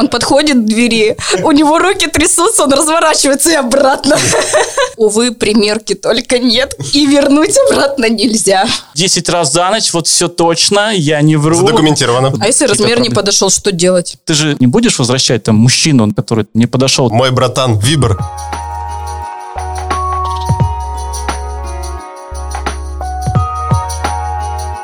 Он 0.00 0.08
подходит 0.08 0.56
к 0.56 0.64
двери, 0.64 1.18
у 1.42 1.52
него 1.52 1.78
руки 1.78 2.06
трясутся, 2.06 2.64
он 2.64 2.72
разворачивается 2.72 3.50
и 3.50 3.54
обратно. 3.54 4.18
Увы, 4.96 5.32
примерки 5.32 5.94
только 5.94 6.38
нет, 6.38 6.74
и 6.94 7.04
вернуть 7.04 7.54
обратно 7.68 8.08
нельзя. 8.08 8.66
Десять 8.94 9.28
раз 9.28 9.52
за 9.52 9.68
ночь, 9.68 9.92
вот 9.92 10.06
все 10.06 10.28
точно, 10.28 10.94
я 10.94 11.20
не 11.20 11.36
вру. 11.36 11.54
Задокументировано. 11.54 12.32
А 12.40 12.46
если 12.46 12.64
размер 12.64 13.00
не 13.00 13.10
подошел, 13.10 13.50
что 13.50 13.72
делать? 13.72 14.16
Ты 14.24 14.32
же 14.32 14.56
не 14.58 14.66
будешь 14.66 14.98
возвращать 14.98 15.42
там 15.42 15.56
мужчину, 15.56 16.14
который 16.14 16.46
не 16.54 16.66
подошел? 16.66 17.10
Мой 17.10 17.30
братан 17.30 17.78
Вибер. 17.78 18.18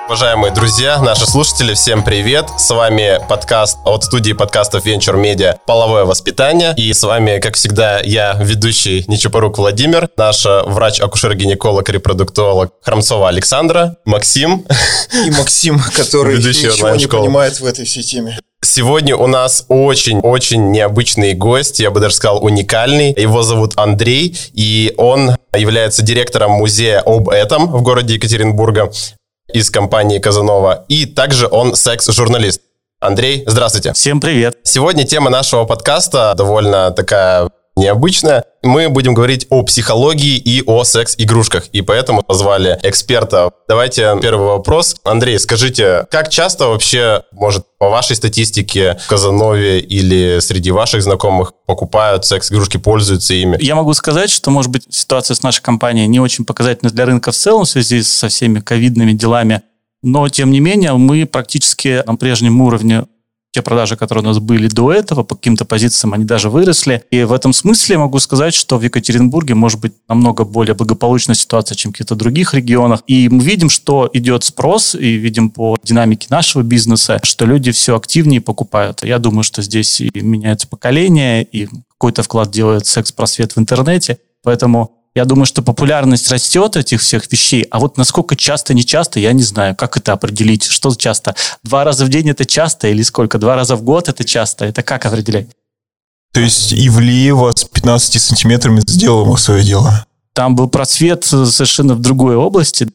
Уважаемые 0.07 0.55
друзья, 0.55 1.03
наши 1.03 1.27
слушатели, 1.27 1.75
всем 1.75 2.05
привет! 2.05 2.49
С 2.59 2.71
вами 2.71 3.19
подкаст 3.29 3.79
от 3.85 4.05
студии 4.05 4.35
подкастов 4.35 4.87
Venture 4.87 5.21
Media 5.21 5.57
«Половое 5.67 6.05
воспитание». 6.05 6.75
И 6.77 6.93
с 6.93 7.03
вами, 7.03 7.41
как 7.41 7.57
всегда, 7.57 7.99
я, 8.05 8.35
ведущий 8.41 9.05
Нечапорук 9.09 9.59
Владимир, 9.59 10.09
наш 10.17 10.45
врач-акушер-гинеколог, 10.45 11.89
репродуктолог 11.89 12.71
Храмцова 12.83 13.29
Александра, 13.29 13.97
Максим. 14.05 14.65
И 15.27 15.31
Максим, 15.33 15.81
который 15.81 16.37
ничего 16.37 16.91
не 16.91 17.07
понимает 17.09 17.59
в 17.59 17.67
этой 17.67 17.85
всей 17.85 18.05
теме. 18.05 18.39
Сегодня 18.63 19.17
у 19.17 19.27
нас 19.27 19.65
очень-очень 19.69 20.71
необычный 20.71 21.35
гость, 21.35 21.81
я 21.81 21.91
бы 21.91 21.99
даже 21.99 22.15
сказал 22.15 22.45
уникальный. 22.45 23.13
Его 23.13 23.43
зовут 23.43 23.73
Андрей, 23.75 24.39
и 24.55 24.95
он 24.99 25.37
является 25.53 26.03
директором 26.03 26.53
музея 26.53 27.01
об 27.01 27.29
этом 27.29 27.67
в 27.67 27.83
городе 27.83 28.15
Екатеринбурга 28.15 28.93
из 29.53 29.71
компании 29.71 30.19
Казанова. 30.19 30.85
И 30.89 31.07
также 31.07 31.49
он 31.51 31.75
секс-журналист. 31.75 32.61
Андрей, 33.01 33.45
здравствуйте. 33.47 33.93
Всем 33.93 34.21
привет. 34.21 34.59
Сегодня 34.63 35.05
тема 35.05 35.31
нашего 35.31 35.65
подкаста 35.65 36.35
довольно 36.37 36.91
такая 36.91 37.51
необычная. 37.77 38.45
Мы 38.63 38.89
будем 38.89 39.15
говорить 39.15 39.47
о 39.51 39.63
психологии 39.63 40.37
и 40.37 40.63
о 40.67 40.83
секс-игрушках, 40.85 41.69
и 41.69 41.83
поэтому 41.83 42.23
позвали 42.23 42.79
эксперта. 42.83 43.51
Давайте 43.69 44.19
первый 44.21 44.49
вопрос. 44.49 44.97
Андрей, 45.05 45.39
скажите, 45.39 46.07
как 46.11 46.31
часто 46.31 46.69
вообще, 46.69 47.23
может, 47.33 47.65
по 47.79 47.91
вашей 47.91 48.17
статистике 48.17 48.99
в 49.05 49.07
Казанове 49.07 49.81
или 49.81 50.41
среди 50.41 50.71
ваших 50.71 51.03
знакомых 51.03 51.53
покупают 51.67 52.25
секс-игрушки, 52.25 52.79
пользуются 52.79 53.35
ими? 53.35 53.59
Я 53.61 53.75
могу 53.75 53.93
сказать, 53.95 54.31
что, 54.31 54.51
может 54.51 54.71
быть, 54.71 54.87
ситуация 54.91 55.35
с 55.35 55.43
нашей 55.43 55.63
компанией 55.63 56.07
не 56.07 56.19
очень 56.19 56.45
показательна 56.45 56.91
для 56.91 57.05
рынка 57.05 57.31
в 57.31 57.37
целом 57.37 57.65
в 57.65 57.69
связи 57.69 58.03
со 58.03 58.29
всеми 58.29 58.61
ковидными 58.61 59.13
делами, 59.13 59.63
но, 60.03 60.29
тем 60.29 60.51
не 60.51 60.61
менее, 60.61 60.93
мы 60.95 61.27
практически 61.27 62.03
на 62.07 62.17
прежнем 62.17 62.61
уровне 62.61 63.07
те 63.57 63.63
продажи, 63.63 63.97
которые 63.97 64.23
у 64.23 64.27
нас 64.27 64.39
были 64.39 64.69
до 64.69 64.93
этого, 64.93 65.23
по 65.23 65.35
каким-то 65.35 65.65
позициям 65.65 66.13
они 66.13 66.25
даже 66.25 66.51
выросли. 66.51 67.03
И 67.11 67.25
в 67.25 67.33
этом 67.33 67.55
смысле 67.55 67.97
могу 67.97 68.19
сказать, 68.19 68.53
что 68.53 68.77
в 68.77 68.83
Екатеринбурге 68.83 69.55
может 69.55 69.81
быть 69.81 69.95
намного 70.09 70.45
более 70.45 70.75
благополучная 70.75 71.35
ситуация, 71.35 71.75
чем 71.75 71.91
в 71.91 71.95
каких-то 71.95 72.17
других 72.17 72.53
регионах. 72.53 73.03
И 73.07 73.31
мы 73.31 73.43
видим, 73.43 73.71
что 73.71 74.11
идет 74.13 74.45
спрос, 74.45 74.95
и 74.95 75.17
видим 75.17 75.49
по 75.49 75.79
динамике 75.83 76.27
нашего 76.29 76.63
бизнеса, 76.63 77.19
что 77.23 77.47
люди 77.47 77.71
все 77.71 77.97
активнее 77.97 78.43
покупают. 78.43 79.03
Я 79.03 79.19
думаю, 79.19 79.43
что 79.43 79.63
здесь 79.63 80.03
и 80.03 80.11
меняется 80.21 80.69
поколение, 80.69 81.43
и 81.43 81.67
какой-то 81.93 82.23
вклад 82.23 82.51
делает 82.51 82.85
секс-просвет 82.85 83.57
в 83.57 83.59
интернете. 83.59 84.19
Поэтому 84.43 84.93
я 85.17 85.25
думаю, 85.25 85.47
что 85.47 85.63
популярность 85.63 86.31
растет 86.31 86.77
этих 86.77 87.01
всех 87.01 87.33
вещей, 87.33 87.63
а 87.71 87.79
вот 87.79 87.97
насколько 87.97 88.37
часто, 88.37 88.75
не 88.75 88.85
часто, 88.85 89.19
я 89.19 89.33
не 89.33 89.43
знаю. 89.43 89.75
Как 89.75 89.97
это 89.97 90.13
определить? 90.13 90.65
Что 90.65 90.95
часто? 90.95 91.35
Два 91.63 91.85
раза 91.85 92.05
в 92.05 92.11
день 92.11 92.29
это 92.29 92.45
часто 92.45 92.89
или 92.89 93.03
сколько? 93.03 93.39
Два 93.39 93.57
раза 93.57 93.77
в 93.77 93.83
год 93.83 94.11
это 94.11 94.25
часто? 94.25 94.67
Это 94.67 94.83
как 94.83 95.07
определять? 95.07 95.49
То 96.35 96.41
есть 96.41 96.75
Ивлеева 96.75 97.51
с 97.51 97.65
15 97.65 98.21
сантиметрами 98.21 98.83
сделала 98.87 99.37
свое 99.37 99.65
дело. 99.65 100.05
Там 100.35 100.55
был 100.55 100.69
просвет 100.69 101.25
совершенно 101.25 101.95
в 101.95 102.01
другой 102.03 102.37
области, 102.37 102.87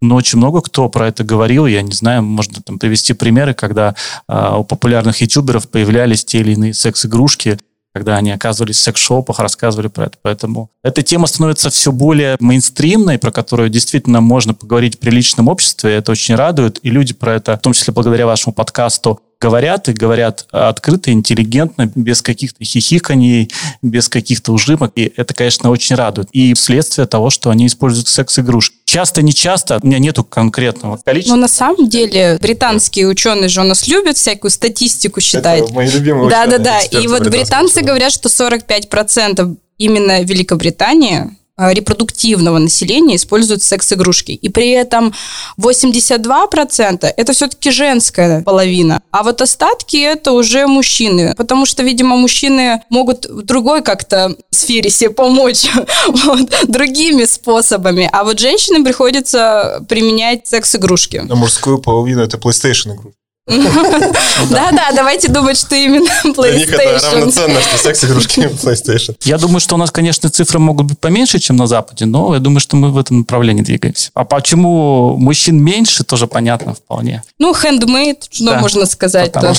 но 0.00 0.16
очень 0.16 0.38
много 0.38 0.62
кто 0.62 0.88
про 0.88 1.06
это 1.06 1.22
говорил. 1.22 1.66
Я 1.66 1.82
не 1.82 1.92
знаю, 1.92 2.24
можно 2.24 2.60
там 2.60 2.80
привести 2.80 3.12
примеры, 3.12 3.54
когда 3.54 3.94
э, 4.28 4.54
у 4.56 4.64
популярных 4.64 5.20
ютуберов 5.20 5.68
появлялись 5.68 6.24
те 6.24 6.40
или 6.40 6.54
иные 6.54 6.74
секс-игрушки, 6.74 7.60
когда 7.98 8.16
они 8.16 8.30
оказывались 8.30 8.76
в 8.76 8.82
секс-шопах, 8.82 9.38
рассказывали 9.40 9.88
про 9.88 10.06
это. 10.06 10.18
Поэтому 10.22 10.70
эта 10.82 11.02
тема 11.02 11.26
становится 11.26 11.70
все 11.70 11.92
более 11.92 12.36
мейнстримной, 12.40 13.18
про 13.18 13.30
которую 13.30 13.68
действительно 13.68 14.20
можно 14.20 14.54
поговорить 14.54 14.96
в 14.96 14.98
приличном 14.98 15.48
обществе. 15.48 15.96
Это 15.96 16.12
очень 16.12 16.34
радует. 16.34 16.78
И 16.82 16.90
люди 16.90 17.12
про 17.12 17.34
это, 17.34 17.56
в 17.56 17.60
том 17.60 17.72
числе 17.72 17.92
благодаря 17.92 18.26
вашему 18.26 18.54
подкасту, 18.54 19.20
говорят 19.40 19.88
и 19.88 19.92
говорят 19.92 20.46
открыто, 20.50 21.12
интеллигентно, 21.12 21.90
без 21.94 22.22
каких-то 22.22 22.64
хихиканий, 22.64 23.50
без 23.82 24.08
каких-то 24.08 24.52
ужимок. 24.52 24.92
И 24.96 25.12
это, 25.16 25.34
конечно, 25.34 25.70
очень 25.70 25.96
радует. 25.96 26.28
И 26.32 26.54
следствие 26.54 27.06
того, 27.06 27.30
что 27.30 27.50
они 27.50 27.66
используют 27.66 28.08
секс-игрушки. 28.08 28.76
Часто, 28.84 29.22
не 29.22 29.32
часто, 29.32 29.78
у 29.82 29.86
меня 29.86 29.98
нету 29.98 30.24
конкретного 30.24 30.96
количества. 30.96 31.36
Но 31.36 31.42
на 31.42 31.48
самом 31.48 31.88
деле 31.88 32.38
британские 32.40 33.06
ученые 33.06 33.48
же 33.48 33.60
у 33.60 33.64
нас 33.64 33.86
любят 33.86 34.16
всякую 34.16 34.50
статистику 34.50 35.20
считать. 35.20 35.62
Это 35.62 35.72
мои 35.72 35.88
любимые 35.88 36.30
Да, 36.30 36.46
да, 36.46 36.56
ученые, 36.56 36.64
да. 36.64 36.78
эксперты 36.78 37.04
И 37.04 37.08
вот 37.08 37.28
британцы 37.28 37.82
говорят, 37.82 38.12
что 38.12 38.28
45% 38.28 39.56
именно 39.78 40.22
Великобритании 40.22 41.36
репродуктивного 41.58 42.58
населения 42.58 43.16
используют 43.16 43.62
секс-игрушки. 43.62 44.32
И 44.32 44.48
при 44.48 44.70
этом 44.70 45.12
82% 45.60 47.12
это 47.16 47.32
все-таки 47.32 47.70
женская 47.70 48.42
половина. 48.42 49.02
А 49.10 49.22
вот 49.22 49.42
остатки 49.42 49.96
это 49.96 50.32
уже 50.32 50.66
мужчины. 50.66 51.34
Потому 51.36 51.66
что, 51.66 51.82
видимо, 51.82 52.16
мужчины 52.16 52.82
могут 52.90 53.26
в 53.26 53.42
другой 53.42 53.82
как-то 53.82 54.36
сфере 54.50 54.90
себе 54.90 55.10
помочь 55.10 55.66
вот, 56.08 56.50
другими 56.68 57.24
способами. 57.24 58.08
А 58.12 58.24
вот 58.24 58.38
женщинам 58.38 58.84
приходится 58.84 59.84
применять 59.88 60.46
секс-игрушки. 60.46 61.18
На 61.18 61.34
мужскую 61.34 61.78
половину 61.78 62.22
это 62.22 62.36
PlayStation 62.36 62.94
игру. 62.94 63.12
Да-да, 63.48 64.90
давайте 64.94 65.28
думать, 65.28 65.56
что 65.56 65.74
именно 65.74 66.06
Для 66.24 66.52
них 66.54 66.72
это 66.72 66.82
PlayStation. 66.82 67.14
равноценно, 67.14 67.60
что 67.60 67.78
секс-игрушки 67.78 68.40
PlayStation. 68.62 69.16
Я 69.24 69.38
думаю, 69.38 69.60
что 69.60 69.74
у 69.74 69.78
нас, 69.78 69.90
конечно, 69.90 70.28
цифры 70.28 70.58
могут 70.58 70.86
быть 70.86 70.98
поменьше, 70.98 71.38
чем 71.38 71.56
на 71.56 71.66
Западе, 71.66 72.04
но 72.04 72.34
я 72.34 72.40
думаю, 72.40 72.60
что 72.60 72.76
мы 72.76 72.90
в 72.90 72.98
этом 72.98 73.20
направлении 73.20 73.62
двигаемся. 73.62 74.10
А 74.14 74.24
почему 74.24 75.16
мужчин 75.16 75.62
меньше, 75.62 76.04
тоже 76.04 76.26
понятно 76.26 76.74
вполне. 76.74 77.22
Ну, 77.38 77.52
handmade, 77.52 78.24
что 78.30 78.54
можно 78.58 78.86
сказать. 78.86 79.28
Это 79.28 79.54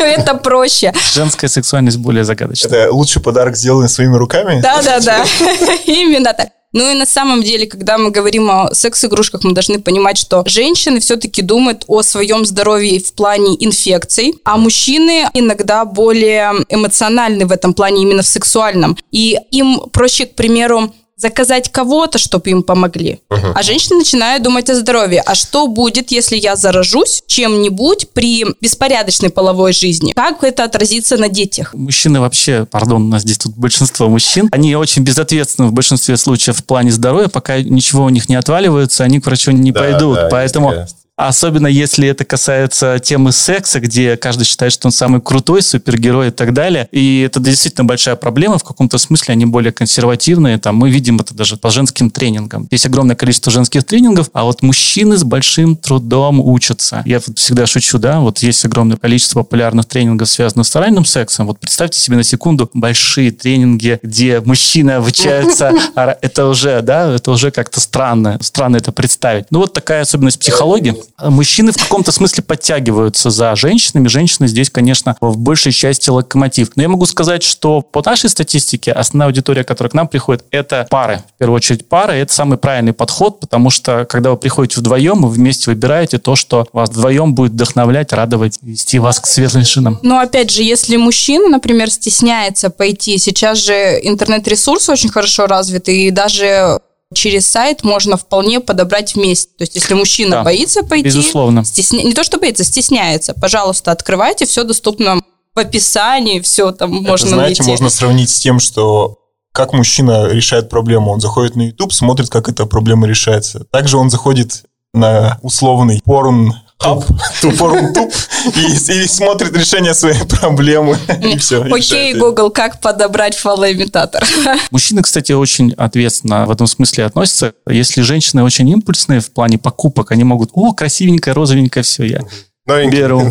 это 0.00 0.34
проще. 0.34 0.92
Женская 1.12 1.48
сексуальность 1.48 1.98
более 1.98 2.24
загадочна. 2.24 2.68
Это 2.68 2.92
лучший 2.92 3.20
подарок, 3.20 3.56
сделанный 3.56 3.88
своими 3.88 4.16
руками? 4.16 4.60
Да-да-да, 4.60 5.24
именно 5.86 6.32
так. 6.32 6.48
Ну 6.74 6.90
и 6.90 6.94
на 6.94 7.06
самом 7.06 7.42
деле, 7.42 7.66
когда 7.66 7.98
мы 7.98 8.10
говорим 8.10 8.50
о 8.50 8.74
секс-игрушках, 8.74 9.44
мы 9.44 9.52
должны 9.52 9.80
понимать, 9.80 10.18
что 10.18 10.42
женщины 10.44 10.98
все-таки 10.98 11.40
думают 11.40 11.84
о 11.86 12.02
своем 12.02 12.44
здоровье 12.44 12.98
в 12.98 13.12
плане 13.14 13.54
инфекций, 13.64 14.34
а 14.44 14.56
мужчины 14.56 15.28
иногда 15.34 15.84
более 15.84 16.52
эмоциональны 16.68 17.46
в 17.46 17.52
этом 17.52 17.74
плане, 17.74 18.02
именно 18.02 18.22
в 18.22 18.26
сексуальном. 18.26 18.96
И 19.12 19.38
им 19.52 19.82
проще, 19.92 20.26
к 20.26 20.34
примеру, 20.34 20.92
заказать 21.16 21.70
кого-то, 21.70 22.18
чтобы 22.18 22.50
им 22.50 22.62
помогли. 22.62 23.20
А 23.30 23.62
женщины 23.62 23.98
начинают 23.98 24.42
думать 24.42 24.68
о 24.70 24.74
здоровье. 24.74 25.22
А 25.24 25.34
что 25.34 25.66
будет, 25.66 26.10
если 26.10 26.36
я 26.36 26.56
заражусь 26.56 27.22
чем-нибудь 27.26 28.08
при 28.12 28.44
беспорядочной 28.60 29.30
половой 29.30 29.72
жизни? 29.72 30.12
Как 30.12 30.42
это 30.42 30.64
отразится 30.64 31.16
на 31.16 31.28
детях? 31.28 31.72
Мужчины 31.74 32.20
вообще, 32.20 32.66
пардон, 32.70 33.02
у 33.04 33.08
нас 33.08 33.22
здесь 33.22 33.38
тут 33.38 33.56
большинство 33.56 34.08
мужчин, 34.08 34.48
они 34.52 34.74
очень 34.76 35.02
безответственны 35.02 35.68
в 35.68 35.72
большинстве 35.72 36.16
случаев 36.16 36.58
в 36.58 36.64
плане 36.64 36.90
здоровья, 36.90 37.28
пока 37.28 37.60
ничего 37.62 38.04
у 38.04 38.08
них 38.08 38.28
не 38.28 38.34
отваливается, 38.34 39.04
они 39.04 39.20
к 39.20 39.26
врачу 39.26 39.50
не 39.52 39.72
Да, 39.72 39.80
пойдут. 39.80 40.16
да, 40.16 40.28
Поэтому 40.30 40.74
Особенно 41.16 41.68
если 41.68 42.08
это 42.08 42.24
касается 42.24 42.98
темы 42.98 43.30
секса, 43.30 43.78
где 43.78 44.16
каждый 44.16 44.44
считает, 44.44 44.72
что 44.72 44.88
он 44.88 44.92
самый 44.92 45.20
крутой, 45.20 45.62
супергерой 45.62 46.28
и 46.28 46.30
так 46.32 46.52
далее. 46.52 46.88
И 46.90 47.20
это 47.20 47.38
действительно 47.38 47.84
большая 47.84 48.16
проблема. 48.16 48.58
В 48.58 48.64
каком-то 48.64 48.98
смысле 48.98 49.32
они 49.32 49.46
более 49.46 49.72
консервативные. 49.72 50.58
Там, 50.58 50.74
мы 50.74 50.90
видим 50.90 51.20
это 51.20 51.32
даже 51.32 51.56
по 51.56 51.70
женским 51.70 52.10
тренингам. 52.10 52.66
Есть 52.72 52.86
огромное 52.86 53.14
количество 53.14 53.52
женских 53.52 53.84
тренингов, 53.84 54.28
а 54.32 54.42
вот 54.42 54.62
мужчины 54.62 55.16
с 55.16 55.22
большим 55.22 55.76
трудом 55.76 56.40
учатся. 56.40 57.02
Я 57.06 57.20
всегда 57.20 57.66
шучу, 57.66 57.98
да, 57.98 58.18
вот 58.18 58.40
есть 58.40 58.64
огромное 58.64 58.96
количество 58.96 59.40
популярных 59.40 59.86
тренингов, 59.86 60.28
связанных 60.28 60.66
с 60.66 60.74
оральным 60.74 61.04
сексом. 61.04 61.46
Вот 61.46 61.60
представьте 61.60 62.00
себе 62.00 62.16
на 62.16 62.24
секунду 62.24 62.68
большие 62.74 63.30
тренинги, 63.30 64.00
где 64.02 64.40
мужчины 64.40 64.92
обучаются. 64.92 65.72
Это 66.22 66.46
уже, 66.46 66.82
да, 66.82 67.12
это 67.12 67.30
уже 67.30 67.50
как-то 67.50 67.80
странно. 67.80 68.38
Странно 68.40 68.76
это 68.76 68.92
представить. 68.92 69.46
Ну 69.50 69.60
вот 69.60 69.72
такая 69.72 70.02
особенность 70.02 70.38
психологии. 70.38 71.03
Мужчины 71.18 71.72
в 71.72 71.76
каком-то 71.76 72.12
смысле 72.12 72.42
подтягиваются 72.42 73.30
за 73.30 73.54
женщинами. 73.56 74.08
Женщины 74.08 74.48
здесь, 74.48 74.70
конечно, 74.70 75.16
в 75.20 75.36
большей 75.38 75.72
части 75.72 76.10
локомотив. 76.10 76.70
Но 76.76 76.82
я 76.82 76.88
могу 76.88 77.06
сказать, 77.06 77.42
что 77.42 77.82
по 77.82 78.02
нашей 78.04 78.30
статистике 78.30 78.92
основная 78.92 79.28
аудитория, 79.28 79.64
которая 79.64 79.90
к 79.90 79.94
нам 79.94 80.08
приходит, 80.08 80.44
это 80.50 80.86
пары. 80.90 81.22
В 81.36 81.38
первую 81.38 81.56
очередь 81.56 81.88
пары. 81.88 82.14
Это 82.14 82.32
самый 82.32 82.58
правильный 82.58 82.92
подход, 82.92 83.40
потому 83.40 83.70
что 83.70 84.04
когда 84.04 84.30
вы 84.30 84.36
приходите 84.36 84.80
вдвоем, 84.80 85.22
вы 85.22 85.28
вместе 85.28 85.70
выбираете 85.70 86.18
то, 86.18 86.36
что 86.36 86.66
вас 86.72 86.90
вдвоем 86.90 87.34
будет 87.34 87.52
вдохновлять, 87.52 88.12
радовать, 88.12 88.58
вести 88.62 88.98
вас 88.98 89.20
к 89.20 89.26
светлым 89.26 89.62
вершинам. 89.62 89.98
Но 90.02 90.18
опять 90.18 90.50
же, 90.50 90.62
если 90.62 90.96
мужчина, 90.96 91.48
например, 91.48 91.90
стесняется 91.90 92.70
пойти, 92.70 93.18
сейчас 93.18 93.58
же 93.58 93.72
интернет-ресурсы 94.02 94.92
очень 94.92 95.10
хорошо 95.10 95.46
развиты, 95.46 96.06
и 96.06 96.10
даже 96.10 96.80
через 97.12 97.46
сайт 97.46 97.84
можно 97.84 98.16
вполне 98.16 98.60
подобрать 98.60 99.14
вместе. 99.14 99.52
То 99.58 99.62
есть, 99.62 99.74
если 99.74 99.94
мужчина 99.94 100.36
да, 100.36 100.42
боится 100.42 100.82
пойти, 100.82 101.04
безусловно. 101.04 101.64
Стесня... 101.64 102.02
не 102.02 102.14
то 102.14 102.24
что 102.24 102.38
боится, 102.38 102.64
стесняется, 102.64 103.34
пожалуйста, 103.34 103.92
открывайте, 103.92 104.46
все 104.46 104.64
доступно 104.64 105.20
в 105.54 105.58
описании, 105.58 106.40
все 106.40 106.72
там 106.72 107.00
Это, 107.00 107.08
можно 107.08 107.28
знаете, 107.28 107.62
найти. 107.62 107.70
можно 107.70 107.90
сравнить 107.90 108.30
с 108.30 108.38
тем, 108.40 108.58
что 108.58 109.18
как 109.52 109.72
мужчина 109.72 110.26
решает 110.28 110.68
проблему. 110.68 111.12
Он 111.12 111.20
заходит 111.20 111.54
на 111.54 111.62
YouTube, 111.62 111.92
смотрит, 111.92 112.28
как 112.28 112.48
эта 112.48 112.66
проблема 112.66 113.06
решается. 113.06 113.64
Также 113.70 113.96
он 113.96 114.10
заходит 114.10 114.64
на 114.92 115.38
условный 115.42 116.00
порн 116.04 116.54
хаб, 116.84 117.04
тупорум 117.40 117.92
туп, 117.94 118.12
и, 118.56 118.92
и 118.92 119.08
смотрит 119.08 119.56
решение 119.56 119.94
своей 119.94 120.24
проблемы. 120.24 120.98
И 121.22 121.38
все. 121.38 121.62
Окей, 121.62 122.14
Google, 122.14 122.50
как 122.50 122.80
подобрать 122.80 123.36
фалоимитатор? 123.36 124.22
Мужчины, 124.70 125.02
кстати, 125.02 125.32
очень 125.32 125.72
ответственно 125.72 126.46
в 126.46 126.50
этом 126.50 126.66
смысле 126.66 127.06
относятся. 127.06 127.54
Если 127.68 128.02
женщины 128.02 128.42
очень 128.42 128.68
импульсные 128.68 129.20
в 129.20 129.30
плане 129.30 129.58
покупок, 129.58 130.12
они 130.12 130.24
могут, 130.24 130.50
о, 130.52 130.72
красивенькое, 130.72 131.34
розовенькое, 131.34 131.82
все, 131.82 132.04
я 132.04 132.20
Новенький. 132.66 132.98
беру. 132.98 133.30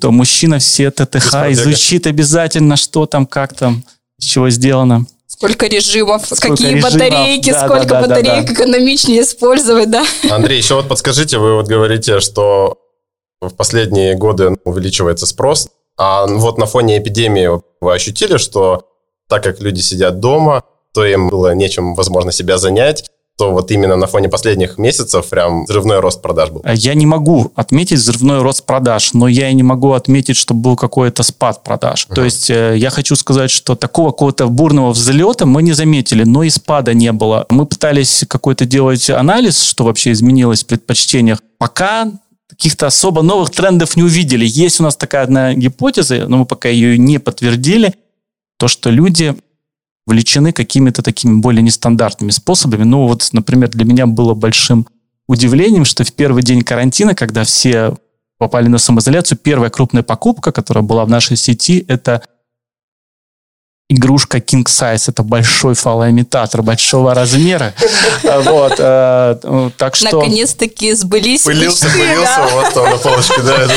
То 0.00 0.10
мужчина 0.10 0.58
все 0.58 0.90
ТТХ 0.90 1.34
изучит 1.50 2.06
обязательно, 2.06 2.76
что 2.76 3.06
там, 3.06 3.26
как 3.26 3.54
там, 3.54 3.84
из 4.18 4.26
чего 4.26 4.50
сделано. 4.50 5.04
Сколько 5.26 5.66
режимов, 5.66 6.26
сколько 6.26 6.50
какие 6.50 6.74
режимов, 6.74 6.92
батарейки, 6.92 7.50
да, 7.50 7.66
сколько 7.66 7.86
да, 7.86 8.00
да, 8.00 8.08
батареек 8.08 8.46
да, 8.46 8.46
да. 8.46 8.52
экономичнее 8.52 9.22
использовать, 9.22 9.90
да? 9.90 10.04
Андрей, 10.30 10.58
еще 10.58 10.76
вот 10.76 10.86
подскажите, 10.86 11.38
вы 11.38 11.56
вот 11.56 11.66
говорите, 11.66 12.20
что 12.20 12.78
в 13.48 13.54
последние 13.54 14.14
годы 14.14 14.56
увеличивается 14.64 15.26
спрос, 15.26 15.68
а 15.96 16.26
вот 16.26 16.58
на 16.58 16.66
фоне 16.66 16.98
эпидемии 16.98 17.48
вы 17.80 17.94
ощутили, 17.94 18.36
что 18.36 18.88
так 19.28 19.42
как 19.42 19.60
люди 19.60 19.80
сидят 19.80 20.20
дома, 20.20 20.64
то 20.92 21.04
им 21.04 21.28
было 21.28 21.54
нечем, 21.54 21.94
возможно, 21.94 22.32
себя 22.32 22.58
занять, 22.58 23.04
то 23.36 23.50
вот 23.50 23.70
именно 23.72 23.96
на 23.96 24.06
фоне 24.06 24.28
последних 24.28 24.78
месяцев 24.78 25.28
прям 25.28 25.64
взрывной 25.64 25.98
рост 25.98 26.22
продаж 26.22 26.50
был. 26.50 26.62
Я 26.72 26.94
не 26.94 27.04
могу 27.04 27.50
отметить 27.56 27.98
взрывной 27.98 28.42
рост 28.42 28.64
продаж, 28.64 29.12
но 29.12 29.26
я 29.26 29.50
и 29.50 29.54
не 29.54 29.64
могу 29.64 29.92
отметить, 29.92 30.36
что 30.36 30.54
был 30.54 30.76
какой-то 30.76 31.24
спад 31.24 31.64
продаж. 31.64 32.06
Uh-huh. 32.08 32.14
То 32.14 32.24
есть 32.24 32.48
э, 32.48 32.76
я 32.76 32.90
хочу 32.90 33.16
сказать, 33.16 33.50
что 33.50 33.74
такого 33.74 34.12
какого-то 34.12 34.46
бурного 34.46 34.92
взлета 34.92 35.46
мы 35.46 35.64
не 35.64 35.72
заметили, 35.72 36.22
но 36.22 36.44
и 36.44 36.50
спада 36.50 36.94
не 36.94 37.10
было. 37.10 37.46
Мы 37.48 37.66
пытались 37.66 38.24
какой-то 38.28 38.66
делать 38.66 39.10
анализ, 39.10 39.60
что 39.60 39.84
вообще 39.84 40.12
изменилось 40.12 40.62
в 40.62 40.66
предпочтениях. 40.66 41.40
Пока 41.58 42.12
каких-то 42.56 42.86
особо 42.86 43.22
новых 43.22 43.50
трендов 43.50 43.96
не 43.96 44.02
увидели. 44.02 44.44
Есть 44.46 44.80
у 44.80 44.84
нас 44.84 44.96
такая 44.96 45.24
одна 45.24 45.54
гипотеза, 45.54 46.26
но 46.28 46.38
мы 46.38 46.46
пока 46.46 46.68
ее 46.68 46.96
не 46.98 47.18
подтвердили, 47.18 47.94
то, 48.58 48.68
что 48.68 48.90
люди 48.90 49.34
влечены 50.06 50.52
какими-то 50.52 51.02
такими 51.02 51.40
более 51.40 51.62
нестандартными 51.62 52.30
способами. 52.30 52.84
Ну 52.84 53.06
вот, 53.06 53.28
например, 53.32 53.70
для 53.70 53.84
меня 53.84 54.06
было 54.06 54.34
большим 54.34 54.86
удивлением, 55.26 55.84
что 55.84 56.04
в 56.04 56.12
первый 56.12 56.42
день 56.42 56.62
карантина, 56.62 57.14
когда 57.14 57.44
все 57.44 57.96
попали 58.38 58.68
на 58.68 58.78
самоизоляцию, 58.78 59.38
первая 59.38 59.70
крупная 59.70 60.02
покупка, 60.02 60.52
которая 60.52 60.84
была 60.84 61.04
в 61.04 61.08
нашей 61.08 61.36
сети, 61.36 61.84
это 61.88 62.22
игрушка 63.94 64.38
King 64.38 64.64
Size. 64.64 65.04
Это 65.08 65.22
большой 65.22 65.74
фалоимитатор 65.74 66.62
большого 66.62 67.14
размера. 67.14 67.74
Вот, 68.44 68.74
э, 68.78 69.70
так 69.76 69.94
что... 69.94 70.16
Наконец-таки 70.16 70.92
сбылись 70.94 71.42
Пылился, 71.42 71.88
пылился, 71.88 72.48
вот 72.52 72.74
там 72.74 72.90
на 72.90 72.96
полочке, 72.96 73.42
да. 73.42 73.68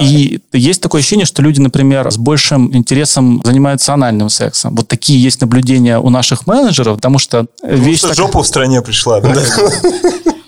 И 0.00 0.40
есть 0.52 0.80
такое 0.80 1.00
ощущение, 1.00 1.26
что 1.26 1.42
люди, 1.42 1.60
например, 1.60 2.10
с 2.10 2.16
большим 2.16 2.74
интересом 2.74 3.42
занимаются 3.44 3.92
анальным 3.92 4.30
сексом. 4.30 4.74
Вот 4.74 4.88
такие 4.88 5.22
есть 5.22 5.40
наблюдения 5.40 5.98
у 5.98 6.08
наших 6.10 6.46
менеджеров, 6.46 6.96
потому 6.96 7.18
что... 7.18 7.46
Вещь 7.62 7.98
что 7.98 8.14
жопа 8.14 8.42
в 8.42 8.46
стране 8.46 8.80
пришла, 8.80 9.20
да? 9.20 9.34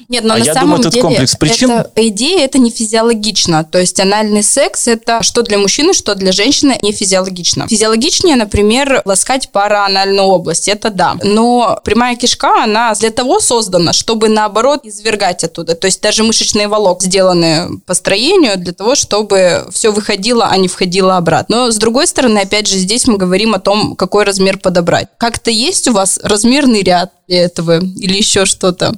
Нет, 0.08 0.24
но 0.24 0.34
а 0.34 0.38
на 0.38 0.44
я 0.44 0.54
самом 0.54 0.68
думаю, 0.68 0.80
этот 0.80 0.92
деле 0.92 1.02
комплекс 1.02 1.36
причин... 1.36 1.70
это, 1.70 1.90
идея 1.96 2.44
это 2.44 2.58
не 2.58 2.70
физиологично. 2.70 3.64
То 3.64 3.78
есть 3.78 3.98
анальный 4.00 4.42
секс 4.42 4.86
это 4.86 5.22
что 5.22 5.42
для 5.42 5.58
мужчины, 5.58 5.92
что 5.92 6.14
для 6.14 6.32
женщины 6.32 6.78
не 6.82 6.92
физиологично. 6.92 7.66
Физиологичнее, 7.68 8.36
например, 8.36 9.02
ласкать 9.04 9.50
параанальную 9.50 10.26
область, 10.26 10.68
это 10.68 10.90
да. 10.90 11.16
Но 11.22 11.80
прямая 11.84 12.16
кишка, 12.16 12.64
она 12.64 12.94
для 12.94 13.10
того 13.10 13.40
создана, 13.40 13.92
чтобы 13.92 14.28
наоборот 14.28 14.80
извергать 14.84 15.44
оттуда. 15.44 15.74
То 15.74 15.86
есть 15.86 16.00
даже 16.00 16.22
мышечные 16.22 16.68
волок 16.68 17.02
сделаны 17.02 17.80
по 17.86 17.94
строению 17.94 18.56
для 18.56 18.72
того, 18.72 18.94
чтобы 18.94 19.66
все 19.72 19.90
выходило, 19.90 20.46
а 20.46 20.56
не 20.56 20.68
входило 20.68 21.16
обратно. 21.16 21.56
Но 21.56 21.70
с 21.70 21.76
другой 21.76 22.06
стороны, 22.06 22.40
опять 22.40 22.66
же, 22.66 22.76
здесь 22.76 23.06
мы 23.06 23.16
говорим 23.16 23.54
о 23.54 23.58
том, 23.58 23.96
какой 23.96 24.24
размер 24.24 24.58
подобрать. 24.58 25.08
Как-то 25.18 25.50
есть 25.50 25.88
у 25.88 25.92
вас 25.92 26.20
размерный 26.22 26.82
ряд 26.82 27.12
для 27.28 27.42
этого 27.42 27.80
или 27.80 28.16
еще 28.16 28.44
что-то? 28.44 28.94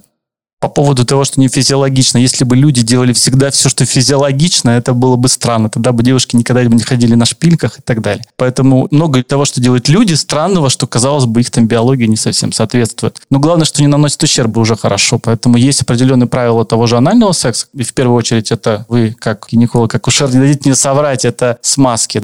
По 0.60 0.68
поводу 0.68 1.04
того, 1.04 1.24
что 1.24 1.40
не 1.40 1.48
физиологично. 1.48 2.18
Если 2.18 2.44
бы 2.44 2.56
люди 2.56 2.82
делали 2.82 3.12
всегда 3.12 3.50
все, 3.50 3.68
что 3.68 3.84
физиологично, 3.84 4.70
это 4.70 4.92
было 4.92 5.16
бы 5.16 5.28
странно. 5.28 5.70
Тогда 5.70 5.92
бы 5.92 6.02
девушки 6.02 6.34
никогда 6.34 6.68
бы 6.68 6.74
не 6.74 6.82
ходили 6.82 7.14
на 7.14 7.26
шпильках 7.26 7.78
и 7.78 7.82
так 7.82 8.02
далее. 8.02 8.24
Поэтому 8.36 8.88
много 8.90 9.22
того, 9.22 9.44
что 9.44 9.60
делают 9.60 9.88
люди, 9.88 10.14
странного, 10.14 10.68
что, 10.68 10.86
казалось 10.86 11.26
бы, 11.26 11.40
их 11.40 11.50
там 11.50 11.68
биология 11.68 12.08
не 12.08 12.16
совсем 12.16 12.52
соответствует. 12.52 13.20
Но 13.30 13.38
главное, 13.38 13.66
что 13.66 13.82
не 13.82 13.88
наносит 13.88 14.22
ущерба 14.22 14.58
уже 14.58 14.76
хорошо. 14.76 15.18
Поэтому 15.18 15.56
есть 15.56 15.82
определенные 15.82 16.26
правила 16.26 16.64
того 16.64 16.86
же 16.86 16.96
анального 16.96 17.32
секса. 17.32 17.66
И 17.74 17.84
в 17.84 17.94
первую 17.94 18.16
очередь 18.16 18.50
это 18.50 18.84
вы, 18.88 19.14
как 19.18 19.46
гинеколог, 19.50 19.90
как 19.90 20.08
ушер, 20.08 20.28
не 20.32 20.40
дадите 20.40 20.62
мне 20.64 20.74
соврать, 20.74 21.24
это 21.24 21.58
смазки 21.62 22.22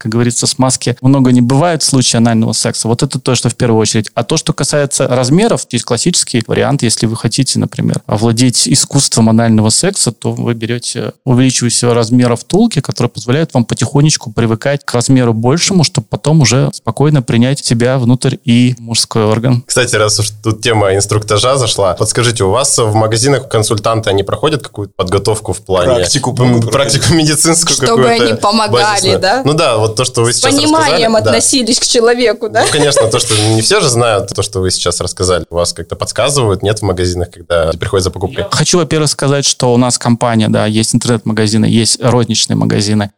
как 0.00 0.12
говорится, 0.12 0.46
смазки 0.46 0.96
много 1.02 1.30
не 1.30 1.42
бывает 1.42 1.82
в 1.82 1.86
случае 1.86 2.18
анального 2.18 2.54
секса. 2.54 2.88
Вот 2.88 3.02
это 3.02 3.18
то, 3.18 3.34
что 3.34 3.50
в 3.50 3.54
первую 3.54 3.78
очередь. 3.78 4.10
А 4.14 4.24
то, 4.24 4.38
что 4.38 4.54
касается 4.54 5.06
размеров, 5.06 5.66
есть 5.70 5.84
классический 5.84 6.42
вариант. 6.46 6.82
Если 6.82 7.04
вы 7.04 7.16
хотите, 7.16 7.58
например, 7.58 8.00
овладеть 8.06 8.66
искусством 8.66 9.28
анального 9.28 9.68
секса, 9.68 10.10
то 10.10 10.32
вы 10.32 10.54
берете 10.54 11.12
увеличивающего 11.26 11.92
размера 11.92 12.36
втулки, 12.36 12.80
который 12.80 13.08
позволяет 13.08 13.52
вам 13.52 13.66
потихонечку 13.66 14.32
привыкать 14.32 14.86
к 14.86 14.94
размеру 14.94 15.34
большему, 15.34 15.84
чтобы 15.84 16.06
потом 16.08 16.40
уже 16.40 16.70
спокойно 16.72 17.20
принять 17.20 17.62
себя 17.62 17.98
внутрь 17.98 18.36
и 18.42 18.74
мужской 18.78 19.24
орган. 19.24 19.62
Кстати, 19.66 19.96
раз 19.96 20.18
уж 20.18 20.30
тут 20.42 20.62
тема 20.62 20.94
инструктажа 20.94 21.58
зашла, 21.58 21.92
подскажите, 21.92 22.44
у 22.44 22.50
вас 22.50 22.78
в 22.78 22.94
магазинах 22.94 23.50
консультанты, 23.50 24.08
они 24.08 24.22
проходят 24.22 24.62
какую-то 24.62 24.94
подготовку 24.96 25.52
в 25.52 25.60
плане... 25.60 25.96
Практику. 25.96 26.32
Практику 26.32 27.12
медицинскую 27.12 27.76
Чтобы 27.76 28.08
они 28.08 28.32
помогали, 28.32 28.82
базисную. 28.82 29.18
да? 29.18 29.42
Ну 29.44 29.52
да, 29.52 29.76
вот 29.76 29.89
вот 29.90 29.96
то, 29.96 30.04
что 30.04 30.22
вы 30.22 30.32
сейчас 30.32 30.54
пониманием 30.54 31.14
рассказали, 31.14 31.36
относились 31.36 31.78
да. 31.78 31.82
к 31.82 31.86
человеку, 31.86 32.48
да? 32.48 32.62
Ну, 32.64 32.72
конечно, 32.72 33.06
то, 33.08 33.18
что 33.18 33.34
не 33.54 33.60
все 33.62 33.80
же 33.80 33.88
знают, 33.88 34.28
то, 34.34 34.42
что 34.42 34.60
вы 34.60 34.70
сейчас 34.70 35.00
рассказали. 35.00 35.44
Вас 35.50 35.72
как-то 35.72 35.96
подсказывают, 35.96 36.62
нет 36.62 36.78
в 36.78 36.82
магазинах, 36.82 37.30
когда 37.30 37.72
приходят 37.72 38.04
за 38.04 38.10
покупкой? 38.10 38.46
Хочу, 38.50 38.78
во-первых, 38.78 39.10
сказать, 39.10 39.44
что 39.44 39.74
у 39.74 39.76
нас 39.76 39.98
компания, 39.98 40.48
да, 40.48 40.66
есть 40.66 40.94
интернет-магазины, 40.94 41.66
есть 41.66 42.02
розничные 42.02 42.56
магазины. 42.56 43.10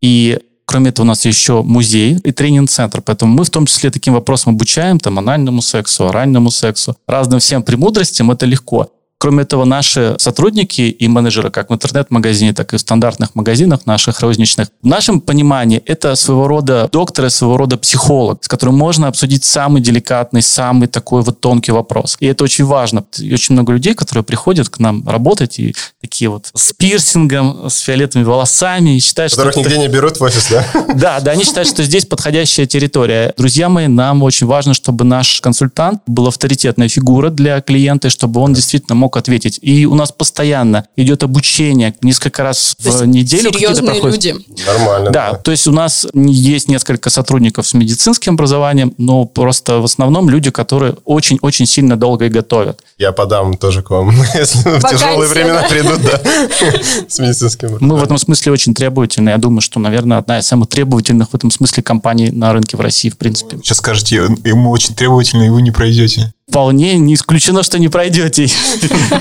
И 0.00 0.38
Кроме 0.64 0.90
этого, 0.90 1.04
у 1.04 1.08
нас 1.08 1.24
еще 1.26 1.62
музей 1.62 2.16
и 2.22 2.32
тренинг-центр. 2.32 3.02
Поэтому 3.02 3.34
мы 3.34 3.44
в 3.44 3.50
том 3.50 3.66
числе 3.66 3.90
таким 3.90 4.14
вопросом 4.14 4.54
обучаем, 4.54 4.98
там, 4.98 5.18
анальному 5.18 5.60
сексу, 5.60 6.06
оральному 6.06 6.50
сексу, 6.50 6.96
разным 7.06 7.40
всем 7.40 7.62
премудростям. 7.62 8.30
Это 8.30 8.46
легко. 8.46 8.88
Кроме 9.22 9.44
этого, 9.44 9.64
наши 9.64 10.16
сотрудники 10.18 10.80
и 10.80 11.06
менеджеры, 11.06 11.52
как 11.52 11.70
в 11.70 11.72
интернет-магазине, 11.72 12.52
так 12.54 12.74
и 12.74 12.76
в 12.76 12.80
стандартных 12.80 13.36
магазинах 13.36 13.86
наших 13.86 14.18
розничных, 14.18 14.66
в 14.82 14.86
нашем 14.88 15.20
понимании 15.20 15.80
это 15.86 16.16
своего 16.16 16.48
рода 16.48 16.88
доктор, 16.90 17.30
своего 17.30 17.56
рода 17.56 17.76
психолог, 17.76 18.42
с 18.42 18.48
которым 18.48 18.74
можно 18.74 19.06
обсудить 19.06 19.44
самый 19.44 19.80
деликатный, 19.80 20.42
самый 20.42 20.88
такой 20.88 21.22
вот 21.22 21.38
тонкий 21.38 21.70
вопрос. 21.70 22.16
И 22.18 22.26
это 22.26 22.42
очень 22.42 22.64
важно. 22.64 23.04
И 23.16 23.32
очень 23.32 23.52
много 23.52 23.72
людей, 23.72 23.94
которые 23.94 24.24
приходят 24.24 24.68
к 24.68 24.80
нам 24.80 25.08
работать 25.08 25.60
и 25.60 25.72
такие 26.00 26.28
вот 26.28 26.50
с 26.52 26.72
пирсингом, 26.72 27.70
с 27.70 27.78
фиолетовыми 27.78 28.26
волосами, 28.26 28.96
и 28.96 28.98
считают, 28.98 29.32
Которых 29.32 29.52
что... 29.52 29.60
нигде 29.60 29.74
это... 29.74 29.82
не 29.82 29.88
берут 29.88 30.18
в 30.18 30.22
офис, 30.22 30.48
да? 30.50 30.66
Да, 30.96 31.20
да, 31.20 31.30
они 31.30 31.44
считают, 31.44 31.68
что 31.68 31.84
здесь 31.84 32.06
подходящая 32.06 32.66
территория. 32.66 33.32
Друзья 33.36 33.68
мои, 33.68 33.86
нам 33.86 34.24
очень 34.24 34.48
важно, 34.48 34.74
чтобы 34.74 35.04
наш 35.04 35.40
консультант 35.40 36.02
был 36.08 36.26
авторитетная 36.26 36.88
фигура 36.88 37.30
для 37.30 37.60
клиента, 37.60 38.10
чтобы 38.10 38.40
он 38.40 38.52
действительно 38.52 38.96
мог 38.96 39.11
смог 39.12 39.16
ответить. 39.16 39.58
И 39.62 39.86
у 39.86 39.94
нас 39.94 40.12
постоянно 40.12 40.86
идет 40.96 41.22
обучение, 41.22 41.94
несколько 42.02 42.42
раз 42.42 42.74
То 42.76 42.90
в 42.90 42.92
есть 42.92 43.06
неделю 43.06 43.52
серьезные 43.52 43.92
проходят. 43.92 44.24
люди. 44.24 44.34
Нормально. 44.66 45.10
Да, 45.10 45.34
то 45.34 45.50
есть 45.50 45.66
у 45.66 45.72
нас 45.72 46.06
есть 46.14 46.68
несколько 46.68 47.10
сотрудников 47.10 47.66
с 47.66 47.74
медицинским 47.74 48.34
образованием, 48.34 48.94
но 48.98 49.24
просто 49.24 49.78
в 49.78 49.84
основном 49.84 50.30
люди, 50.30 50.50
которые 50.50 50.94
очень-очень 51.04 51.66
сильно 51.66 51.96
долго 51.96 52.26
и 52.26 52.28
готовят. 52.28 52.80
Я 52.98 53.12
подам 53.12 53.56
тоже 53.56 53.82
к 53.82 53.90
вам, 53.90 54.10
если 54.34 54.78
в 54.78 54.88
тяжелые 54.88 55.28
времена 55.28 55.62
да? 55.62 55.68
придут, 55.68 56.02
да, 56.02 56.20
с 57.08 57.18
медицинским. 57.18 57.76
Мы 57.80 57.96
в 57.96 58.02
этом 58.02 58.18
смысле 58.18 58.52
очень 58.52 58.74
требовательны. 58.74 59.30
Я 59.30 59.38
думаю, 59.38 59.60
что, 59.60 59.80
наверное, 59.80 60.18
одна 60.18 60.38
из 60.38 60.46
самых 60.46 60.68
требовательных 60.68 61.30
в 61.30 61.34
этом 61.34 61.50
смысле 61.50 61.82
компаний 61.82 62.30
на 62.30 62.52
рынке 62.52 62.76
в 62.76 62.80
России, 62.80 63.10
в 63.10 63.16
принципе. 63.16 63.58
Сейчас 63.58 63.78
скажете, 63.78 64.16
«Э, 64.44 64.54
мы 64.54 64.70
очень 64.70 64.94
требовательны, 64.94 65.46
и 65.46 65.50
вы 65.50 65.62
не 65.62 65.70
пройдете. 65.70 66.32
Вполне 66.48 66.98
не 66.98 67.14
исключено, 67.14 67.62
что 67.62 67.78
не 67.78 67.88
пройдете. 67.88 68.46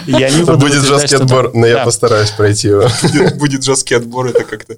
Я 0.07 0.29
не 0.29 0.43
буду 0.43 0.57
Будет 0.57 0.83
жесткий 0.83 1.15
отбор, 1.15 1.51
но 1.53 1.65
я 1.65 1.83
постараюсь 1.85 2.31
пройти 2.31 2.69
его. 2.69 2.87
Будет- 3.35 3.63
жесткий 3.63 3.95
отбор, 3.95 4.27
это 4.27 4.43
как-то... 4.43 4.75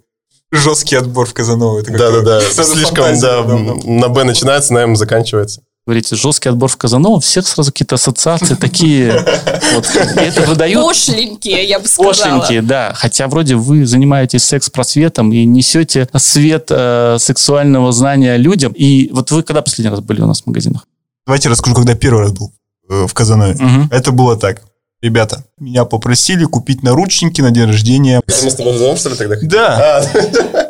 Жесткий 0.51 0.95
отбор 0.97 1.25
в 1.25 1.33
как-то- 1.33 1.57
Да-да-да, 1.97 2.41
слишком, 2.63 3.19
да, 3.19 3.43
на 3.43 4.07
Б 4.09 4.23
начинается, 4.23 4.73
на 4.73 4.79
М 4.79 4.95
заканчивается. 4.95 5.61
Говорите, 5.85 6.15
жесткий 6.15 6.47
отбор 6.47 6.69
в 6.69 6.77
Казанова, 6.77 7.15
у 7.15 7.19
всех 7.19 7.45
сразу 7.45 7.71
какие-то 7.71 7.95
ассоциации 7.95 8.55
такие. 8.55 9.11
Вот. 9.73 9.85
Это 10.15 10.43
выдают 10.43 10.81
Пошленькие, 10.81 11.67
я 11.67 11.77
бы 11.79 11.87
сказала. 11.87 12.13
Пошленькие, 12.13 12.61
да. 12.61 12.93
Хотя 12.95 13.27
вроде 13.27 13.55
вы 13.55 13.85
занимаетесь 13.85 14.45
секс-просветом 14.45 15.33
и 15.33 15.43
несете 15.43 16.07
свет 16.15 16.67
э, 16.69 17.17
сексуального 17.19 17.91
знания 17.91 18.37
людям. 18.37 18.71
И 18.71 19.09
вот 19.11 19.31
вы 19.31 19.43
когда 19.43 19.61
последний 19.61 19.89
раз 19.89 19.99
были 19.99 20.21
у 20.21 20.27
нас 20.27 20.43
в 20.43 20.47
магазинах? 20.47 20.85
Давайте 21.25 21.49
расскажу, 21.49 21.75
когда 21.75 21.93
первый 21.95 22.23
раз 22.23 22.31
был 22.33 22.53
э, 22.89 23.05
в 23.07 23.13
Казанове. 23.13 23.55
Мгм. 23.59 23.89
Это 23.91 24.11
было 24.11 24.35
так. 24.35 24.61
Ребята, 25.01 25.43
меня 25.59 25.85
попросили 25.85 26.45
купить 26.45 26.81
наручники 26.83 27.41
на 27.41 27.51
день 27.51 27.65
рождения. 27.65 28.21
Мы 28.25 28.33
с 28.49 28.55
тобой 28.55 28.73
вдвоем, 28.73 28.95
что 28.95 29.09
ли, 29.09 29.15
тогда? 29.15 29.35
Да, 29.41 29.97
А, 29.97 30.69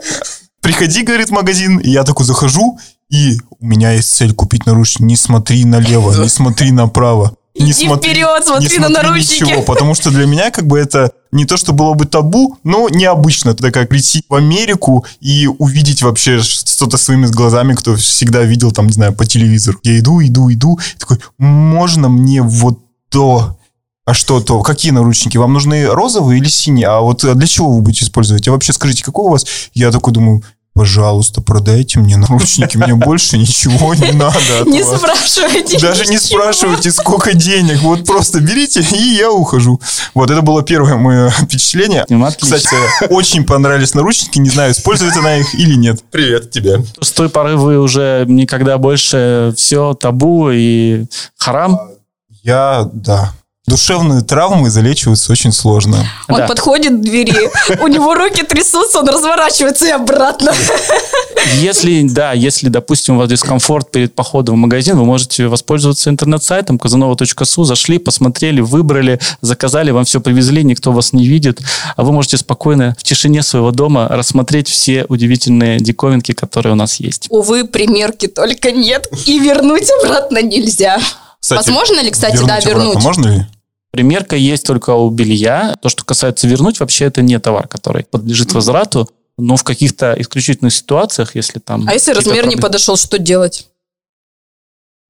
приходи, 0.62 1.04
говорит, 1.04 1.30
в 1.30 1.34
магазин. 1.34 1.78
И 1.78 1.90
я 1.92 2.04
такой 2.04 2.26
захожу, 2.26 2.80
и 3.10 3.38
у 3.60 3.66
меня 3.66 3.92
есть 3.92 4.12
цель 4.16 4.34
купить 4.34 4.66
наручники. 4.66 5.04
Не 5.04 5.16
смотри 5.16 5.66
налево, 5.66 6.20
не 6.24 6.30
смотри 6.30 6.72
направо. 6.72 7.36
Не 7.56 7.72
Иди 7.72 7.86
вперед, 7.88 8.44
смотри 8.46 8.80
на 8.80 8.90
наручники. 8.90 9.44
ничего, 9.44 9.62
потому 9.62 9.94
что 9.94 10.10
для 10.10 10.26
меня 10.26 10.50
как 10.50 10.66
бы 10.66 10.80
это 10.80 11.12
не 11.32 11.46
то, 11.46 11.56
что 11.56 11.72
было 11.72 11.94
бы 11.94 12.06
табу, 12.06 12.58
но 12.64 12.90
необычно. 12.90 13.52
Это 13.52 13.72
как 13.72 13.90
прийти 13.90 14.24
в 14.28 14.34
Америку 14.34 15.06
и 15.22 15.48
увидеть 15.48 16.02
вообще 16.02 16.42
что-то 16.42 16.98
своими 16.98 17.28
глазами, 17.28 17.74
кто 17.74 17.96
всегда 17.96 18.42
видел 18.42 18.72
там, 18.72 18.88
не 18.88 18.94
знаю, 18.94 19.14
по 19.14 19.26
телевизору. 19.26 19.80
Я 19.84 20.00
иду, 20.00 20.20
иду, 20.22 20.52
иду, 20.52 20.80
и 20.96 21.00
такой, 21.00 21.20
можно 21.38 22.10
мне 22.10 22.42
вот 22.42 22.80
то? 23.10 23.58
А 24.06 24.14
что 24.14 24.42
то? 24.42 24.62
Какие 24.64 24.92
наручники? 24.92 25.38
Вам 25.38 25.54
нужны 25.54 25.86
розовые 25.86 26.40
или 26.40 26.50
синие? 26.50 26.88
А 26.88 27.00
вот 27.02 27.24
для 27.24 27.48
чего 27.48 27.72
вы 27.72 27.82
будете 27.82 28.04
использовать? 28.06 28.48
А 28.48 28.52
вообще 28.52 28.74
скажите, 28.74 29.04
какого 29.04 29.28
у 29.28 29.32
вас? 29.32 29.46
Я 29.74 29.92
такой 29.92 30.12
думаю, 30.12 30.44
пожалуйста, 30.74 31.42
продайте 31.42 32.00
мне 32.00 32.18
наручники, 32.18 32.78
мне 32.78 32.96
больше 32.96 33.38
ничего 33.38 33.94
не 33.94 34.12
надо. 34.12 34.40
Не 34.66 34.82
вас». 34.84 35.00
спрашивайте. 35.00 35.80
Даже 35.80 36.06
не 36.08 36.18
спрашивайте, 36.18 36.92
сколько 36.92 37.34
денег. 37.34 37.82
Вот 37.82 38.06
просто 38.06 38.40
берите, 38.40 38.82
и 38.82 39.16
я 39.16 39.32
ухожу. 39.32 39.80
Вот 40.14 40.30
это 40.30 40.42
было 40.42 40.64
первое 40.64 40.96
мое 40.96 41.30
впечатление. 41.30 42.06
Ну, 42.10 42.26
отлично. 42.26 42.58
Кстати, 42.58 42.76
очень 43.10 43.46
понравились 43.46 43.94
наручники. 43.94 44.40
Не 44.40 44.50
знаю, 44.50 44.72
использует 44.72 45.16
она 45.16 45.38
их 45.38 45.54
или 45.56 45.76
нет. 45.76 46.02
Привет 46.12 46.52
тебе. 46.52 46.84
С 47.02 47.12
той 47.12 47.30
поры 47.30 47.56
вы 47.56 47.80
уже 47.80 48.26
никогда 48.28 48.78
больше 48.78 49.54
все 49.56 49.94
табу 49.94 50.50
и 50.52 51.06
харам. 51.38 51.80
Я, 52.44 52.90
да. 52.92 53.34
Душевные 53.66 54.22
травмы 54.22 54.70
залечиваются 54.70 55.32
очень 55.32 55.54
сложно. 55.54 56.06
Он 56.28 56.40
Да. 56.40 56.48
подходит 56.48 56.98
к 56.98 57.02
двери, 57.02 57.34
у 57.82 57.88
него 57.88 58.14
руки 58.14 58.44
трясутся, 58.44 59.00
он 59.00 59.08
разворачивается 59.08 59.88
и 59.88 59.92
обратно. 59.92 60.54
Если, 61.60 62.08
да, 62.10 62.34
если, 62.34 62.68
допустим, 62.68 63.16
у 63.16 63.20
вас 63.20 63.30
дискомфорт 63.30 63.90
перед 63.90 64.14
походом 64.14 64.56
в 64.56 64.58
магазин, 64.58 64.98
вы 64.98 65.06
можете 65.06 65.48
воспользоваться 65.48 66.10
интернет-сайтом 66.10 66.78
казанова.су, 66.78 67.64
зашли, 67.64 68.00
посмотрели, 68.00 68.60
выбрали, 68.60 69.20
заказали, 69.42 69.92
вам 69.92 70.04
все 70.06 70.20
привезли, 70.20 70.64
никто 70.64 70.92
вас 70.92 71.14
не 71.14 71.26
видит, 71.26 71.60
а 71.96 72.04
вы 72.04 72.12
можете 72.12 72.38
спокойно 72.38 72.96
в 73.00 73.04
тишине 73.04 73.44
своего 73.44 73.72
дома 73.72 74.08
рассмотреть 74.10 74.68
все 74.68 75.06
удивительные 75.08 75.80
диковинки, 75.80 76.34
которые 76.34 76.74
у 76.74 76.78
нас 76.78 76.98
есть. 77.00 77.28
Увы, 77.30 77.66
примерки 77.66 78.28
только 78.28 78.72
нет, 78.72 79.08
и 79.26 79.40
вернуть 79.40 79.88
обратно 80.04 80.42
нельзя. 80.42 81.00
Кстати, 81.40 81.68
Возможно 81.68 82.00
ли, 82.02 82.10
кстати, 82.10 82.38
да, 82.38 82.44
обратно 82.44 82.70
вернуть? 82.70 83.04
Можно 83.04 83.28
ли? 83.28 83.46
Примерка 83.94 84.36
есть 84.36 84.66
только 84.66 84.90
у 84.90 85.08
белья. 85.12 85.76
То, 85.80 85.88
что 85.88 86.04
касается 86.04 86.48
вернуть, 86.48 86.80
вообще 86.80 87.06
это 87.06 87.22
не 87.22 87.40
товар, 87.40 87.68
который 87.68 88.04
подлежит 88.04 88.52
возврату. 88.52 89.08
Но 89.38 89.56
в 89.56 89.64
каких-то 89.64 90.16
исключительных 90.18 90.74
ситуациях, 90.74 91.36
если 91.36 91.60
там... 91.60 91.88
А 91.88 91.94
если 91.94 92.12
размер 92.12 92.48
не 92.48 92.56
проблемы- 92.56 92.62
подошел, 92.62 92.98
что 92.98 93.20
делать? 93.20 93.68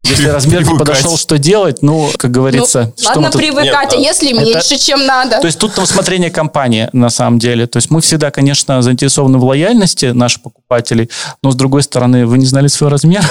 Если 0.04 0.28
размер 0.28 0.68
не 0.68 0.78
подошел, 0.78 1.18
что 1.18 1.38
делать? 1.38 1.82
Ну, 1.82 2.10
как 2.18 2.30
говорится... 2.30 2.94
Ну, 2.98 3.04
что 3.04 3.20
ладно 3.22 3.32
привыкать, 3.32 3.92
Нет, 3.92 3.94
а 3.94 3.98
если 3.98 4.32
это- 4.34 4.44
меньше, 4.44 4.78
чем 4.78 5.06
надо? 5.06 5.40
То 5.40 5.48
есть 5.48 5.58
тут 5.58 5.78
на 5.78 5.84
усмотрение 5.84 6.30
компании, 6.30 6.90
на 6.92 7.10
самом 7.10 7.40
деле. 7.40 7.68
То 7.68 7.78
есть 7.78 7.90
мы 7.90 8.02
всегда, 8.02 8.30
конечно, 8.30 8.82
заинтересованы 8.82 9.38
в 9.38 9.46
лояльности 9.46 10.08
наших 10.08 10.42
покупателей, 10.42 11.10
но, 11.42 11.52
с 11.52 11.56
другой 11.56 11.84
стороны, 11.84 12.26
вы 12.26 12.38
не 12.38 12.46
знали 12.46 12.68
свой 12.68 12.90
размер. 12.90 13.24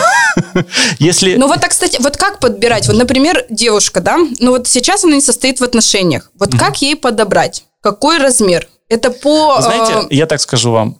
Если... 0.98 1.34
Ну 1.36 1.46
вот, 1.46 1.60
так, 1.60 1.70
кстати, 1.70 1.98
вот 2.00 2.16
как 2.16 2.40
подбирать? 2.40 2.88
Вот, 2.88 2.96
например, 2.96 3.44
девушка, 3.50 4.00
да, 4.00 4.16
ну 4.40 4.52
вот 4.52 4.66
сейчас 4.66 5.04
она 5.04 5.14
не 5.14 5.20
состоит 5.20 5.60
в 5.60 5.64
отношениях. 5.64 6.30
Вот 6.38 6.56
как 6.56 6.80
ей 6.80 6.96
подобрать? 6.96 7.64
Какой 7.82 8.18
размер? 8.18 8.68
Это 8.88 9.10
по... 9.10 9.58
Знаете, 9.60 9.92
э, 10.10 10.14
я 10.14 10.26
так 10.26 10.40
скажу 10.40 10.70
вам, 10.70 10.98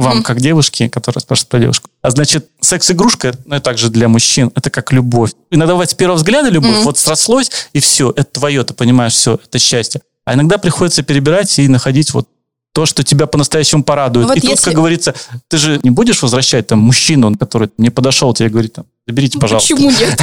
вам, 0.00 0.16
Мгм. 0.16 0.22
как 0.24 0.40
девушке, 0.40 0.88
которая 0.88 1.20
спрашивает 1.20 1.48
про 1.48 1.58
девушку. 1.60 1.88
А 2.02 2.10
значит, 2.10 2.48
секс-игрушка, 2.60 3.34
ну 3.44 3.56
и 3.56 3.60
также 3.60 3.88
для 3.90 4.08
мужчин, 4.08 4.50
это 4.54 4.70
как 4.70 4.92
любовь. 4.92 5.32
Иногда 5.50 5.74
бывает 5.74 5.90
с 5.90 5.94
первого 5.94 6.16
взгляда 6.16 6.48
любовь, 6.48 6.76
Мгм. 6.76 6.84
вот 6.84 6.98
срослось, 6.98 7.50
и 7.72 7.80
все, 7.80 8.10
это 8.10 8.24
твое, 8.24 8.64
ты 8.64 8.74
понимаешь, 8.74 9.12
все, 9.14 9.38
это 9.44 9.58
счастье. 9.58 10.00
А 10.24 10.34
иногда 10.34 10.58
приходится 10.58 11.02
перебирать 11.02 11.58
и 11.58 11.68
находить 11.68 12.12
вот 12.14 12.28
то, 12.72 12.86
что 12.86 13.02
тебя 13.02 13.26
по-настоящему 13.26 13.82
порадует. 13.82 14.28
Вот 14.28 14.36
и 14.36 14.40
тут, 14.40 14.50
если- 14.50 14.64
как 14.66 14.74
говорится, 14.74 15.12
ты 15.48 15.58
же 15.58 15.80
не 15.82 15.90
будешь 15.90 16.22
возвращать 16.22 16.68
там 16.68 16.78
мужчину, 16.78 17.36
который 17.36 17.68
не 17.78 17.90
подошел 17.90 18.32
тебе, 18.32 18.48
говорит, 18.48 18.74
там, 18.74 18.84
заберите, 19.08 19.38
пожалуйста. 19.40 19.74
Почему 19.74 19.90
нет? 19.90 20.20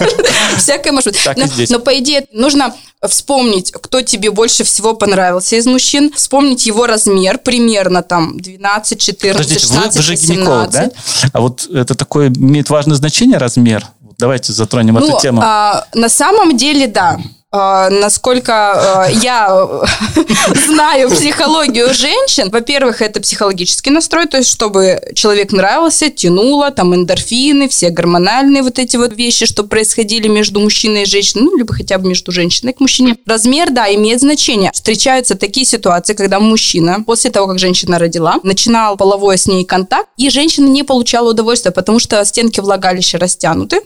Всякое 0.58 0.92
может 0.92 1.12
быть. 1.12 1.22
Так 1.24 1.36
но, 1.36 1.44
но, 1.68 1.78
по 1.78 1.98
идее, 1.98 2.26
нужно 2.32 2.74
вспомнить, 3.06 3.72
кто 3.72 4.02
тебе 4.02 4.30
больше 4.30 4.64
всего 4.64 4.94
понравился 4.94 5.56
из 5.56 5.66
мужчин, 5.66 6.12
вспомнить 6.14 6.66
его 6.66 6.86
размер, 6.86 7.38
примерно 7.38 8.02
там 8.02 8.38
12, 8.40 9.00
14, 9.00 9.32
Подождите, 9.32 9.66
вы, 9.66 9.74
16, 9.74 9.96
вы 9.96 10.02
же 10.02 10.14
гинеколог, 10.14 10.66
18. 10.66 10.92
да? 11.22 11.28
А 11.32 11.40
вот 11.40 11.68
это 11.72 11.94
такое 11.94 12.28
имеет 12.30 12.70
важное 12.70 12.96
значение 12.96 13.38
размер? 13.38 13.84
Давайте 14.18 14.52
затронем 14.52 14.94
Ну, 14.94 15.08
эту 15.08 15.20
тему. 15.20 15.42
а, 15.44 15.86
на 15.92 16.08
самом 16.08 16.56
деле, 16.56 16.86
да. 16.86 17.18
А, 17.56 17.88
насколько 17.88 19.04
а, 19.04 19.08
я 19.08 19.48
знаю 20.66 21.08
психологию 21.08 21.94
женщин, 21.94 22.50
во-первых, 22.50 23.00
это 23.00 23.20
психологический 23.20 23.90
настрой, 23.90 24.26
то 24.26 24.38
есть 24.38 24.50
чтобы 24.50 25.00
человек 25.14 25.52
нравился, 25.52 26.10
тянуло, 26.10 26.72
там 26.72 26.96
эндорфины, 26.96 27.68
все 27.68 27.90
гормональные 27.90 28.64
вот 28.64 28.80
эти 28.80 28.96
вот 28.96 29.12
вещи, 29.16 29.46
что 29.46 29.62
происходили 29.62 30.26
между 30.26 30.58
мужчиной 30.58 31.04
и 31.04 31.06
женщиной, 31.06 31.42
ну, 31.44 31.56
либо 31.56 31.72
хотя 31.72 31.98
бы 31.98 32.08
между 32.08 32.32
женщиной 32.32 32.72
к 32.72 32.80
мужчине. 32.80 33.16
Размер, 33.24 33.70
да, 33.70 33.86
имеет 33.94 34.18
значение. 34.18 34.72
Встречаются 34.74 35.36
такие 35.36 35.64
ситуации, 35.64 36.14
когда 36.14 36.40
мужчина 36.40 37.04
после 37.06 37.30
того, 37.30 37.46
как 37.46 37.60
женщина 37.60 38.00
родила, 38.00 38.40
начинал 38.42 38.96
половой 38.96 39.38
с 39.38 39.46
ней 39.46 39.64
контакт, 39.64 40.08
и 40.16 40.28
женщина 40.28 40.66
не 40.66 40.82
получала 40.82 41.30
удовольствия, 41.30 41.70
потому 41.70 42.00
что 42.00 42.24
стенки 42.24 42.58
влагалища 42.58 43.16
растянуты, 43.18 43.82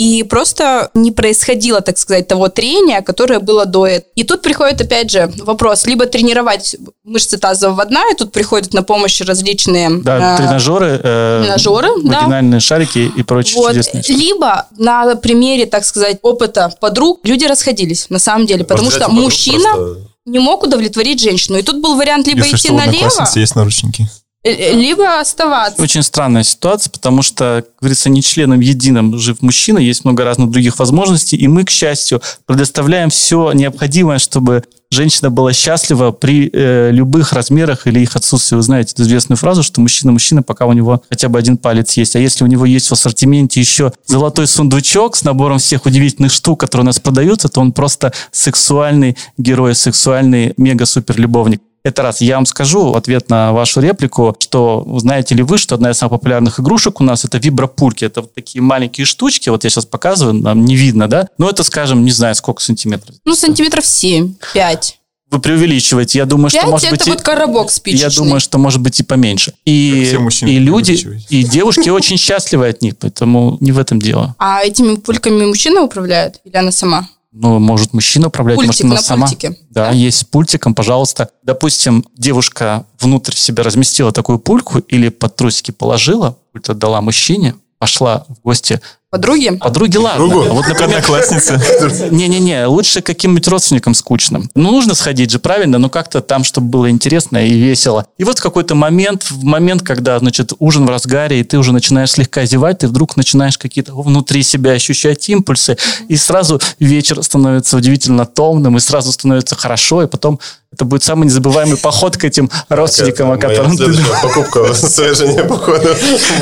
и 0.00 0.22
просто 0.22 0.88
не 0.94 1.12
происходило, 1.12 1.82
так 1.82 1.98
сказать, 1.98 2.26
того 2.26 2.48
трения, 2.48 3.02
которое 3.02 3.38
было 3.38 3.66
до 3.66 3.86
этого. 3.86 4.10
И 4.14 4.24
тут 4.24 4.40
приходит, 4.40 4.80
опять 4.80 5.10
же, 5.10 5.30
вопрос, 5.44 5.84
либо 5.84 6.06
тренировать 6.06 6.74
мышцы 7.04 7.36
тазового 7.36 7.84
дна, 7.84 8.04
и 8.10 8.14
тут 8.14 8.32
приходят 8.32 8.72
на 8.72 8.82
помощь 8.82 9.20
различные... 9.20 9.90
Да, 10.02 10.36
э, 10.36 10.36
тренажеры, 10.38 10.98
э, 11.04 11.42
тренажеры, 11.44 11.88
да. 12.02 12.20
вагинальные 12.20 12.60
шарики 12.60 13.12
и 13.14 13.22
прочие 13.22 13.56
вот. 13.56 13.72
чудесные. 13.72 14.02
Либо 14.08 14.68
на 14.78 15.16
примере, 15.16 15.66
так 15.66 15.84
сказать, 15.84 16.16
опыта 16.22 16.72
подруг 16.80 17.20
люди 17.24 17.44
расходились, 17.44 18.06
на 18.08 18.18
самом 18.18 18.46
деле, 18.46 18.64
потому 18.64 18.86
Может, 18.86 19.02
что 19.02 19.10
мужчина 19.10 19.68
просто- 19.74 20.10
не 20.24 20.38
мог 20.38 20.62
удовлетворить 20.62 21.20
женщину. 21.20 21.58
И 21.58 21.62
тут 21.62 21.76
был 21.82 21.96
вариант 21.96 22.26
либо 22.26 22.38
Если 22.38 22.56
идти 22.56 22.68
что, 22.68 22.76
налево, 22.76 23.06
одноклассницы 23.06 23.40
есть 23.40 23.54
наручники. 23.54 24.08
Э, 24.44 24.74
либо 24.74 25.20
оставаться. 25.20 25.82
Очень 25.82 26.02
странная 26.02 26.42
ситуация, 26.42 26.90
потому 26.90 27.22
что, 27.22 27.64
как 27.66 27.80
говорится, 27.80 28.10
не 28.10 28.22
членом 28.22 28.60
единым 28.60 29.18
жив 29.18 29.42
мужчина, 29.42 29.78
есть 29.78 30.04
много 30.04 30.24
разных 30.24 30.50
других 30.50 30.78
возможностей, 30.78 31.36
и 31.36 31.48
мы, 31.48 31.64
к 31.64 31.70
счастью, 31.70 32.22
предоставляем 32.46 33.10
все 33.10 33.52
необходимое, 33.52 34.18
чтобы 34.18 34.64
женщина 34.90 35.30
была 35.30 35.52
счастлива 35.52 36.10
при 36.10 36.50
э, 36.52 36.90
любых 36.90 37.32
размерах 37.32 37.86
или 37.86 38.00
их 38.00 38.16
отсутствии. 38.16 38.56
Вы 38.56 38.62
знаете 38.62 38.94
известную 38.98 39.36
фразу, 39.38 39.62
что 39.62 39.80
мужчина 39.80 40.12
мужчина, 40.12 40.42
пока 40.42 40.66
у 40.66 40.72
него 40.72 41.02
хотя 41.08 41.28
бы 41.28 41.38
один 41.38 41.56
палец 41.56 41.96
есть. 41.96 42.16
А 42.16 42.18
если 42.18 42.44
у 42.44 42.48
него 42.48 42.66
есть 42.66 42.88
в 42.88 42.92
ассортименте 42.92 43.60
еще 43.60 43.92
золотой 44.06 44.46
сундучок 44.46 45.16
с 45.16 45.22
набором 45.22 45.58
всех 45.58 45.86
удивительных 45.86 46.32
штук, 46.32 46.60
которые 46.60 46.82
у 46.82 46.86
нас 46.86 46.98
продаются, 46.98 47.48
то 47.48 47.60
он 47.60 47.72
просто 47.72 48.12
сексуальный 48.32 49.16
герой, 49.38 49.74
сексуальный 49.74 50.54
мега-супер-любовник. 50.56 51.62
Это 51.82 52.02
раз. 52.02 52.20
Я 52.20 52.36
вам 52.36 52.46
скажу 52.46 52.90
в 52.92 52.96
ответ 52.96 53.30
на 53.30 53.52
вашу 53.52 53.80
реплику, 53.80 54.36
что 54.38 54.86
знаете 54.98 55.34
ли 55.34 55.42
вы, 55.42 55.56
что 55.56 55.74
одна 55.74 55.90
из 55.90 55.98
самых 55.98 56.20
популярных 56.20 56.60
игрушек 56.60 57.00
у 57.00 57.04
нас 57.04 57.24
это 57.24 57.38
вибропульки. 57.38 58.04
Это 58.04 58.20
вот 58.20 58.34
такие 58.34 58.60
маленькие 58.60 59.06
штучки. 59.06 59.48
Вот 59.48 59.64
я 59.64 59.70
сейчас 59.70 59.86
показываю, 59.86 60.34
нам 60.34 60.64
не 60.64 60.76
видно, 60.76 61.08
да? 61.08 61.28
Но 61.38 61.48
это, 61.48 61.62
скажем, 61.62 62.04
не 62.04 62.10
знаю, 62.10 62.34
сколько 62.34 62.62
сантиметров. 62.62 63.16
Ну, 63.24 63.34
сантиметров 63.34 63.86
7, 63.86 64.34
5. 64.52 64.96
Вы 65.30 65.38
преувеличиваете. 65.38 66.18
Я 66.18 66.26
думаю, 66.26 66.50
что 66.50 66.66
может 66.66 66.88
это 66.88 67.04
быть... 67.04 67.06
вот 67.06 67.22
коробок 67.22 67.70
спичечный. 67.70 68.10
Я 68.10 68.14
думаю, 68.14 68.40
что 68.40 68.58
может 68.58 68.80
быть 68.80 68.98
и 68.98 69.04
поменьше. 69.04 69.54
И, 69.64 70.12
и 70.42 70.58
люди, 70.58 70.98
и 71.28 71.44
девушки 71.44 71.88
очень 71.88 72.18
счастливы 72.18 72.68
от 72.68 72.82
них, 72.82 72.96
поэтому 72.98 73.56
не 73.60 73.70
в 73.70 73.78
этом 73.78 74.00
дело. 74.00 74.34
А 74.38 74.64
этими 74.64 74.96
пульками 74.96 75.46
мужчина 75.46 75.82
управляет 75.82 76.40
или 76.44 76.56
она 76.56 76.72
сама? 76.72 77.08
Ну, 77.32 77.58
может 77.60 77.92
мужчина 77.92 78.26
управлять, 78.26 78.56
Пультик 78.56 78.84
может 78.84 78.84
она 78.84 78.94
на 78.96 79.00
сама. 79.02 79.26
пультике. 79.28 79.50
Да, 79.70 79.86
Да. 79.86 79.90
есть 79.92 80.18
с 80.18 80.24
пультиком, 80.24 80.74
пожалуйста. 80.74 81.30
Допустим, 81.44 82.04
девушка 82.16 82.86
внутрь 82.98 83.34
себя 83.34 83.62
разместила 83.62 84.10
такую 84.12 84.38
пульку 84.40 84.78
или 84.80 85.08
под 85.10 85.36
трусики 85.36 85.70
положила, 85.70 86.36
пульт 86.52 86.68
отдала 86.70 87.00
мужчине, 87.00 87.54
пошла 87.78 88.26
в 88.28 88.40
гости 88.42 88.80
Подруги? 89.10 89.50
подруге, 89.56 89.98
ладно. 89.98 90.28
Другу, 90.28 90.42
Вот, 90.54 90.68
например, 90.68 90.98
одноклассница. 90.98 91.60
не-не-не, 92.12 92.66
лучше 92.66 93.00
каким-нибудь 93.00 93.48
родственникам 93.48 93.92
скучным. 93.92 94.48
Ну, 94.54 94.70
нужно 94.70 94.94
сходить 94.94 95.32
же, 95.32 95.40
правильно, 95.40 95.78
но 95.78 95.90
как-то 95.90 96.20
там, 96.20 96.44
чтобы 96.44 96.68
было 96.68 96.90
интересно 96.90 97.44
и 97.44 97.52
весело. 97.52 98.06
И 98.18 98.24
вот 98.24 98.38
в 98.38 98.42
какой-то 98.42 98.76
момент, 98.76 99.24
в 99.24 99.42
момент, 99.42 99.82
когда, 99.82 100.16
значит, 100.20 100.52
ужин 100.60 100.86
в 100.86 100.90
разгаре, 100.90 101.40
и 101.40 101.42
ты 101.42 101.58
уже 101.58 101.72
начинаешь 101.72 102.12
слегка 102.12 102.44
зевать, 102.44 102.78
ты 102.78 102.86
вдруг 102.86 103.16
начинаешь 103.16 103.58
какие-то 103.58 104.00
внутри 104.00 104.44
себя 104.44 104.72
ощущать 104.72 105.28
импульсы, 105.28 105.76
и 106.06 106.16
сразу 106.16 106.60
вечер 106.78 107.20
становится 107.24 107.76
удивительно 107.76 108.26
томным, 108.26 108.76
и 108.76 108.80
сразу 108.80 109.10
становится 109.10 109.56
хорошо, 109.56 110.04
и 110.04 110.06
потом 110.06 110.38
это 110.72 110.84
будет 110.84 111.02
самый 111.02 111.24
незабываемый 111.24 111.76
поход 111.76 112.16
к 112.16 112.24
этим 112.24 112.48
родственникам, 112.68 113.32
о 113.32 113.38
котором 113.38 113.76
ты... 113.76 113.86
покупка 114.22 114.72
своей 114.74 115.14
жене, 115.14 115.42
походу, 115.44 115.88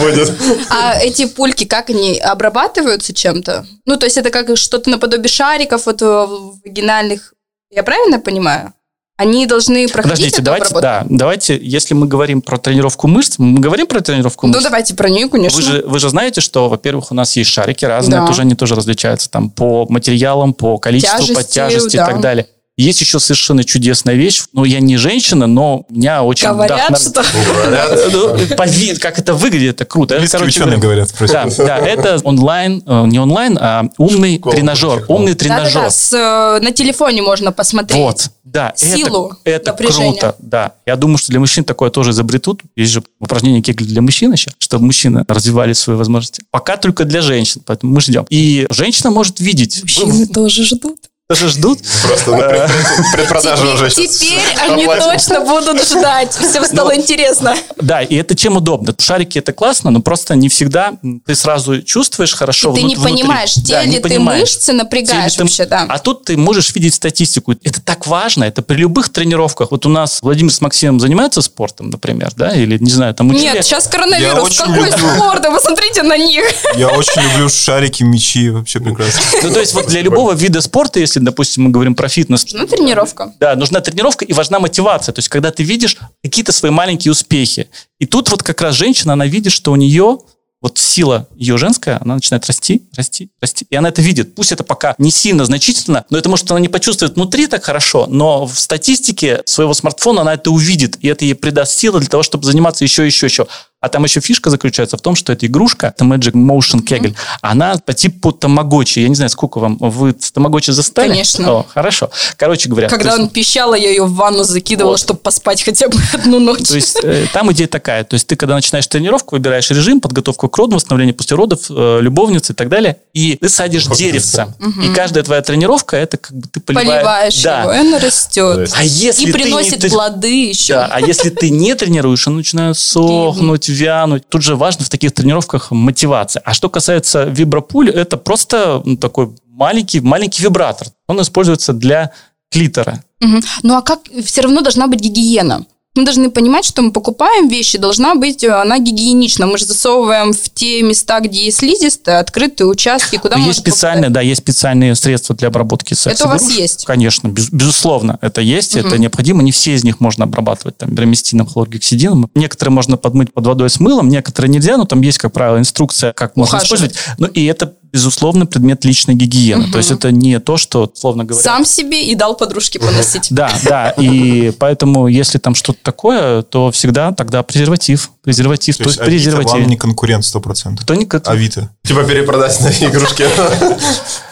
будет. 0.00 0.32
А 0.68 0.98
эти 1.00 1.26
пульки, 1.26 1.64
как 1.64 1.88
они 1.90 2.18
обрабатываются 2.18 3.14
чем-то? 3.14 3.66
Ну, 3.86 3.96
то 3.96 4.04
есть 4.04 4.18
это 4.18 4.30
как 4.30 4.56
что-то 4.58 4.90
наподобие 4.90 5.28
шариков 5.28 5.86
вот 5.86 6.02
э, 6.02 6.26
вагинальных. 6.64 7.32
Я 7.70 7.82
правильно 7.82 8.20
понимаю? 8.20 8.74
Они 9.16 9.46
должны 9.46 9.88
проходить 9.88 10.10
Подождите, 10.12 10.36
эту 10.36 10.44
давайте, 10.44 10.66
обработку? 10.66 11.08
да, 11.08 11.18
давайте, 11.18 11.58
если 11.60 11.94
мы 11.94 12.06
говорим 12.06 12.40
про 12.40 12.56
тренировку 12.56 13.08
мышц, 13.08 13.36
мы 13.38 13.58
говорим 13.58 13.88
про 13.88 14.00
тренировку 14.00 14.46
Ну, 14.46 14.52
мышц. 14.52 14.62
давайте 14.64 14.94
про 14.94 15.08
нее, 15.08 15.28
конечно. 15.28 15.56
Вы 15.56 15.62
же, 15.62 15.82
вы 15.84 15.98
же 15.98 16.08
знаете, 16.08 16.40
что, 16.40 16.68
во-первых, 16.68 17.10
у 17.10 17.14
нас 17.14 17.34
есть 17.34 17.50
шарики 17.50 17.84
разные, 17.84 18.20
Да. 18.20 18.26
тоже 18.26 18.42
они 18.42 18.54
тоже 18.54 18.76
различаются 18.76 19.28
там 19.28 19.50
по 19.50 19.86
материалам, 19.88 20.54
по 20.54 20.78
количеству, 20.78 21.18
по 21.34 21.42
Тяжести, 21.42 21.54
тяжести 21.54 21.96
и 21.96 21.98
да. 21.98 22.06
так 22.06 22.20
далее. 22.20 22.46
Есть 22.78 23.00
еще 23.00 23.18
совершенно 23.18 23.64
чудесная 23.64 24.14
вещь. 24.14 24.44
Ну, 24.52 24.62
я 24.62 24.78
не 24.78 24.96
женщина, 24.98 25.48
но 25.48 25.84
меня 25.88 26.22
очень 26.22 26.48
Говорят, 26.48 26.90
вдохнов- 26.90 28.46
что... 28.46 28.54
По 28.56 28.68
ви- 28.68 28.94
как 28.94 29.18
это 29.18 29.34
выглядит, 29.34 29.74
это 29.74 29.84
круто. 29.84 30.16
Ученые 30.16 30.78
говоря, 30.78 31.04
говорят. 31.18 31.56
Да, 31.56 31.64
да, 31.66 31.78
это 31.78 32.20
онлайн, 32.22 32.80
э, 32.86 33.06
не 33.06 33.18
онлайн, 33.18 33.58
а 33.60 33.86
умный 33.98 34.38
тренажер. 34.38 35.04
Умный 35.08 35.34
тренажер. 35.34 35.90
Э, 36.12 36.60
на 36.60 36.70
телефоне 36.70 37.20
можно 37.22 37.50
посмотреть. 37.50 37.98
Вот, 37.98 38.30
да, 38.44 38.72
Силу 38.76 39.34
это, 39.42 39.72
это 39.72 39.84
круто, 39.84 40.36
да. 40.38 40.74
Я 40.86 40.94
думаю, 40.94 41.18
что 41.18 41.32
для 41.32 41.40
мужчин 41.40 41.64
такое 41.64 41.90
тоже 41.90 42.12
изобретут. 42.12 42.62
Есть 42.76 42.92
же 42.92 43.02
упражнения 43.18 43.60
Кегли 43.60 43.86
для 43.86 44.02
мужчин 44.02 44.32
еще, 44.32 44.52
чтобы 44.58 44.84
мужчины 44.84 45.24
развивали 45.26 45.72
свои 45.72 45.96
возможности. 45.96 46.42
Пока 46.52 46.76
только 46.76 47.04
для 47.04 47.22
женщин, 47.22 47.60
поэтому 47.66 47.92
мы 47.92 48.00
ждем. 48.00 48.24
И 48.30 48.68
женщина 48.70 49.10
может 49.10 49.40
видеть. 49.40 49.82
Мужчины 49.82 50.28
тоже 50.28 50.64
ждут. 50.64 51.07
Тоже 51.28 51.50
ждут. 51.50 51.80
Просто 52.06 52.30
на 52.30 52.38
пред- 52.48 52.70
предпродаже 53.12 53.66
уже 53.74 53.90
Теперь, 53.90 54.08
сейчас 54.08 54.18
теперь 54.18 54.70
они 54.70 54.86
точно 54.86 55.40
будут 55.42 55.86
ждать. 55.86 56.32
Всем 56.34 56.64
стало 56.64 56.96
интересно. 56.96 57.54
Да, 57.76 58.00
и 58.00 58.14
это 58.16 58.34
чем 58.34 58.56
удобно. 58.56 58.94
Шарики 58.98 59.38
это 59.38 59.52
классно, 59.52 59.90
но 59.90 60.00
просто 60.00 60.34
не 60.36 60.48
всегда 60.48 60.94
ты 61.26 61.34
сразу 61.34 61.82
чувствуешь 61.82 62.32
хорошо. 62.34 62.72
Ты 62.72 62.82
не 62.82 62.96
понимаешь, 62.96 63.52
те 63.52 63.82
ли 63.82 63.98
ты 64.00 64.18
мышцы 64.18 64.72
напрягаешь 64.72 65.36
вообще, 65.36 65.66
да. 65.66 65.84
А 65.90 65.98
тут 65.98 66.24
ты 66.24 66.38
можешь 66.38 66.74
видеть 66.74 66.94
статистику. 66.94 67.52
Это 67.62 67.82
так 67.82 68.06
важно, 68.06 68.44
это 68.44 68.62
при 68.62 68.76
любых 68.76 69.10
тренировках. 69.10 69.70
Вот 69.70 69.84
у 69.84 69.90
нас 69.90 70.20
Владимир 70.22 70.50
с 70.50 70.62
Максимом 70.62 70.98
занимаются 70.98 71.42
спортом, 71.42 71.90
например, 71.90 72.30
да, 72.36 72.54
или, 72.54 72.78
не 72.78 72.90
знаю, 72.90 73.12
там 73.14 73.28
учили. 73.28 73.52
Нет, 73.52 73.66
сейчас 73.66 73.84
Я 73.84 73.90
коронавирус. 73.90 74.44
очень 74.44 74.58
Какой 74.64 74.90
люблю. 74.90 75.08
спорт? 75.14 75.42
Да 75.42 75.50
Посмотрите 75.50 76.02
на 76.04 76.16
них. 76.16 76.44
Я 76.74 76.88
очень 76.88 77.20
люблю 77.20 77.50
шарики, 77.50 78.02
мячи, 78.02 78.48
вообще 78.48 78.80
прекрасно. 78.80 79.20
Ну, 79.42 79.52
то 79.52 79.60
есть 79.60 79.74
вот 79.74 79.88
для 79.88 80.00
любого 80.00 80.32
вида 80.32 80.62
спорта, 80.62 81.00
если, 81.00 81.17
допустим, 81.24 81.64
мы 81.64 81.70
говорим 81.70 81.94
про 81.94 82.08
фитнес, 82.08 82.46
Ну, 82.52 82.66
тренировка. 82.66 83.32
да, 83.40 83.54
нужна 83.56 83.80
тренировка 83.80 84.24
и 84.24 84.32
важна 84.32 84.58
мотивация. 84.58 85.12
То 85.12 85.18
есть, 85.18 85.28
когда 85.28 85.50
ты 85.50 85.62
видишь 85.62 85.96
какие-то 86.22 86.52
свои 86.52 86.70
маленькие 86.70 87.12
успехи. 87.12 87.68
И 87.98 88.06
тут 88.06 88.30
вот 88.30 88.42
как 88.42 88.60
раз 88.60 88.74
женщина, 88.74 89.12
она 89.14 89.26
видит, 89.26 89.52
что 89.52 89.72
у 89.72 89.76
нее 89.76 90.18
вот 90.60 90.76
сила 90.76 91.28
ее 91.36 91.56
женская, 91.56 91.98
она 92.00 92.16
начинает 92.16 92.44
расти, 92.46 92.82
расти, 92.96 93.30
расти. 93.40 93.64
И 93.70 93.76
она 93.76 93.90
это 93.90 94.02
видит. 94.02 94.34
Пусть 94.34 94.50
это 94.50 94.64
пока 94.64 94.96
не 94.98 95.12
сильно 95.12 95.44
значительно, 95.44 96.04
но 96.10 96.18
это 96.18 96.28
может 96.28 96.50
она 96.50 96.58
не 96.58 96.68
почувствует 96.68 97.14
внутри 97.14 97.46
так 97.46 97.62
хорошо, 97.62 98.06
но 98.08 98.44
в 98.44 98.58
статистике 98.58 99.42
своего 99.44 99.72
смартфона 99.72 100.22
она 100.22 100.34
это 100.34 100.50
увидит, 100.50 100.98
и 101.00 101.06
это 101.06 101.24
ей 101.24 101.34
придаст 101.34 101.78
силы 101.78 102.00
для 102.00 102.08
того, 102.08 102.24
чтобы 102.24 102.44
заниматься 102.44 102.82
еще, 102.84 103.06
еще, 103.06 103.26
еще. 103.26 103.46
А 103.80 103.88
там 103.88 104.02
еще 104.02 104.18
фишка 104.18 104.50
заключается 104.50 104.96
в 104.96 105.00
том, 105.00 105.14
что 105.14 105.32
эта 105.32 105.46
игрушка, 105.46 105.94
это 105.96 106.04
Magic 106.04 106.32
Motion 106.32 106.82
Kegel, 106.84 107.14
она 107.42 107.76
по 107.76 107.92
типу 107.94 108.32
тамагочи. 108.32 108.98
Я 108.98 109.08
не 109.08 109.14
знаю, 109.14 109.30
сколько 109.30 109.58
вам, 109.60 109.76
вы 109.78 110.16
с 110.18 110.32
тамагочи 110.32 110.72
застали? 110.72 111.10
Конечно. 111.10 111.52
О, 111.58 111.66
хорошо. 111.68 112.10
Короче 112.36 112.68
говоря. 112.68 112.88
Когда 112.88 113.10
то 113.10 113.16
есть- 113.16 113.22
он 113.22 113.28
пищал, 113.28 113.74
я 113.74 113.88
ее 113.90 114.02
в 114.04 114.14
ванну 114.14 114.42
закидывала, 114.42 114.92
Вот. 114.92 115.00
чтобы 115.00 115.20
поспать 115.20 115.62
хотя 115.62 115.88
бы 115.88 115.96
одну 116.12 116.40
ночь. 116.40 116.66
то 116.66 116.74
есть 116.74 116.98
э, 117.04 117.26
там 117.32 117.52
идея 117.52 117.68
такая. 117.68 118.02
То 118.02 118.14
есть 118.14 118.26
ты, 118.26 118.34
когда 118.34 118.56
начинаешь 118.56 118.86
тренировку, 118.88 119.36
выбираешь 119.36 119.70
режим, 119.70 120.00
подготовку 120.00 120.48
к 120.48 120.56
роду, 120.58 120.74
восстановление 120.74 121.14
после 121.14 121.36
родов, 121.36 121.60
э, 121.70 121.98
любовницы 122.00 122.54
и 122.54 122.56
так 122.56 122.68
далее, 122.68 122.96
и 123.12 123.36
ты 123.36 123.48
садишь 123.48 123.86
деревца. 123.86 124.56
И 124.82 124.92
каждая 124.92 125.22
твоя 125.22 125.40
тренировка, 125.42 125.96
это 125.96 126.16
как 126.16 126.32
бы 126.36 126.48
ты 126.48 126.58
поливаешь. 126.58 126.88
Поливаешь 126.88 127.42
да. 127.42 127.60
его, 127.62 127.72
и 127.74 127.78
он 127.78 127.94
растет. 128.02 128.72
А 128.76 128.82
если 128.82 129.22
И 129.22 129.26
ты 129.26 129.32
приносит 129.34 129.84
не... 129.84 129.88
плоды 129.88 130.48
еще. 130.48 130.74
Да, 130.74 130.88
а 130.90 131.00
если 131.00 131.30
ты 131.30 131.50
не 131.50 131.76
тренируешь, 131.76 132.26
он 132.26 132.36
начинает 132.38 132.76
сохнуть, 132.76 133.67
вянуть. 133.68 134.28
Тут 134.28 134.42
же 134.42 134.56
важно 134.56 134.84
в 134.84 134.88
таких 134.88 135.12
тренировках 135.12 135.70
мотивация. 135.70 136.42
А 136.44 136.54
что 136.54 136.68
касается 136.68 137.24
вибропуль, 137.24 137.90
это 137.90 138.16
просто 138.16 138.82
такой 139.00 139.30
маленький, 139.46 140.00
маленький 140.00 140.42
вибратор. 140.42 140.88
Он 141.06 141.20
используется 141.20 141.72
для 141.72 142.12
клитора. 142.50 143.02
Мгм. 143.20 143.40
Ну 143.62 143.76
а 143.76 143.82
как 143.82 144.00
все 144.24 144.42
равно 144.42 144.60
должна 144.60 144.86
быть 144.86 145.00
гигиена? 145.00 145.66
Мы 145.98 146.04
должны 146.04 146.30
понимать, 146.30 146.64
что 146.64 146.80
мы 146.80 146.92
покупаем 146.92 147.48
вещи, 147.48 147.76
должна 147.76 148.14
быть 148.14 148.44
э, 148.44 148.52
она 148.52 148.78
гигиенична. 148.78 149.46
Мы 149.48 149.58
же 149.58 149.66
засовываем 149.66 150.32
в 150.32 150.48
те 150.54 150.80
места, 150.82 151.18
где 151.18 151.46
есть 151.46 151.58
слизистые, 151.58 152.18
открытые 152.18 152.68
участки, 152.68 153.16
куда 153.16 153.34
есть 153.34 153.46
можно 153.48 153.60
специальные, 153.62 154.10
да, 154.10 154.20
есть 154.20 154.40
специальные 154.40 154.94
средства 154.94 155.34
для 155.34 155.48
обработки 155.48 155.94
секса. 155.94 156.10
Это 156.10 156.26
у 156.26 156.28
вас 156.28 156.48
есть? 156.50 156.84
Конечно, 156.84 157.26
без- 157.26 157.50
безусловно, 157.50 158.16
это 158.20 158.40
есть, 158.40 158.76
это 158.76 158.90
Мгм. 158.90 159.00
необходимо. 159.00 159.42
Не 159.42 159.50
все 159.50 159.74
из 159.74 159.82
них 159.82 159.98
можно 159.98 160.22
обрабатывать 160.22 160.78
там 160.78 160.94
бромистином, 160.94 161.48
хлоргексидином. 161.48 162.30
Некоторые 162.36 162.72
можно 162.72 162.96
подмыть 162.96 163.32
под 163.32 163.46
водой 163.48 163.68
с 163.68 163.80
мылом, 163.80 164.08
некоторые 164.08 164.52
нельзя, 164.52 164.76
но 164.76 164.84
там 164.84 165.00
есть, 165.00 165.18
как 165.18 165.32
правило, 165.32 165.58
инструкция, 165.58 166.12
как 166.12 166.36
можно 166.36 166.58
Ухаживать. 166.58 166.92
использовать. 166.92 167.18
Ну 167.18 167.26
и 167.26 167.44
это 167.46 167.74
безусловно 167.92 168.46
предмет 168.46 168.84
личной 168.84 169.14
гигиены. 169.14 169.70
То 169.70 169.78
есть 169.78 169.90
это 169.90 170.10
не 170.12 170.38
то, 170.40 170.56
что, 170.56 170.90
словно 170.94 171.24
говоря, 171.24 171.42
Сам 171.42 171.64
себе 171.64 172.04
и 172.06 172.14
дал 172.14 172.36
подружке 172.36 172.78
поносить. 172.78 173.28
да, 173.30 173.50
да, 173.64 173.90
и 173.90 174.50
поэтому, 174.58 175.08
если 175.08 175.38
там 175.38 175.54
что-то 175.54 175.78
такое, 175.82 176.42
то 176.42 176.70
всегда 176.70 177.12
тогда 177.12 177.42
презерватив, 177.42 178.10
презерватив, 178.22 178.76
то, 178.76 178.84
То 178.84 178.90
есть 178.90 179.00
презерватив. 179.00 179.52
вам 179.52 179.66
не 179.66 179.76
конкурент 179.76 180.24
100%. 180.24 180.82
Кто 180.82 180.94
никак- 180.94 181.26
Авито. 181.28 181.70
Типа 181.84 182.04
перепродать 182.04 182.60
на 182.60 182.68
игрушки. 182.68 183.24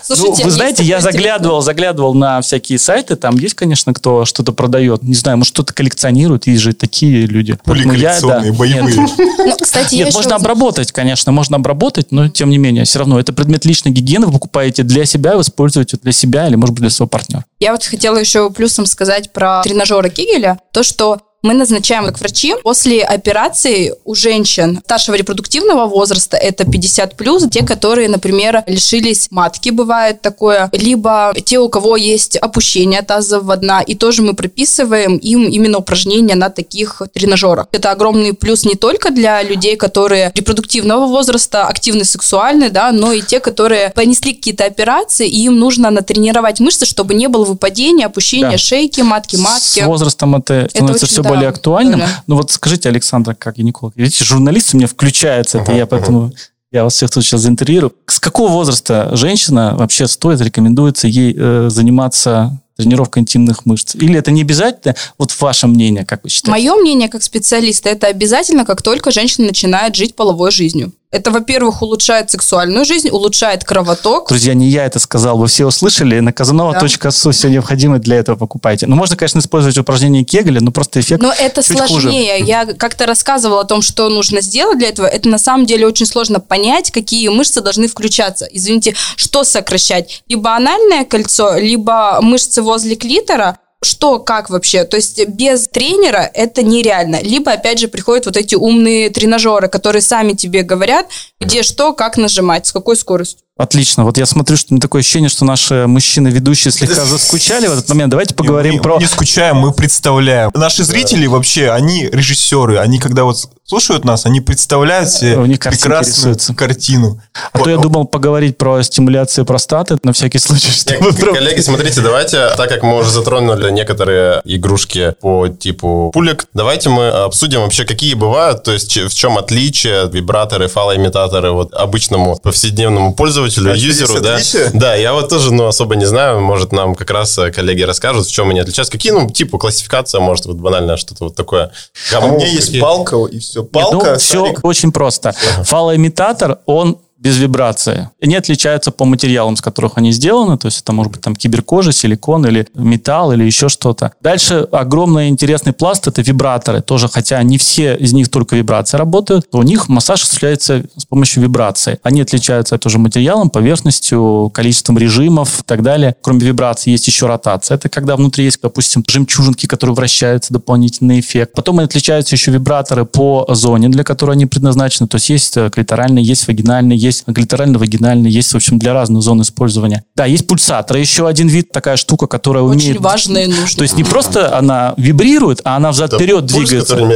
Слушайте, 0.07 0.43
ну, 0.43 0.45
вы 0.45 0.51
знаете, 0.51 0.85
я 0.85 1.01
заглядывал, 1.01 1.63
заглядывал 1.63 2.15
на 2.15 2.41
всякие 2.41 2.79
сайты, 2.79 3.17
там 3.17 3.37
есть, 3.37 3.55
конечно, 3.55 3.93
кто 3.93 4.25
что-то 4.25 4.53
продает. 4.53 5.03
Не 5.03 5.15
знаю, 5.15 5.39
может, 5.39 5.53
что-то 5.53 5.73
коллекционирует, 5.73 6.47
есть 6.47 6.63
же 6.63 6.75
такие 6.75 7.27
люди. 7.27 7.59
Пули 7.65 7.81
я, 7.81 7.85
да, 7.85 7.91
коллекционные, 7.91 8.51
нет. 8.51 8.59
боевые. 8.59 9.09
Ну, 9.47 9.57
кстати, 9.61 9.97
я 9.97 10.05
Нет, 10.05 10.15
можно 10.15 10.37
обработать, 10.37 10.93
конечно, 10.93 11.33
можно 11.33 11.57
обработать, 11.57 12.13
но 12.13 12.29
тем 12.29 12.51
не 12.51 12.59
менее, 12.59 12.85
все 12.85 13.01
равно 13.01 13.19
это 13.19 13.33
предмет 13.33 13.65
личной 13.65 13.91
гигиены, 13.91 14.27
вы 14.27 14.33
покупаете 14.33 14.83
для 14.83 15.05
себя, 15.05 15.37
вы 15.37 15.43
используете 15.43 15.99
для 16.01 16.13
себя 16.13 16.47
или, 16.47 16.55
может 16.55 16.75
быть, 16.75 16.83
для 16.83 16.91
своего 16.91 17.09
партнера. 17.09 17.45
Я 17.59 17.73
вот 17.73 17.85
хотела 17.85 18.17
еще 18.17 18.51
плюсом 18.51 18.87
сказать 18.87 19.33
про 19.33 19.63
тренажеры 19.63 20.11
Кигеля. 20.11 20.61
То, 20.73 20.83
что 20.83 21.21
мы 21.43 21.55
назначаем 21.55 22.05
как 22.07 22.19
врачи 22.19 22.55
после 22.63 23.03
операции 23.03 23.95
у 24.05 24.15
женщин 24.15 24.81
старшего 24.85 25.15
репродуктивного 25.15 25.87
возраста, 25.87 26.37
это 26.37 26.65
50 26.65 27.17
плюс, 27.17 27.45
те, 27.51 27.65
которые, 27.65 28.09
например, 28.09 28.65
лишились 28.67 29.29
матки, 29.31 29.71
бывает 29.71 30.21
такое, 30.21 30.71
либо 30.73 31.35
те, 31.45 31.59
у 31.59 31.69
кого 31.69 31.97
есть 31.97 32.37
опущение 32.37 33.03
тазового 33.03 33.57
дна, 33.57 33.81
и 33.81 33.95
тоже 33.95 34.23
мы 34.23 34.35
прописываем 34.35 35.17
им 35.17 35.49
именно 35.49 35.79
упражнения 35.79 36.35
на 36.35 36.51
таких 36.51 37.03
тренажерах. 37.13 37.67
Это 37.73 37.93
огромный 37.93 38.33
плюс 38.33 38.65
не 38.65 38.75
только 38.75 39.11
для 39.11 39.43
людей, 39.43 39.77
которые 39.77 40.33
репродуктивного 40.35 41.07
возраста, 41.07 41.67
активны 41.67 42.05
сексуальны, 42.05 42.71
да, 42.71 42.91
но 42.93 43.13
и 43.13 43.23
те, 43.23 43.41
которые 43.41 43.91
понесли 43.91 44.35
какие-то 44.35 44.65
операции, 44.65 45.29
и 45.29 45.45
им 45.45 45.59
нужно 45.59 45.91
натренировать 45.91 46.61
мышцы, 46.61 46.87
чтобы 46.87 47.15
не 47.15 47.29
было 47.29 47.45
выпадения, 47.45 48.07
опущения 48.07 48.53
да. 48.53 48.59
шейки, 48.59 49.03
матки, 49.03 49.37
матки. 49.37 49.81
С 49.81 49.87
возрастом 49.87 50.37
это 50.37 50.69
становится 50.71 51.07
это 51.07 51.13
все 51.13 51.23
да, 51.27 51.35
более 51.35 51.49
актуальным. 51.49 52.01
Да. 52.01 52.09
Ну 52.27 52.37
вот 52.37 52.51
скажите, 52.51 52.89
Александр, 52.89 53.35
как 53.35 53.57
гинеколог, 53.57 53.95
видите, 53.97 54.25
журналист 54.25 54.75
у 54.75 54.77
меня 54.77 54.87
включается, 54.87 55.59
это 55.59 55.73
я 55.73 55.87
поэтому 55.87 56.33
я 56.73 56.85
вас 56.85 56.95
всех 56.95 57.11
тут 57.11 57.25
сейчас 57.25 57.43
заинтервьюирую. 57.43 57.95
С 58.07 58.19
какого 58.19 58.51
возраста 58.51 59.11
женщина 59.15 59.75
вообще 59.77 60.07
стоит, 60.09 60.41
рекомендуется 60.41 61.07
ей 61.07 61.35
э, 61.37 61.69
заниматься 61.71 62.61
тренировкой 62.77 63.23
интимных 63.23 63.65
мышц? 63.67 63.95
Или 63.95 64.19
это 64.19 64.31
не 64.31 64.43
обязательно? 64.43 64.95
Вот 65.19 65.35
ваше 65.41 65.67
мнение, 65.67 66.05
как 66.05 66.25
вы 66.25 66.29
считаете? 66.29 66.51
Мое 66.51 66.81
мнение 66.81 67.09
как 67.09 67.23
специалиста, 67.23 67.89
это 67.89 68.09
обязательно, 68.09 68.65
как 68.65 68.83
только 68.83 69.11
женщина 69.11 69.47
начинает 69.47 69.97
жить 69.97 70.15
половой 70.15 70.51
жизнью. 70.51 70.93
Это, 71.13 71.31
во-первых, 71.31 71.83
улучшает 71.83 72.31
сексуальную 72.31 72.85
жизнь, 72.85 73.11
улучшает 73.11 73.65
кровоток. 73.65 74.29
Друзья, 74.29 74.55
не 74.55 74.69
я 74.69 74.85
это 74.87 74.99
сказал, 74.99 75.39
вы 75.39 75.47
все 75.47 75.67
услышали. 75.67 76.19
На 76.19 76.33
казанова.су 76.33 76.99
да. 77.01 77.33
все 77.33 77.49
необходимое 77.49 78.01
для 78.01 78.17
этого 78.17 78.37
покупайте. 78.37 78.87
Ну, 78.87 78.97
можно, 78.97 79.17
конечно, 79.17 79.39
использовать 79.39 79.79
упражнение 79.79 80.25
Кегеля, 80.25 80.61
но 80.61 80.73
просто 80.73 81.01
эффект 81.01 81.23
Но 81.23 81.33
это 81.33 81.63
сложнее. 81.63 82.39
Хуже. 82.39 82.45
Я 82.45 82.67
как-то 82.67 83.07
рассказывала 83.07 83.61
о 83.61 83.65
том, 83.65 83.83
что 83.83 84.09
нужно 84.09 84.41
сделать 84.41 84.79
для 84.79 84.89
этого. 84.89 85.07
Это 85.07 85.29
на 85.29 85.39
самом 85.39 85.65
деле 85.65 85.87
очень 85.87 86.07
сложно 86.07 86.41
понять, 86.41 86.91
какие 86.91 87.29
мышцы 87.29 87.61
должны 87.61 87.87
включаться. 87.87 88.47
Извините, 88.51 88.95
что 89.17 89.45
сокращать? 89.45 90.25
Либо 90.29 90.57
анальное 90.57 91.05
кольцо, 91.05 91.57
либо 91.57 92.19
мышцы 92.21 92.63
возле 92.63 92.97
клитора, 92.97 93.59
что, 93.87 94.19
как 94.19 94.51
вообще. 94.51 94.85
То 94.85 94.97
есть 94.97 95.27
без 95.29 95.69
тренера 95.69 96.31
это 96.35 96.63
нереально. 96.63 97.21
Либо, 97.23 97.53
опять 97.53 97.79
же, 97.79 97.89
приходят 97.89 98.27
вот 98.27 98.37
эти 98.37 98.55
умные 98.55 99.11
тренажеры, 99.11 99.69
которые 99.69 100.03
сами 100.03 100.33
тебе 100.33 100.63
говорят, 100.63 101.07
где 101.41 101.63
что, 101.63 101.93
как 101.93 102.17
нажимать, 102.17 102.67
с 102.67 102.73
какой 102.73 102.97
скоростью. 102.97 103.46
Отлично. 103.59 104.05
Вот 104.05 104.19
я 104.19 104.27
смотрю, 104.27 104.59
что 104.59 104.77
такое 104.77 105.01
ощущение, 105.01 105.31
что 105.31 105.47
наши 105.47 105.87
мужчины-ведущие 105.87 106.71
слегка 106.73 107.07
заскучали 107.07 107.67
в 107.69 107.73
этот 107.73 107.89
момент. 107.89 108.11
Давайте 108.11 108.35
поговорим 108.35 108.75
мы, 108.75 108.83
про... 108.83 108.95
Мы 108.97 109.01
не 109.01 109.07
скучаем, 109.07 109.57
мы 109.57 109.73
представляем. 109.73 110.51
Наши 110.53 110.85
зрители 110.85 111.27
вообще, 111.27 111.71
они 111.71 112.07
режиссеры. 112.07 112.77
Они, 112.77 112.99
когда 112.99 113.25
вот 113.25 113.49
слушают 113.65 114.05
нас, 114.05 114.27
они 114.27 114.43
представляют 114.43 115.11
себе 115.11 115.39
У 115.39 115.47
них 115.47 115.59
прекрасную 115.61 116.35
рисуются. 116.35 116.55
картину. 116.55 117.23
А 117.53 117.59
то 117.59 117.71
я 117.71 117.79
думал 117.79 118.05
поговорить 118.05 118.59
про 118.59 118.83
стимуляцию 118.83 119.47
простаты 119.47 119.97
на 120.03 120.13
всякий 120.13 120.39
случай. 120.39 120.71
Чтобы 120.71 121.15
Коллеги, 121.15 121.63
смотрите, 121.63 122.03
давайте, 122.03 122.51
так 122.59 122.69
как 122.69 122.83
мы 122.83 122.99
уже 122.99 123.11
затронули 123.11 123.71
некоторые 123.71 124.43
игрушки 124.45 125.15
по 125.23 125.49
типу 125.49 126.11
пулек, 126.13 126.45
давайте 126.53 126.91
мы 126.91 127.09
обсудим 127.09 127.63
вообще, 127.63 127.85
какие 127.85 128.13
бывают, 128.13 128.65
то 128.65 128.73
есть 128.73 128.99
в 128.99 129.15
чем 129.15 129.39
отличие 129.39 130.11
вибраторы, 130.11 130.69
фалоимитаторы 130.69 131.53
вот 131.53 131.73
обычному 131.73 132.37
повседневному 132.37 133.15
пользователю 133.15 133.46
пользователю, 133.47 133.73
а 133.73 133.77
юзеру, 133.77 134.21
да. 134.21 134.39
Да, 134.73 134.95
я 134.95 135.13
вот 135.13 135.29
тоже, 135.29 135.53
ну, 135.53 135.67
особо 135.67 135.97
не 135.97 136.05
знаю, 136.05 136.41
может, 136.41 136.73
нам 136.73 136.95
как 136.95 137.11
раз 137.11 137.37
э, 137.39 137.51
коллеги 137.51 137.83
расскажут, 137.83 138.27
в 138.27 138.33
чем 138.33 138.51
они 138.51 138.61
отличаются. 138.61 138.93
Какие, 138.93 139.13
ну, 139.13 139.31
типа 139.31 139.59
классификация, 139.59 140.21
может, 140.21 140.47
вот 140.47 140.57
банально 140.57 140.97
что-то 140.97 141.25
вот 141.25 141.37
такое. 141.37 141.73
Кому, 142.11 142.35
у 142.35 142.37
меня 142.37 142.47
есть 142.47 142.79
палка, 142.81 143.25
и 143.27 143.39
все. 143.39 143.65
Палка, 143.65 144.13
ну, 144.13 144.19
все 144.19 144.55
очень 144.63 144.93
просто. 144.93 145.35
Фалоимитатор, 145.65 146.59
он 146.67 146.99
без 147.19 147.39
вибрации. 147.39 148.11
Они 148.21 148.37
отличаются 148.37 148.91
по 148.91 149.05
материалам, 149.05 149.57
с 149.57 149.61
которых 149.61 149.93
они 149.97 150.13
сделаны, 150.13 150.59
то 150.59 150.67
есть 150.67 150.81
это 150.83 150.93
может 150.93 151.13
быть 151.13 151.23
там 151.23 151.35
киберкожа, 151.35 151.93
силикон 151.93 152.47
или 152.47 152.67
металл 152.75 153.33
или 153.33 153.45
еще 153.45 153.69
что-то. 153.69 154.13
Дальше 154.21 154.69
огромный 154.73 155.29
интересный 155.29 155.73
пласт– 155.73 156.07
это 156.09 156.23
вибраторы. 156.23 156.83
Тоже, 156.83 157.09
хотя 157.09 157.43
не 157.43 157.59
все 157.59 157.97
из 157.97 158.13
них 158.13 158.29
только 158.29 158.57
вибрации 158.57 158.97
работают, 158.97 159.47
у 159.53 159.63
них 159.63 159.89
массаж 159.89 160.23
осуществляется 160.23 160.85
с 160.97 161.05
помощью 161.05 161.43
вибрации. 161.43 161.99
Они 162.03 162.21
отличаются 162.21 162.79
тоже 162.79 162.99
материалом, 162.99 163.51
поверхностью, 163.51 164.51
количеством 164.53 164.99
режимов 164.99 165.61
и 165.61 165.63
так 165.65 165.83
далее. 165.83 166.17
Кроме 166.21 166.41
вибрации 166.41 166.91
есть 166.91 167.07
еще 167.07 167.27
ротация. 167.27 167.77
Это 167.77 167.89
когда 167.89 168.17
внутри 168.17 168.45
есть, 168.45 168.61
допустим, 168.63 169.05
жемчужинки, 169.07 169.67
которые 169.67 169.95
вращаются, 169.95 170.53
дополнительный 170.53 171.21
эффект. 171.21 171.53
Потом 171.55 171.79
отличаются 171.81 172.35
еще 172.35 172.51
вибраторы 172.51 173.05
по 173.05 173.47
зоне, 173.55 173.89
для 173.89 174.05
которой 174.05 174.33
они 174.33 174.47
предназначены. 174.47 175.09
То 175.09 175.17
есть 175.17 175.31
есть 175.31 175.57
э, 175.57 175.71
клиторальный, 175.71 176.23
есть 176.23 176.47
вагинальный, 176.47 176.97
есть 177.07 177.25
глитерально-вагинальный, 177.27 178.31
есть, 178.31 178.53
в 178.53 178.57
общем, 178.57 178.79
для 178.79 178.93
разных 178.93 179.23
зон 179.23 179.43
использования. 179.43 180.05
Да, 180.15 180.27
есть 180.27 180.47
пульсаторы, 180.47 181.01
еще 181.01 181.27
один 181.27 181.49
вид, 181.49 181.73
такая 181.73 181.97
штука, 181.97 182.27
которая 182.27 182.63
Очень 182.63 182.81
умеет... 182.81 182.97
Очень 182.97 183.03
важная 183.03 183.45
и 183.45 183.47
нужная. 183.47 183.77
То 183.77 183.83
есть 183.83 183.97
не 183.97 184.05
просто 184.05 184.57
она 184.57 184.95
вибрирует, 184.97 185.61
а 185.65 185.77
она 185.77 185.91
взад-вперед 185.93 186.47
двигается. 186.47 186.97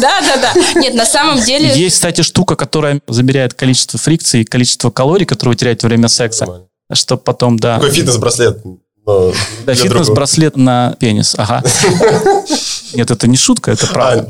Да, 0.00 0.20
да, 0.20 0.36
да. 0.36 0.80
Нет, 0.80 0.94
на 0.94 1.06
самом 1.06 1.42
деле... 1.44 1.72
Есть, 1.74 1.96
кстати, 1.96 2.22
штука, 2.22 2.56
которая 2.56 3.00
замеряет 3.06 3.54
количество 3.54 3.98
фрикций, 3.98 4.44
количество 4.44 4.90
калорий, 4.90 5.26
которые 5.26 5.52
вы 5.52 5.56
теряете 5.56 5.86
во 5.86 5.88
время 5.88 6.08
секса. 6.08 6.66
Чтобы 6.92 7.22
потом, 7.22 7.58
да... 7.58 7.76
Такой 7.76 7.90
фитнес-браслет. 7.92 8.62
Да, 9.66 9.74
фитнес-браслет 9.74 10.56
на 10.56 10.96
пенис, 10.98 11.34
ага. 11.36 11.62
Нет, 12.92 13.10
это 13.10 13.28
не 13.28 13.36
шутка, 13.36 13.70
это 13.72 13.86
правда. 13.86 14.28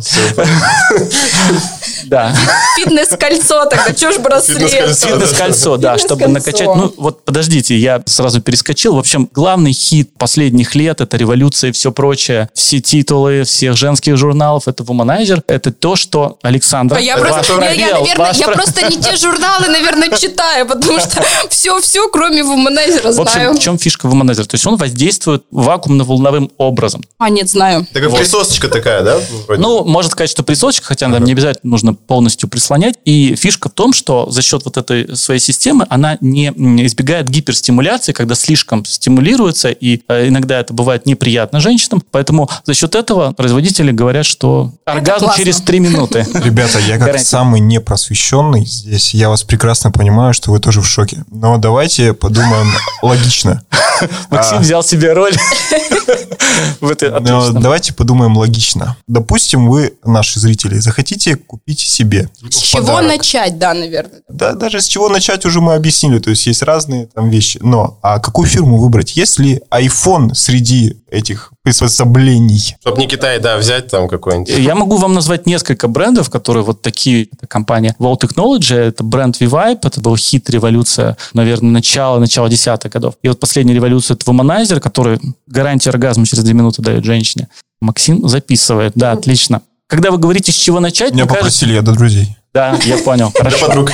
Да. 2.06 2.34
Фитнес-кольцо 2.76 3.66
тогда, 3.66 3.94
что 3.96 4.12
ж 4.12 4.18
браслет? 4.18 4.70
Фитнес-кольцо, 4.70 5.76
да, 5.76 5.98
чтобы 5.98 6.28
накачать. 6.28 6.66
Ну, 6.66 6.92
вот 6.96 7.24
подождите, 7.24 7.76
я 7.76 8.02
сразу 8.06 8.40
перескочил. 8.40 8.96
В 8.96 8.98
общем, 8.98 9.28
главный 9.32 9.72
хит 9.72 10.10
последних 10.18 10.74
лет, 10.74 11.00
это 11.00 11.16
революция 11.16 11.70
и 11.70 11.72
все 11.72 11.92
прочее. 11.92 12.48
Все 12.54 12.80
титулы 12.80 13.44
всех 13.44 13.76
женских 13.76 14.16
журналов, 14.16 14.66
это 14.66 14.82
Womanizer. 14.82 15.42
Это 15.46 15.72
то, 15.72 15.96
что 15.96 16.38
Александр... 16.42 16.96
А 16.96 17.00
я 17.00 17.16
просто 17.16 18.88
не 18.88 19.00
те 19.00 19.16
журналы, 19.16 19.68
наверное, 19.68 20.16
читаю, 20.16 20.66
потому 20.66 20.98
что 21.00 21.22
все-все, 21.48 22.08
кроме 22.08 22.42
Womanizer, 22.42 23.12
знаю. 23.12 23.14
В 23.14 23.20
общем, 23.20 23.54
в 23.54 23.58
чем 23.60 23.78
фишка 23.78 24.08
Womanizer? 24.08 24.44
То 24.44 24.54
есть 24.54 24.66
он 24.70 24.76
воздействует 24.76 25.44
вакуумно-волновым 25.50 26.50
образом. 26.56 27.02
А, 27.18 27.28
нет, 27.28 27.48
знаю. 27.48 27.87
Так 27.92 28.04
вот. 28.09 28.18
присосочка 28.18 28.68
такая, 28.68 29.02
да? 29.02 29.18
Вроде? 29.46 29.61
Ну, 29.61 29.85
можно 29.85 30.11
сказать, 30.11 30.30
что 30.30 30.42
присосочка, 30.42 30.87
хотя 30.87 31.06
uh-huh. 31.06 31.11
нам 31.11 31.24
не 31.24 31.33
обязательно 31.33 31.70
нужно 31.70 31.94
полностью 31.94 32.48
прислонять. 32.48 32.94
И 33.04 33.35
фишка 33.35 33.68
в 33.68 33.72
том, 33.72 33.92
что 33.92 34.30
за 34.30 34.42
счет 34.42 34.64
вот 34.64 34.76
этой 34.76 35.16
своей 35.16 35.40
системы 35.40 35.87
она 35.90 36.18
не 36.20 36.48
избегает 36.87 37.28
гиперстимуляции, 37.28 38.12
когда 38.12 38.35
слишком 38.35 38.85
стимулируется, 38.85 39.70
и 39.70 40.02
э, 40.09 40.28
иногда 40.28 40.61
это 40.61 40.72
бывает 40.72 41.06
неприятно 41.06 41.61
женщинам. 41.61 42.02
Поэтому 42.11 42.48
за 42.64 42.74
счет 42.74 42.94
этого 42.94 43.33
производители 43.33 43.90
говорят, 43.90 44.26
что 44.26 44.72
оргазм 44.85 45.30
через 45.37 45.61
три 45.61 45.80
минуты. 45.80 46.26
Ребята, 46.44 46.78
я 46.78 46.98
как 46.98 47.18
самый 47.18 47.61
непросвещенный 47.61 48.64
здесь, 48.64 49.14
я 49.14 49.28
вас 49.28 49.42
прекрасно 49.42 49.90
понимаю, 49.90 50.35
что 50.35 50.52
вы 50.52 50.61
тоже 50.61 50.80
в 50.80 50.87
шоке. 50.87 51.24
Но 51.30 51.59
давайте 51.59 52.14
подумаем 52.14 52.68
логично. 53.02 53.62
Максим. 54.30 54.60
взял 54.64 54.83
себе 54.83 55.12
роль. 55.12 55.35
Давайте 56.81 57.92
подумаем 57.94 58.37
логично. 58.37 58.96
Допустим, 59.07 59.68
вы, 59.68 59.94
наши 60.05 60.40
зрители, 60.40 60.79
захотите 60.79 61.37
купить 61.37 61.81
себе. 61.81 62.31
С 62.49 62.57
чего 62.57 63.01
начать, 63.01 63.59
да, 63.59 63.75
наверное? 63.75 64.23
Да, 64.29 64.53
даже 64.53 64.81
с 64.81 64.87
чего 64.87 65.09
начать 65.09 65.44
уже 65.46 65.61
мы 65.61 65.75
объяснили. 65.75 66.18
То 66.18 66.31
есть 66.31 66.46
есть 66.46 66.62
разные 66.62 67.07
там 67.07 67.31
вещи. 67.31 67.59
Но 67.62 67.99
а 68.03 68.18
какую 68.18 68.49
фирму 68.49 68.79
выбрать? 68.79 69.16
Есть 69.16 69.38
ли 69.38 69.61
iPhone 69.70 70.35
среди 70.35 70.96
этих 71.11 71.53
приспособлений? 71.62 72.77
Чтобы 72.81 72.99
не 72.99 73.07
Китай, 73.07 73.38
да, 73.38 73.57
взять 73.57 73.88
там 73.88 74.09
какой-нибудь. 74.09 74.57
Я 74.57 74.75
могу 74.75 74.96
вам 74.96 75.14
назвать 75.14 75.46
несколько 75.46 75.88
брендов, 75.88 76.31
которые 76.31 76.64
вот 76.64 76.83
такие. 76.83 77.29
Это 77.33 77.46
компания 77.46 77.94
Wall 77.99 78.18
Technology, 78.18 78.77
это 78.77 79.05
бренд 79.05 79.38
V-Vibe, 79.40 79.81
это 79.83 80.01
был 80.01 80.16
хит 80.16 80.49
революция, 80.51 81.16
наверное, 81.33 81.70
начало, 81.70 82.18
начало 82.18 82.49
десятых 82.49 82.92
годов. 82.92 83.14
И 83.23 83.29
вот 83.29 83.40
последняя 83.40 83.75
революция 83.75 84.14
это 84.14 84.31
Womanizer, 84.31 84.81
который 84.81 85.20
гарантию 85.46 85.92
оргазма 85.92 86.27
через 86.27 86.44
две 86.44 86.55
минуты 86.55 86.83
дает 86.83 87.05
женщине. 87.05 87.49
Максим 87.81 88.29
записывает. 88.29 88.92
Да, 88.94 89.12
отлично. 89.12 89.62
Когда 89.87 90.11
вы 90.11 90.18
говорите, 90.18 90.53
с 90.53 90.55
чего 90.55 90.79
начать... 90.79 91.12
Меня 91.12 91.27
попросили, 91.27 91.70
кажется... 91.70 91.75
я 91.75 91.83
до 91.83 91.92
друзей. 91.99 92.37
Да, 92.55 92.79
я 92.85 92.99
понял. 92.99 93.33
Хорошо. 93.37 93.59
Для 93.59 93.66
подруг. 93.66 93.92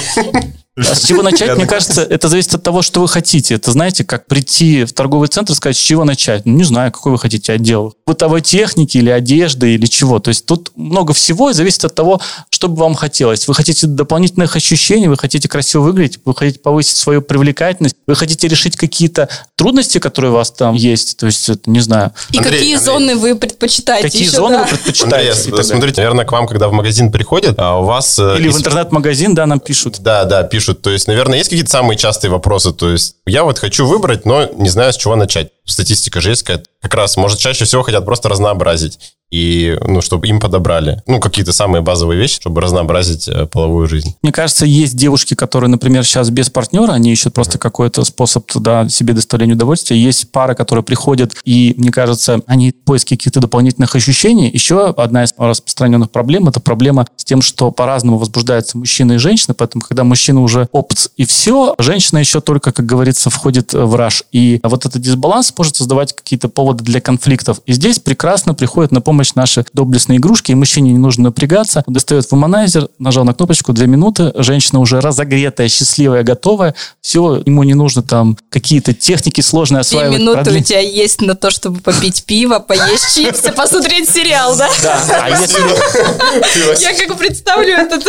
А 0.76 0.94
с 0.94 1.04
чего 1.04 1.22
начать, 1.22 1.56
мне 1.56 1.66
кажется, 1.66 2.02
это 2.02 2.28
зависит 2.28 2.54
от 2.54 2.62
того, 2.62 2.82
что 2.82 3.00
вы 3.00 3.08
хотите. 3.08 3.54
Это, 3.54 3.70
знаете, 3.70 4.04
как 4.04 4.26
прийти 4.26 4.84
в 4.84 4.92
торговый 4.92 5.28
центр 5.28 5.52
и 5.52 5.56
сказать, 5.56 5.76
с 5.76 5.80
чего 5.80 6.04
начать. 6.04 6.44
Ну, 6.44 6.52
не 6.52 6.64
знаю, 6.64 6.92
какой 6.92 7.12
вы 7.12 7.18
хотите 7.18 7.52
отдел. 7.54 7.94
Бытовой 8.06 8.42
техники 8.42 8.98
или 8.98 9.08
одежды 9.08 9.74
или 9.74 9.86
чего. 9.86 10.18
То 10.18 10.28
есть 10.28 10.44
тут 10.44 10.72
много 10.76 11.14
всего 11.14 11.48
и 11.48 11.54
зависит 11.54 11.86
от 11.86 11.94
того, 11.94 12.20
что 12.56 12.68
бы 12.68 12.76
вам 12.76 12.94
хотелось. 12.94 13.46
Вы 13.48 13.54
хотите 13.54 13.86
дополнительных 13.86 14.56
ощущений, 14.56 15.08
вы 15.08 15.18
хотите 15.18 15.46
красиво 15.46 15.82
выглядеть, 15.82 16.20
вы 16.24 16.34
хотите 16.34 16.58
повысить 16.58 16.96
свою 16.96 17.20
привлекательность, 17.20 17.96
вы 18.06 18.16
хотите 18.16 18.48
решить 18.48 18.76
какие-то 18.76 19.28
трудности, 19.56 19.98
которые 19.98 20.30
у 20.30 20.34
вас 20.36 20.52
там 20.52 20.74
есть. 20.74 21.18
То 21.18 21.26
есть, 21.26 21.50
это, 21.50 21.68
не 21.68 21.80
знаю. 21.80 22.12
И 22.32 22.38
Андрей, 22.38 22.52
какие 22.54 22.74
Андрей. 22.76 22.84
зоны 22.86 23.16
вы 23.16 23.34
предпочитаете 23.36 24.08
Какие 24.08 24.22
еще, 24.22 24.36
зоны 24.36 24.56
да? 24.56 24.62
вы 24.62 24.68
предпочитаете? 24.70 25.32
Андрей, 25.50 25.64
смотрите, 25.64 26.00
наверное, 26.00 26.24
к 26.24 26.32
вам, 26.32 26.46
когда 26.46 26.68
в 26.68 26.72
магазин 26.72 27.12
приходят, 27.12 27.56
а 27.58 27.78
у 27.78 27.84
вас... 27.84 28.18
э, 28.18 28.36
Или 28.38 28.48
в 28.48 28.56
интернет-магазин, 28.56 29.34
да, 29.34 29.44
нам 29.44 29.60
пишут. 29.60 29.98
Да, 30.00 30.24
да, 30.24 30.42
пишут. 30.42 30.80
То 30.80 30.88
есть, 30.88 31.08
наверное, 31.08 31.36
есть 31.36 31.50
какие-то 31.50 31.70
самые 31.70 31.98
частые 31.98 32.30
вопросы. 32.30 32.72
То 32.72 32.88
есть, 32.90 33.16
я 33.26 33.44
вот 33.44 33.58
хочу 33.58 33.86
выбрать, 33.86 34.24
но 34.24 34.46
не 34.54 34.70
знаю, 34.70 34.94
с 34.94 34.96
чего 34.96 35.14
начать. 35.14 35.50
Статистика 35.66 36.22
же 36.22 36.30
есть 36.30 36.42
какая-то. 36.42 36.70
Как 36.80 36.94
раз, 36.94 37.18
может, 37.18 37.38
чаще 37.38 37.66
всего 37.66 37.82
хотят 37.82 38.06
просто 38.06 38.30
разнообразить. 38.30 38.98
И, 39.30 39.76
ну, 39.86 40.00
чтобы 40.00 40.28
им 40.28 40.38
подобрали. 40.38 41.02
Ну, 41.06 41.20
какие-то 41.20 41.52
самые 41.52 41.82
базовые 41.82 42.18
вещи, 42.18 42.36
чтобы 42.36 42.60
разнообразить 42.60 43.28
э, 43.28 43.46
половую 43.46 43.88
жизнь. 43.88 44.14
Мне 44.22 44.32
кажется, 44.32 44.66
есть 44.66 44.96
девушки, 44.96 45.34
которые, 45.34 45.68
например, 45.68 46.04
сейчас 46.04 46.30
без 46.30 46.48
партнера, 46.48 46.92
они 46.92 47.12
ищут 47.12 47.34
просто 47.34 47.58
какой-то 47.58 48.04
способ 48.04 48.46
туда 48.46 48.88
себе 48.88 49.14
доставления 49.14 49.54
удовольствия. 49.54 49.98
Есть 49.98 50.30
пары, 50.30 50.54
которые 50.54 50.84
приходят, 50.84 51.34
и, 51.44 51.74
мне 51.76 51.90
кажется, 51.90 52.40
они 52.46 52.70
в 52.70 52.84
поиске 52.84 53.16
каких-то 53.16 53.40
дополнительных 53.40 53.96
ощущений. 53.96 54.48
Еще 54.48 54.90
одна 54.90 55.24
из 55.24 55.34
распространенных 55.36 56.10
проблем– 56.10 56.48
это 56.48 56.60
проблема 56.60 57.06
с 57.16 57.24
тем, 57.24 57.42
что 57.42 57.72
по-разному 57.72 58.18
возбуждаются 58.18 58.78
мужчины 58.78 59.14
и 59.14 59.18
женщины, 59.18 59.54
поэтому, 59.54 59.82
когда 59.82 60.04
мужчина 60.04 60.40
уже 60.40 60.68
опыт 60.72 61.10
и 61.16 61.24
все, 61.24 61.74
женщина 61.78 62.18
еще 62.18 62.40
только, 62.40 62.72
как 62.72 62.86
говорится, 62.86 63.30
входит 63.30 63.72
в 63.72 63.94
раж. 63.96 64.22
И 64.30 64.60
вот 64.62 64.86
этот 64.86 65.02
дисбаланс 65.02 65.52
может 65.56 65.76
создавать 65.76 66.14
какие-то 66.14 66.48
поводы 66.48 66.84
для 66.84 67.00
конфликтов. 67.00 67.60
И 67.66 67.72
здесь 67.72 67.98
прекрасно 67.98 68.54
приходят 68.54 68.92
на 68.92 69.00
помощь 69.00 69.15
наши 69.34 69.64
доблестные 69.72 70.18
игрушки, 70.18 70.52
и 70.52 70.54
мужчине 70.54 70.92
не 70.92 70.98
нужно 70.98 71.24
напрягаться. 71.24 71.82
Он 71.86 71.94
достает 71.94 72.30
вуманайзер, 72.30 72.88
нажал 72.98 73.24
на 73.24 73.34
кнопочку, 73.34 73.72
две 73.72 73.86
минуты, 73.86 74.32
женщина 74.36 74.80
уже 74.80 75.00
разогретая, 75.00 75.68
счастливая, 75.68 76.22
готовая. 76.22 76.74
Все, 77.00 77.42
ему 77.44 77.62
не 77.62 77.74
нужно 77.74 78.02
там 78.02 78.36
какие-то 78.50 78.92
техники 78.94 79.40
сложные 79.40 79.82
Две 79.82 79.98
осваивать. 79.98 80.18
минуты 80.18 80.40
у 80.40 80.44
продлить. 80.44 80.68
тебя 80.68 80.80
есть 80.80 81.20
на 81.20 81.34
то, 81.34 81.50
чтобы 81.50 81.80
попить 81.80 82.24
пиво, 82.24 82.58
поесть 82.58 83.14
чипсы, 83.14 83.52
посмотреть 83.52 84.08
сериал, 84.08 84.56
да? 84.56 84.68
Да, 84.82 85.00
а 85.22 85.30
если, 85.30 86.82
Я 86.82 86.94
как 87.06 87.16
представлю 87.18 87.74
этот... 87.74 88.04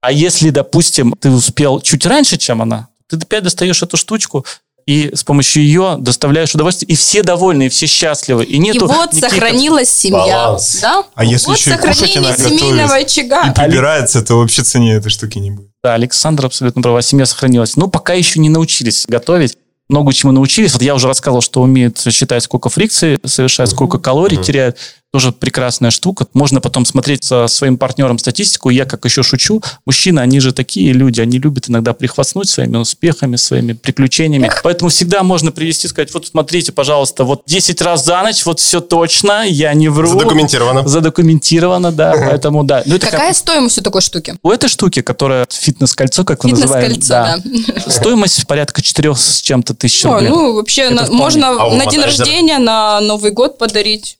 а 0.00 0.12
если, 0.12 0.50
допустим, 0.50 1.14
ты 1.18 1.30
успел 1.30 1.80
чуть 1.80 2.06
раньше, 2.06 2.36
чем 2.36 2.62
она, 2.62 2.88
ты 3.08 3.16
опять 3.16 3.44
достаешь 3.44 3.82
эту 3.82 3.96
штучку, 3.96 4.44
и 4.86 5.10
с 5.14 5.24
помощью 5.24 5.64
ее 5.64 5.96
доставляешь 5.98 6.54
удовольствие, 6.54 6.88
и 6.92 6.94
все 6.94 7.22
довольны, 7.22 7.66
и 7.66 7.68
все 7.68 7.86
счастливы. 7.86 8.44
И 8.44 8.54
И 8.54 8.58
нету 8.58 8.86
вот 8.86 9.12
никаких- 9.12 9.30
сохранилась 9.30 9.90
семья, 9.90 10.18
Баланс. 10.44 10.78
да? 10.80 11.04
А 11.14 11.24
если 11.24 11.48
вот 11.48 11.58
еще 11.58 11.70
и 11.70 11.76
кушать 11.76 11.96
сохранение 11.96 12.18
она 12.30 12.36
готовит 12.36 12.60
семейного 12.60 12.98
и 12.98 13.04
очага. 13.04 13.52
прибирается, 13.52 14.22
то 14.22 14.36
вообще 14.38 14.62
цене 14.62 14.94
этой 14.94 15.10
штуки 15.10 15.38
не 15.38 15.50
будет. 15.50 15.70
Да, 15.82 15.94
Александр 15.94 16.46
абсолютно 16.46 16.82
права, 16.82 17.02
семья 17.02 17.26
сохранилась. 17.26 17.76
Но 17.76 17.88
пока 17.88 18.14
еще 18.14 18.38
не 18.38 18.48
научились 18.48 19.04
готовить. 19.08 19.56
Много 19.88 20.12
чему 20.12 20.32
научились. 20.32 20.72
Вот 20.72 20.82
я 20.82 20.96
уже 20.96 21.06
рассказывал, 21.06 21.40
что 21.42 21.62
умеют 21.62 22.00
считать, 22.10 22.42
сколько 22.42 22.68
фрикций 22.68 23.20
совершает, 23.24 23.70
сколько 23.70 23.98
калорий 23.98 24.36
теряет. 24.42 24.78
Тоже 25.16 25.32
прекрасная 25.32 25.90
штука. 25.90 26.26
Можно 26.34 26.60
потом 26.60 26.84
смотреть 26.84 27.24
со 27.24 27.46
своим 27.46 27.78
партнером 27.78 28.18
статистику. 28.18 28.68
Я 28.68 28.84
как 28.84 29.06
еще 29.06 29.22
шучу. 29.22 29.62
Мужчины, 29.86 30.20
они 30.20 30.40
же 30.40 30.52
такие 30.52 30.92
люди. 30.92 31.22
Они 31.22 31.38
любят 31.38 31.70
иногда 31.70 31.94
прихвастнуть 31.94 32.50
своими 32.50 32.76
успехами, 32.76 33.36
своими 33.36 33.72
приключениями. 33.72 34.50
Поэтому 34.62 34.90
всегда 34.90 35.22
можно 35.22 35.52
привести, 35.52 35.88
сказать, 35.88 36.12
вот 36.12 36.26
смотрите, 36.26 36.70
пожалуйста, 36.72 37.24
вот 37.24 37.44
10 37.46 37.80
раз 37.80 38.04
за 38.04 38.20
ночь, 38.22 38.44
вот 38.44 38.60
все 38.60 38.80
точно, 38.82 39.46
я 39.48 39.72
не 39.72 39.88
вру. 39.88 40.06
Задокументировано. 40.06 40.86
Задокументировано, 40.86 41.92
да. 41.92 42.12
Поэтому, 42.12 42.62
да. 42.64 42.82
Ну, 42.84 42.96
это 42.96 43.06
как- 43.06 43.12
Какая 43.14 43.32
стоимость 43.32 43.78
у 43.78 43.80
такой 43.80 44.02
штуки? 44.02 44.34
у 44.42 44.50
этой 44.50 44.68
штуки, 44.68 45.00
которая 45.00 45.46
фитнес-кольцо, 45.50 46.24
как 46.24 46.44
вы 46.44 46.50
называете, 46.50 46.96
Фитнес-кольцо, 46.96 47.40
да. 47.84 47.90
стоимость 47.90 48.46
порядка 48.46 48.82
4 48.82 49.14
с 49.14 49.40
чем-то 49.40 49.72
тысяч 49.72 50.04
рублей. 50.04 50.28
ну, 50.28 50.56
вообще, 50.56 50.90
на- 50.90 51.10
можно 51.10 51.48
А 51.58 51.74
на 51.74 51.86
день 51.86 52.02
рождения, 52.02 52.58
на 52.58 53.00
Новый 53.00 53.30
год 53.30 53.56
подарить. 53.56 54.18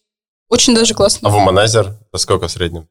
Очень 0.49 0.75
даже 0.75 0.95
А 0.95 0.97
классно. 0.97 1.29
вуманайзер? 1.29 1.97
Это 2.13 2.19
сколько 2.19 2.49
в 2.49 2.51
среднем? 2.53 2.89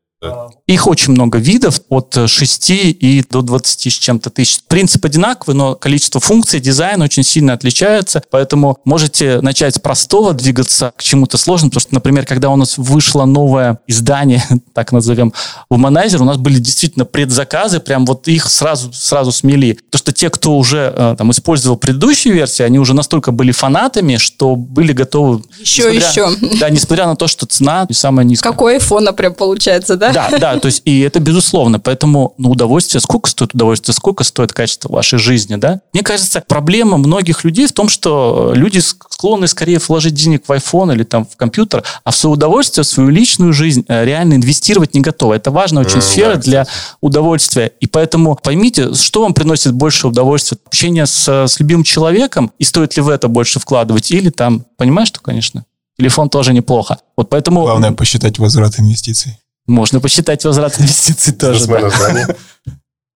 Их 0.68 0.88
очень 0.88 1.14
много 1.14 1.38
видов, 1.38 1.82
от 1.90 2.18
6 2.28 2.70
и 2.70 3.24
до 3.30 3.42
20 3.42 3.94
с 3.94 3.98
чем-то 3.98 4.30
тысяч. 4.30 4.62
Принцип 4.68 5.06
одинаковый, 5.06 5.56
но 5.56 5.76
количество 5.76 6.20
функций, 6.20 6.60
дизайн 6.60 7.02
очень 7.02 7.24
сильно 7.24 7.54
отличается, 7.54 8.24
поэтому 8.32 8.78
можете 8.86 9.42
начать 9.42 9.76
с 9.76 9.80
простого, 9.80 10.34
двигаться 10.34 10.94
к 10.98 11.04
чему-то 11.04 11.38
сложному, 11.38 11.70
потому 11.72 11.82
что, 11.82 11.94
например, 11.94 12.26
когда 12.26 12.50
у 12.50 12.56
нас 12.56 12.78
вышло 12.78 13.26
новое 13.26 13.80
издание, 13.88 14.44
так 14.74 14.92
назовем, 14.92 15.34
Womanizer, 15.72 16.18
у 16.18 16.26
нас 16.26 16.38
были 16.38 16.60
действительно 16.60 17.06
предзаказы, 17.06 17.80
прям 17.80 18.06
вот 18.06 18.28
их 18.28 18.50
сразу, 18.50 18.92
сразу 18.94 19.32
смели. 19.32 19.74
Потому 19.74 20.00
что 20.00 20.12
те, 20.12 20.30
кто 20.30 20.58
уже 20.58 20.94
э, 20.96 21.16
там 21.18 21.32
использовал 21.32 21.78
предыдущие 21.78 22.34
версии, 22.34 22.64
они 22.64 22.80
уже 22.80 22.94
настолько 22.96 23.32
были 23.32 23.52
фанатами, 23.52 24.18
что 24.18 24.56
были 24.56 24.94
готовы... 24.94 25.44
Еще, 25.60 25.94
несмотря- 25.94 26.10
еще. 26.10 26.58
Да, 26.60 26.70
несмотря 26.70 27.06
на 27.06 27.16
то, 27.16 27.28
что 27.28 27.46
цена 27.46 27.86
не 27.90 27.96
самая 27.96 28.26
низкая. 28.26 28.52
Какой 28.52 28.76
айфона 28.76 29.14
прям 29.14 29.34
получается, 29.34 29.98
да? 29.98 30.05
Да, 30.14 30.30
да, 30.38 30.60
то 30.60 30.68
есть 30.68 30.82
и 30.86 31.00
это 31.02 31.20
безусловно. 31.20 31.80
Поэтому 31.80 32.34
ну, 32.38 32.52
удовольствие, 32.52 33.02
сколько 33.02 33.30
стоит 33.30 33.54
удовольствие, 33.54 33.94
сколько 33.96 34.24
стоит 34.24 34.54
качество 34.54 34.92
вашей 34.92 35.20
жизни, 35.20 35.56
да? 35.56 35.82
Мне 35.94 36.04
кажется, 36.04 36.44
проблема 36.48 36.98
многих 36.98 37.44
людей 37.44 37.68
в 37.68 37.74
том, 37.74 37.90
что 37.90 38.52
люди 38.56 38.78
ск- 38.80 39.06
склонны 39.10 39.48
скорее 39.48 39.80
вложить 39.88 40.14
денег 40.14 40.44
в 40.48 40.52
iPhone 40.52 40.94
или 40.94 41.04
там 41.04 41.26
в 41.26 41.36
компьютер, 41.36 41.84
а 42.04 42.12
в 42.12 42.16
свое 42.16 42.34
удовольствие, 42.34 42.84
в 42.84 42.88
свою 42.88 43.10
личную 43.10 43.54
жизнь 43.54 43.86
э, 43.88 44.06
реально 44.06 44.36
инвестировать 44.36 44.94
не 44.94 45.02
готовы. 45.02 45.36
Это 45.36 45.52
важная 45.52 45.84
очень 45.84 45.98
М, 45.98 46.02
сфера 46.02 46.36
да, 46.36 46.42
для 46.42 46.68
удовольствия. 47.02 47.72
И 47.80 47.88
поэтому 47.88 48.36
поймите, 48.42 48.94
что 48.94 49.22
вам 49.22 49.34
приносит 49.34 49.74
больше 49.74 50.08
удовольствия? 50.08 50.58
Общение 50.66 51.06
с, 51.06 51.28
с 51.28 51.60
любимым 51.60 51.84
человеком, 51.84 52.52
и 52.60 52.64
стоит 52.64 52.96
ли 52.96 53.02
в 53.02 53.10
это 53.10 53.28
больше 53.28 53.60
вкладывать, 53.60 54.12
или 54.12 54.30
там, 54.30 54.66
понимаешь, 54.78 55.10
что, 55.10 55.20
конечно, 55.20 55.66
телефон 55.98 56.30
тоже 56.30 56.54
неплохо. 56.54 56.98
Вот 57.18 57.30
поэтому... 57.30 57.62
Главное 57.62 57.92
посчитать 57.92 58.40
возврат 58.40 58.80
инвестиций. 58.80 59.40
Можно 59.68 60.00
посчитать 60.00 60.46
возврат 60.46 60.80
инвестиций 60.80 61.34
тоже. 61.34 61.66
Да. 61.68 61.80
название. 61.80 62.36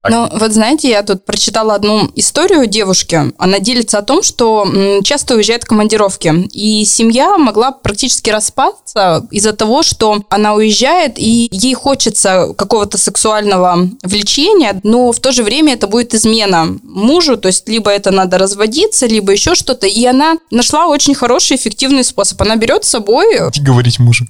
Ну, 0.08 0.30
вот 0.32 0.54
знаете, 0.54 0.90
я 0.90 1.04
тут 1.04 1.26
прочитала 1.26 1.76
одну 1.76 2.10
историю 2.16 2.68
девушки. 2.68 3.34
Она 3.38 3.60
делится 3.60 3.98
о 3.98 4.02
том, 4.02 4.24
что 4.24 4.66
часто 5.04 5.36
уезжает 5.36 5.64
в 5.64 5.68
командировки. 5.68 6.48
И 6.54 6.86
семья 6.86 7.38
могла 7.38 7.72
практически 7.72 8.30
распасться 8.30 9.28
из-за 9.30 9.52
того, 9.52 9.84
что 9.84 10.24
она 10.30 10.54
уезжает, 10.54 11.20
и 11.20 11.50
ей 11.52 11.74
хочется 11.74 12.54
какого-то 12.58 12.98
сексуального 12.98 13.90
влечения, 14.04 14.80
но 14.84 15.12
в 15.12 15.20
то 15.20 15.34
же 15.34 15.44
время 15.44 15.74
это 15.74 15.88
будет 15.88 16.14
измена 16.14 16.78
мужу, 16.84 17.36
то 17.36 17.48
есть 17.48 17.68
либо 17.68 17.92
это 17.92 18.12
надо 18.12 18.38
разводиться, 18.38 19.06
либо 19.06 19.34
еще 19.34 19.54
что-то. 19.54 19.86
И 19.86 20.06
она 20.06 20.38
нашла 20.50 20.88
очень 20.88 21.14
хороший, 21.14 21.58
эффективный 21.58 22.06
способ. 22.06 22.42
Она 22.42 22.56
берет 22.56 22.86
с 22.86 22.90
собой 22.90 23.26
Говорить 23.60 24.00
мужу. 24.00 24.26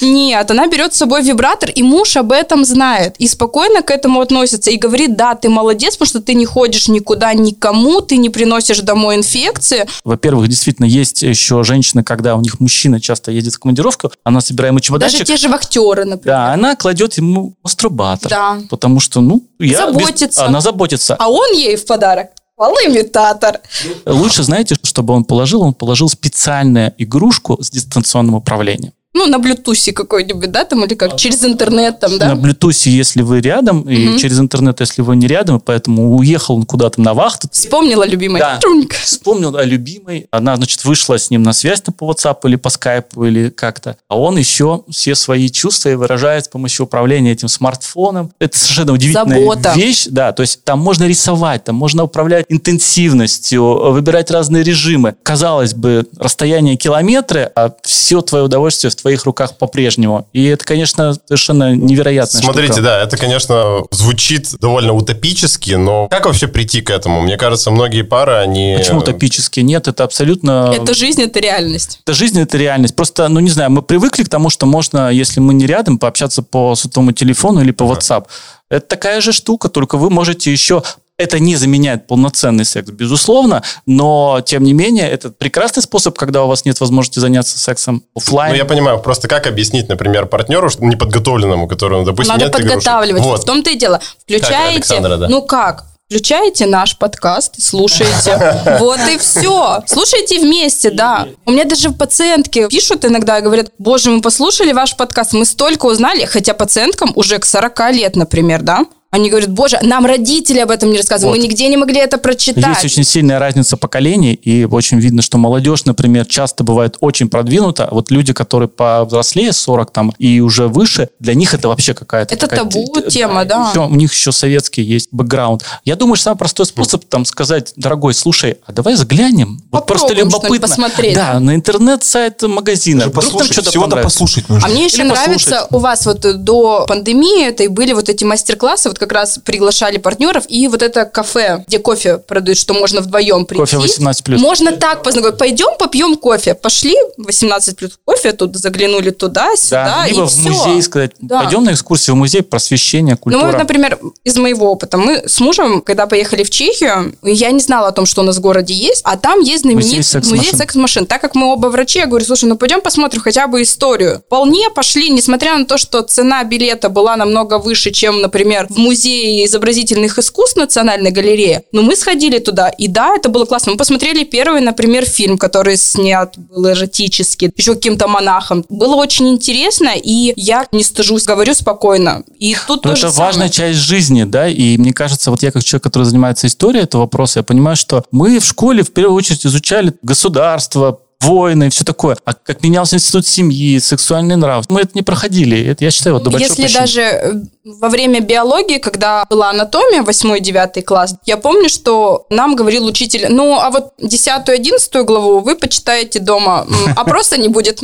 Нет, 0.00 0.50
она 0.50 0.66
берет 0.66 0.94
с 0.94 0.98
собой 0.98 1.22
вибратор, 1.22 1.70
и 1.70 1.82
муж 1.82 2.16
об 2.16 2.32
этом 2.32 2.64
знает. 2.64 3.14
И 3.18 3.26
спокойно 3.28 3.82
к 3.82 3.90
этому 3.90 4.20
относится. 4.20 4.70
И 4.70 4.76
говорит, 4.76 5.16
да, 5.16 5.34
ты 5.34 5.48
молодец, 5.48 5.94
потому 5.96 6.08
что 6.08 6.20
ты 6.20 6.34
не 6.34 6.46
ходишь 6.46 6.88
никуда 6.88 7.32
никому, 7.34 8.00
ты 8.00 8.16
не 8.16 8.30
приносишь 8.30 8.80
домой 8.80 9.16
инфекции. 9.16 9.86
Во-первых, 10.04 10.48
действительно, 10.48 10.86
есть 10.86 11.22
еще 11.22 11.62
женщины, 11.64 12.02
когда 12.02 12.36
у 12.36 12.40
них 12.40 12.60
мужчина 12.60 13.00
часто 13.00 13.30
едет 13.30 13.54
в 13.54 13.58
командировку, 13.58 14.12
она 14.24 14.40
собирает 14.40 14.70
ему 14.70 14.78
Даже 14.78 14.86
чемоданчик, 14.86 15.26
те 15.26 15.36
же 15.36 15.48
вахтеры, 15.48 16.04
например. 16.04 16.36
да, 16.36 16.52
она 16.52 16.76
кладет 16.76 17.14
ему 17.14 17.54
мастурбатор. 17.62 18.30
Да. 18.30 18.58
Потому 18.70 19.00
что, 19.00 19.20
ну, 19.20 19.42
я... 19.58 19.66
без- 19.68 19.78
Заботится. 20.00 20.46
Она 20.46 20.60
заботится. 20.60 21.16
А 21.18 21.28
он 21.30 21.52
ей 21.52 21.76
в 21.76 21.84
подарок 21.86 22.28
полуимитатор. 22.56 23.60
Лучше, 24.06 24.42
знаете, 24.42 24.76
чтобы 24.82 25.14
он 25.14 25.24
положил? 25.24 25.62
Он 25.62 25.72
положил 25.74 26.08
специальную 26.08 26.92
игрушку 26.98 27.58
с 27.62 27.70
дистанционным 27.70 28.34
управлением. 28.34 28.92
Ну, 29.12 29.26
на 29.26 29.40
блютусе 29.40 29.92
какой-нибудь, 29.92 30.52
да, 30.52 30.64
там, 30.64 30.84
или 30.84 30.94
как, 30.94 31.16
через 31.16 31.44
интернет 31.44 31.98
там, 31.98 32.16
да? 32.16 32.34
На 32.34 32.40
Bluetooth, 32.40 32.88
если 32.88 33.22
вы 33.22 33.40
рядом, 33.40 33.82
и 33.82 34.16
через 34.18 34.38
интернет, 34.38 34.78
если 34.78 35.02
вы 35.02 35.16
не 35.16 35.26
рядом, 35.26 35.56
и 35.56 35.60
поэтому 35.60 36.16
уехал 36.16 36.56
он 36.56 36.64
куда-то 36.64 37.00
на 37.00 37.12
вахту, 37.12 37.48
Вспомнила, 37.50 38.06
любимая. 38.06 38.40
Да. 38.40 38.58
Труньк. 38.58 38.92
Вспомнил 38.94 39.56
о 39.56 39.64
любимой. 39.64 40.26
Она, 40.30 40.56
значит, 40.56 40.84
вышла 40.84 41.18
с 41.18 41.30
ним 41.30 41.42
на 41.42 41.52
связь 41.52 41.80
там, 41.80 41.92
по 41.92 42.10
WhatsApp 42.10 42.38
или 42.44 42.56
по 42.56 42.68
Skype 42.68 43.28
или 43.28 43.50
как-то. 43.50 43.96
А 44.08 44.18
он 44.18 44.38
еще 44.38 44.84
все 44.88 45.16
свои 45.16 45.48
чувства 45.48 45.90
выражает 45.90 46.44
с 46.44 46.48
помощью 46.48 46.86
управления 46.86 47.32
этим 47.32 47.48
смартфоном. 47.48 48.32
Это 48.38 48.56
совершенно 48.56 48.92
удивительная 48.92 49.40
Забота. 49.40 49.72
вещь. 49.74 50.06
Да, 50.06 50.32
то 50.32 50.42
есть 50.42 50.62
там 50.64 50.78
можно 50.78 51.04
рисовать, 51.04 51.64
там 51.64 51.74
можно 51.74 52.04
управлять 52.04 52.46
интенсивностью, 52.48 53.90
выбирать 53.92 54.30
разные 54.30 54.62
режимы. 54.62 55.16
Казалось 55.22 55.74
бы, 55.74 56.06
расстояние 56.16 56.76
километры, 56.76 57.50
а 57.56 57.74
все 57.82 58.20
твое 58.20 58.44
удовольствие 58.44 58.90
в 58.90 58.94
твоих 59.02 59.24
руках 59.24 59.56
по-прежнему. 59.58 60.28
И 60.32 60.44
это, 60.44 60.64
конечно, 60.64 61.14
совершенно 61.26 61.74
невероятно. 61.74 62.40
Смотрите, 62.40 62.72
штука. 62.72 62.82
да, 62.82 63.02
это, 63.02 63.16
конечно, 63.16 63.82
звучит 63.90 64.54
довольно 64.60 64.92
утопически, 64.92 65.72
но 65.72 66.08
как 66.08 66.26
вообще 66.26 66.48
прийти 66.48 66.80
к 66.80 66.90
этому? 66.90 67.20
Мне 67.20 67.36
кажется, 67.36 67.70
многие 67.70 68.02
пары, 68.02 68.34
они... 68.34 68.76
Почему 68.78 69.00
утопически? 69.00 69.60
Нет, 69.60 69.88
это 69.88 70.04
абсолютно... 70.04 70.72
Это 70.74 70.94
жизнь, 70.94 71.22
это 71.22 71.40
реальность. 71.40 72.00
Это 72.04 72.14
жизнь, 72.14 72.40
это 72.40 72.56
реальность. 72.56 72.96
Просто, 72.96 73.28
ну, 73.28 73.40
не 73.40 73.50
знаю, 73.50 73.70
мы 73.70 73.82
привыкли 73.82 74.24
к 74.24 74.28
тому, 74.28 74.50
что 74.50 74.66
можно, 74.66 75.10
если 75.10 75.40
мы 75.40 75.54
не 75.54 75.66
рядом, 75.66 75.98
пообщаться 75.98 76.42
по 76.42 76.74
сотовому 76.74 77.12
телефону 77.12 77.60
или 77.60 77.70
по 77.70 77.84
WhatsApp. 77.84 78.26
Это 78.70 78.86
такая 78.86 79.20
же 79.20 79.32
штука, 79.32 79.68
только 79.68 79.98
вы 79.98 80.10
можете 80.10 80.52
еще 80.52 80.84
это 81.20 81.38
не 81.38 81.56
заменяет 81.56 82.06
полноценный 82.06 82.64
секс, 82.64 82.90
безусловно, 82.90 83.62
но, 83.86 84.40
тем 84.44 84.62
не 84.62 84.72
менее, 84.72 85.08
это 85.08 85.30
прекрасный 85.30 85.82
способ, 85.82 86.16
когда 86.16 86.44
у 86.44 86.48
вас 86.48 86.64
нет 86.64 86.80
возможности 86.80 87.18
заняться 87.18 87.58
сексом 87.58 88.02
офлайн. 88.16 88.52
Ну, 88.52 88.56
я 88.56 88.64
понимаю, 88.64 89.00
просто 89.00 89.28
как 89.28 89.46
объяснить, 89.46 89.88
например, 89.88 90.26
партнеру, 90.26 90.70
что 90.70 90.84
неподготовленному, 90.84 91.68
которому, 91.68 92.04
допустим, 92.04 92.34
Надо 92.34 92.46
нет 92.46 92.52
подготавливать. 92.52 93.22
Вот. 93.22 93.42
В 93.42 93.44
том-то 93.44 93.70
и 93.70 93.76
дело. 93.76 94.00
Включаете... 94.22 94.76
Александра, 94.76 95.16
да. 95.16 95.28
Ну 95.28 95.42
как? 95.42 95.84
Включаете 96.06 96.66
наш 96.66 96.98
подкаст 96.98 97.58
и 97.58 97.60
слушаете. 97.60 98.60
Вот 98.80 98.98
и 99.08 99.16
все. 99.18 99.82
Слушайте 99.86 100.40
вместе, 100.40 100.90
да. 100.90 101.28
У 101.44 101.52
меня 101.52 101.64
даже 101.64 101.90
пациентки 101.90 102.66
пишут 102.68 103.04
иногда 103.04 103.38
и 103.38 103.42
говорят, 103.42 103.70
боже, 103.78 104.10
мы 104.10 104.20
послушали 104.20 104.72
ваш 104.72 104.96
подкаст, 104.96 105.34
мы 105.34 105.44
столько 105.44 105.86
узнали, 105.86 106.24
хотя 106.24 106.54
пациенткам 106.54 107.12
уже 107.14 107.38
к 107.38 107.44
40 107.44 107.92
лет, 107.92 108.16
например, 108.16 108.62
да? 108.62 108.86
Они 109.12 109.28
говорят, 109.28 109.50
боже, 109.50 109.76
нам 109.82 110.06
родители 110.06 110.60
об 110.60 110.70
этом 110.70 110.92
не 110.92 110.96
рассказывали, 110.98 111.32
Вот. 111.34 111.38
мы 111.42 111.48
нигде 111.48 111.66
не 111.66 111.76
могли 111.76 111.98
это 111.98 112.16
прочитать. 112.16 112.64
Есть 112.64 112.84
очень 112.84 113.02
сильная 113.02 113.40
разница 113.40 113.76
поколений, 113.76 114.34
и 114.34 114.64
очень 114.64 115.00
видно, 115.00 115.20
что 115.20 115.36
молодежь, 115.36 115.84
например, 115.84 116.26
часто 116.26 116.62
бывает 116.62 116.96
очень 117.00 117.28
продвинута. 117.28 117.86
А 117.86 117.94
Вот 117.94 118.12
люди, 118.12 118.32
которые 118.32 118.68
повзрослее, 118.68 119.52
40 119.52 119.90
там 119.90 120.12
и 120.18 120.38
уже 120.40 120.68
выше, 120.68 121.08
для 121.18 121.34
них 121.34 121.54
это 121.54 121.66
вообще 121.66 121.92
какая-то... 121.92 122.34
Это 122.34 122.46
такая- 122.46 122.60
табу 122.60 123.00
тема, 123.08 123.44
да. 123.44 123.70
Еще- 123.70 123.80
у 123.80 123.94
них 123.96 124.12
еще 124.14 124.30
советский 124.30 124.82
есть 124.82 125.08
бэкграунд. 125.10 125.64
Я 125.84 125.96
думаю, 125.96 126.14
что 126.14 126.24
самый 126.26 126.38
простой 126.38 126.66
способ 126.66 127.04
там 127.06 127.24
сказать, 127.24 127.72
дорогой, 127.74 128.14
слушай, 128.14 128.58
а 128.64 128.72
давай 128.72 128.94
заглянем. 128.94 129.60
Вот 129.72 129.86
просто 129.86 130.14
любопытно. 130.14 130.60
посмотреть. 130.60 131.14
Да, 131.16 131.40
на 131.40 131.56
интернет-сайт 131.56 132.42
магазина. 132.42 133.06
Вдруг 133.08 133.14
там 133.14 133.22
послушать, 133.32 133.52
что-то 133.54 133.70
всего-то 133.70 133.96
послушать 133.96 134.48
нужно. 134.48 134.68
А 134.68 134.70
мне 134.70 134.84
еще 134.84 134.98
Или 134.98 135.08
нравится, 135.08 135.50
послушать. 135.50 135.72
у 135.72 135.78
вас 135.78 136.06
вот 136.06 136.44
до 136.44 136.84
пандемии 136.86 137.44
это 137.48 137.64
и 137.64 137.68
были 137.68 137.92
вот 137.92 138.08
эти 138.08 138.22
мастер-классы, 138.22 138.88
вот 138.88 138.99
как 139.00 139.12
раз 139.12 139.38
приглашали 139.44 139.98
партнеров, 139.98 140.44
и 140.48 140.68
вот 140.68 140.82
это 140.82 141.04
кафе, 141.04 141.64
где 141.66 141.78
кофе 141.80 142.18
продают, 142.18 142.58
что 142.58 142.74
можно 142.74 143.00
вдвоем 143.00 143.44
прийти. 143.46 143.60
Кофе 143.76 143.78
18+. 143.78 144.38
Можно 144.38 144.72
так 144.72 145.02
познакомиться. 145.02 145.38
Пойдем 145.38 145.76
попьем 145.78 146.16
кофе. 146.16 146.54
Пошли, 146.54 146.94
18 147.16 147.76
плюс 147.76 147.98
кофе, 148.04 148.32
тут 148.32 148.56
заглянули 148.56 149.10
туда, 149.10 149.56
сюда, 149.56 149.84
Да, 150.02 150.06
либо 150.08 150.22
и 150.22 150.26
в 150.26 150.30
все. 150.30 150.48
музей 150.50 150.82
сказать, 150.82 151.12
Да. 151.20 151.40
пойдем 151.42 151.64
на 151.64 151.72
экскурсию 151.72 152.14
в 152.14 152.18
музей 152.18 152.42
просвещения, 152.42 153.12
Ну, 153.14 153.18
культура. 153.18 153.46
вот, 153.46 153.58
например, 153.58 153.98
из 154.24 154.36
моего 154.36 154.70
опыта. 154.70 154.96
Мы 154.98 155.22
с 155.26 155.40
мужем, 155.40 155.80
когда 155.80 156.06
поехали 156.06 156.44
в 156.44 156.50
Чехию, 156.50 157.16
я 157.22 157.50
не 157.50 157.60
знала 157.60 157.88
о 157.88 157.92
том, 157.92 158.06
что 158.06 158.20
у 158.20 158.24
нас 158.24 158.36
в 158.36 158.40
городе 158.40 158.74
есть, 158.74 159.00
а 159.04 159.16
там 159.16 159.40
есть 159.40 159.62
знаменитый 159.62 159.88
Музей 159.98 160.02
секс-машин. 160.02 160.36
музей 160.38 160.56
секс-машин. 160.56 161.06
Так 161.06 161.20
как 161.20 161.34
мы 161.34 161.46
оба 161.52 161.68
врачи, 161.68 161.98
я 161.98 162.06
говорю, 162.06 162.24
слушай, 162.24 162.44
ну 162.44 162.56
пойдем 162.56 162.80
посмотрим 162.82 163.22
хотя 163.22 163.46
бы 163.46 163.62
историю. 163.62 164.22
Вполне 164.26 164.68
пошли, 164.70 165.08
несмотря 165.10 165.56
на 165.56 165.64
то, 165.64 165.78
что 165.78 166.02
цена 166.02 166.44
билета 166.44 166.88
была 166.88 167.16
намного 167.16 167.58
выше, 167.58 167.90
чем, 167.90 168.20
например, 168.20 168.66
в 168.68 168.76
музее 168.76 168.89
изобразительных 168.94 170.18
искусств 170.18 170.56
Национальной 170.56 171.10
галереи. 171.10 171.62
Но 171.72 171.82
мы 171.82 171.96
сходили 171.96 172.38
туда, 172.38 172.68
и 172.68 172.88
да, 172.88 173.14
это 173.16 173.28
было 173.28 173.44
классно. 173.44 173.72
Мы 173.72 173.78
посмотрели 173.78 174.24
первый, 174.24 174.60
например, 174.60 175.04
фильм, 175.06 175.38
который 175.38 175.76
снят 175.76 176.36
был 176.36 176.70
эротически, 176.70 177.52
еще 177.56 177.74
каким-то 177.74 178.08
монахом. 178.08 178.64
Было 178.68 178.96
очень 178.96 179.28
интересно, 179.28 179.90
и 179.96 180.32
я 180.36 180.66
не 180.72 180.82
стыжусь, 180.84 181.24
говорю 181.24 181.54
спокойно. 181.54 182.22
И 182.38 182.56
тут 182.66 182.84
Но 182.84 182.90
тоже 182.90 183.08
это 183.08 183.16
важная 183.16 183.50
самое. 183.50 183.74
часть 183.74 183.78
жизни, 183.80 184.24
да, 184.24 184.48
и 184.48 184.76
мне 184.78 184.92
кажется, 184.92 185.30
вот 185.30 185.42
я 185.42 185.52
как 185.52 185.64
человек, 185.64 185.84
который 185.84 186.04
занимается 186.04 186.46
историей 186.46 186.82
этого 186.84 187.02
вопроса, 187.02 187.40
я 187.40 187.42
понимаю, 187.42 187.76
что 187.76 188.04
мы 188.10 188.38
в 188.38 188.44
школе 188.44 188.82
в 188.82 188.92
первую 188.92 189.16
очередь 189.16 189.46
изучали 189.46 189.92
государство, 190.02 191.00
войны 191.20 191.66
и 191.66 191.70
все 191.70 191.84
такое. 191.84 192.16
А 192.24 192.32
как 192.34 192.62
менялся 192.62 192.96
институт 192.96 193.26
семьи, 193.26 193.78
сексуальный 193.78 194.36
нрав, 194.36 194.64
мы 194.70 194.80
это 194.80 194.90
не 194.94 195.02
проходили. 195.02 195.66
Это, 195.66 195.84
я 195.84 195.90
считаю, 195.90 196.14
вот 196.16 196.24
до 196.24 196.36
Если 196.38 196.62
прощения. 196.62 196.80
даже 196.80 197.00
э, 197.02 197.32
во 197.64 197.88
время 197.88 198.20
биологии, 198.20 198.78
когда 198.78 199.24
была 199.28 199.50
анатомия, 199.50 200.02
8-9 200.02 200.82
класс, 200.82 201.14
я 201.26 201.36
помню, 201.36 201.68
что 201.68 202.26
нам 202.30 202.56
говорил 202.56 202.86
учитель, 202.86 203.26
ну, 203.28 203.58
а 203.60 203.70
вот 203.70 203.92
10-11 204.00 205.02
главу 205.04 205.40
вы 205.40 205.56
почитаете 205.56 206.18
дома, 206.20 206.66
а 206.96 207.04
просто 207.10 207.36
не 207.38 207.48
будет. 207.48 207.82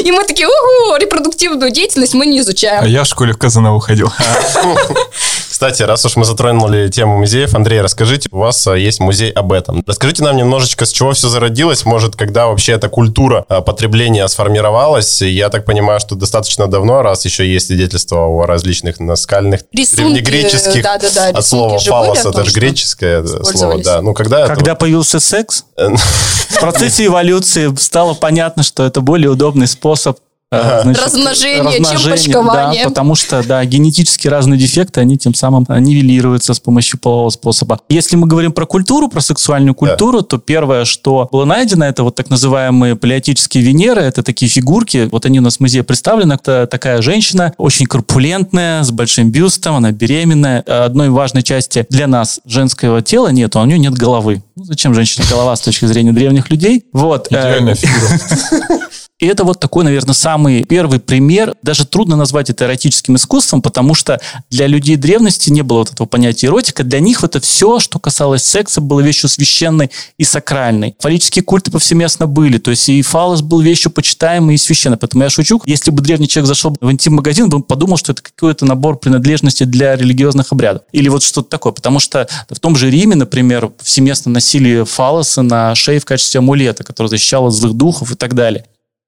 И 0.00 0.12
мы 0.12 0.24
такие, 0.24 0.46
угу, 0.48 0.96
репродуктивную 0.96 1.70
деятельность 1.70 2.14
мы 2.14 2.26
не 2.26 2.38
А 2.38 2.42
изучаем. 2.42 2.84
я 2.86 3.04
в 3.04 3.06
школе 3.06 3.32
в 3.32 3.38
Казаново 3.38 3.80
ходил. 3.80 4.10
Кстати, 5.50 5.82
раз 5.82 6.04
уж 6.04 6.16
мы 6.16 6.24
затронули 6.24 6.88
тему 6.88 7.18
музеев, 7.18 7.54
Андрей, 7.54 7.80
расскажите, 7.80 8.28
у 8.30 8.38
вас 8.38 8.66
а, 8.66 8.74
есть 8.76 9.00
музей 9.00 9.30
об 9.30 9.52
этом. 9.52 9.82
Расскажите 9.86 10.22
нам 10.22 10.36
немножечко, 10.36 10.84
с 10.84 10.92
чего 10.92 11.12
все 11.12 11.28
зародилось, 11.28 11.84
может, 11.84 12.16
когда 12.16 12.46
вообще 12.46 12.72
эта 12.72 12.88
культура 12.88 13.44
а, 13.48 13.60
потребления 13.60 14.26
сформировалась. 14.28 15.22
Я 15.22 15.48
так 15.48 15.64
понимаю, 15.64 16.00
что 16.00 16.14
достаточно 16.14 16.66
давно, 16.66 17.02
раз 17.02 17.24
еще 17.24 17.46
есть 17.46 17.68
свидетельства 17.68 18.26
о 18.26 18.46
различных 18.46 19.00
наскальных 19.00 19.62
Рисунки, 19.72 20.20
древнегреческих 20.20 20.82
да-да-да, 20.82 21.28
от 21.28 21.46
слова 21.46 21.76
рисунки 21.76 21.84
же 21.84 21.90
были 21.90 22.04
фалос, 22.04 22.26
о 22.26 22.30
это 22.30 22.44
же 22.44 22.52
греческое 22.52 23.26
слово, 23.26 23.42
использовались. 23.42 23.84
да. 23.84 24.02
Ну, 24.02 24.14
когда 24.14 24.40
это 24.40 24.54
Когда 24.54 24.74
появился 24.74 25.20
секс, 25.20 25.64
в 25.76 26.60
процессе 26.60 27.06
эволюции 27.06 27.74
стало 27.76 28.14
понятно, 28.14 28.62
что 28.62 28.84
это 28.84 29.00
более 29.00 29.30
удобный 29.30 29.66
способ 29.66 30.18
э, 30.18 30.25
значит, 30.52 31.02
Размножение, 31.02 31.72
чем 31.72 31.82
размножения, 31.82 32.12
почкование. 32.12 32.84
Да, 32.84 32.90
потому 32.90 33.14
что, 33.16 33.42
да, 33.42 33.64
генетически 33.64 34.28
разные 34.28 34.58
дефекты, 34.58 35.00
они 35.00 35.18
тем 35.18 35.34
самым 35.34 35.66
э, 35.68 35.80
нивелируются 35.80 36.54
с 36.54 36.60
помощью 36.60 37.00
полового 37.00 37.30
способа. 37.30 37.80
Если 37.88 38.16
мы 38.16 38.28
говорим 38.28 38.52
про 38.52 38.64
культуру, 38.64 39.08
про 39.08 39.20
сексуальную 39.20 39.74
культуру, 39.74 40.22
то 40.22 40.38
первое, 40.38 40.84
что 40.84 41.28
было 41.32 41.44
найдено, 41.44 41.84
это 41.84 42.04
вот 42.04 42.14
так 42.14 42.30
называемые 42.30 42.94
палеотические 42.94 43.64
Венеры, 43.64 44.02
это 44.02 44.22
такие 44.22 44.48
фигурки, 44.48 45.08
вот 45.10 45.26
они 45.26 45.40
у 45.40 45.42
нас 45.42 45.56
в 45.56 45.60
музее 45.60 45.82
представлены, 45.82 46.34
это 46.34 46.68
такая 46.70 47.02
женщина, 47.02 47.52
очень 47.58 47.86
корпулентная, 47.86 48.84
с 48.84 48.90
большим 48.92 49.30
бюстом, 49.30 49.74
она 49.76 49.90
беременная. 49.90 50.60
Одной 50.60 51.10
важной 51.10 51.42
части 51.42 51.86
для 51.90 52.06
нас 52.06 52.40
женского 52.44 53.02
тела 53.02 53.28
нет, 53.28 53.56
у 53.56 53.64
нее 53.64 53.78
нет 53.78 53.94
головы. 53.94 54.42
Ну, 54.54 54.64
зачем 54.64 54.94
женщине 54.94 55.26
голова 55.28 55.56
с 55.56 55.60
точки 55.60 55.86
зрения 55.86 56.12
древних 56.12 56.50
людей? 56.50 56.84
Вот. 56.92 57.26
э, 57.32 57.34
Идеальная 57.34 57.74
фигура. 57.74 58.88
и 59.18 59.26
это 59.26 59.44
вот 59.44 59.60
такой, 59.60 59.82
наверное, 59.82 60.12
самый 60.12 60.62
первый 60.64 61.00
пример. 61.00 61.54
Даже 61.62 61.86
трудно 61.86 62.16
назвать 62.16 62.50
это 62.50 62.66
эротическим 62.66 63.16
искусством, 63.16 63.62
потому 63.62 63.94
что 63.94 64.20
для 64.50 64.66
людей 64.66 64.96
древности 64.96 65.48
не 65.48 65.62
было 65.62 65.78
вот 65.78 65.92
этого 65.92 66.06
понятия 66.06 66.48
эротика. 66.48 66.84
Для 66.84 67.00
них 67.00 67.24
это 67.24 67.40
все, 67.40 67.78
что 67.78 67.98
касалось 67.98 68.42
секса, 68.42 68.82
было 68.82 69.00
вещью 69.00 69.30
священной 69.30 69.90
и 70.18 70.24
сакральной. 70.24 70.96
Фаллические 70.98 71.44
культы 71.44 71.70
повсеместно 71.70 72.26
были. 72.26 72.58
То 72.58 72.70
есть 72.70 72.90
и 72.90 73.00
фалос 73.00 73.40
был 73.40 73.60
вещью 73.60 73.90
почитаемой 73.90 74.56
и 74.56 74.58
священной. 74.58 74.98
Поэтому 74.98 75.22
я 75.22 75.30
шучу. 75.30 75.62
Если 75.64 75.90
бы 75.90 76.02
древний 76.02 76.28
человек 76.28 76.48
зашел 76.48 76.76
в 76.78 76.92
интим-магазин, 76.92 77.52
он 77.54 77.62
подумал, 77.62 77.96
что 77.96 78.12
это 78.12 78.20
какой-то 78.20 78.66
набор 78.66 78.98
принадлежностей 78.98 79.64
для 79.64 79.96
религиозных 79.96 80.52
обрядов. 80.52 80.82
Или 80.92 81.08
вот 81.08 81.22
что-то 81.22 81.48
такое. 81.48 81.72
Потому 81.72 82.00
что 82.00 82.28
в 82.50 82.60
том 82.60 82.76
же 82.76 82.90
Риме, 82.90 83.16
например, 83.16 83.68
повсеместно 83.68 84.30
носили 84.30 84.84
фалосы 84.84 85.40
на 85.40 85.74
шее 85.74 86.00
в 86.00 86.04
качестве 86.04 86.40
амулета, 86.40 86.84
который 86.84 87.06
защищал 87.06 87.46
от 87.46 87.54
злых 87.54 87.72
духов 87.72 88.12
и 88.12 88.14
так 88.14 88.34
далее. 88.34 88.66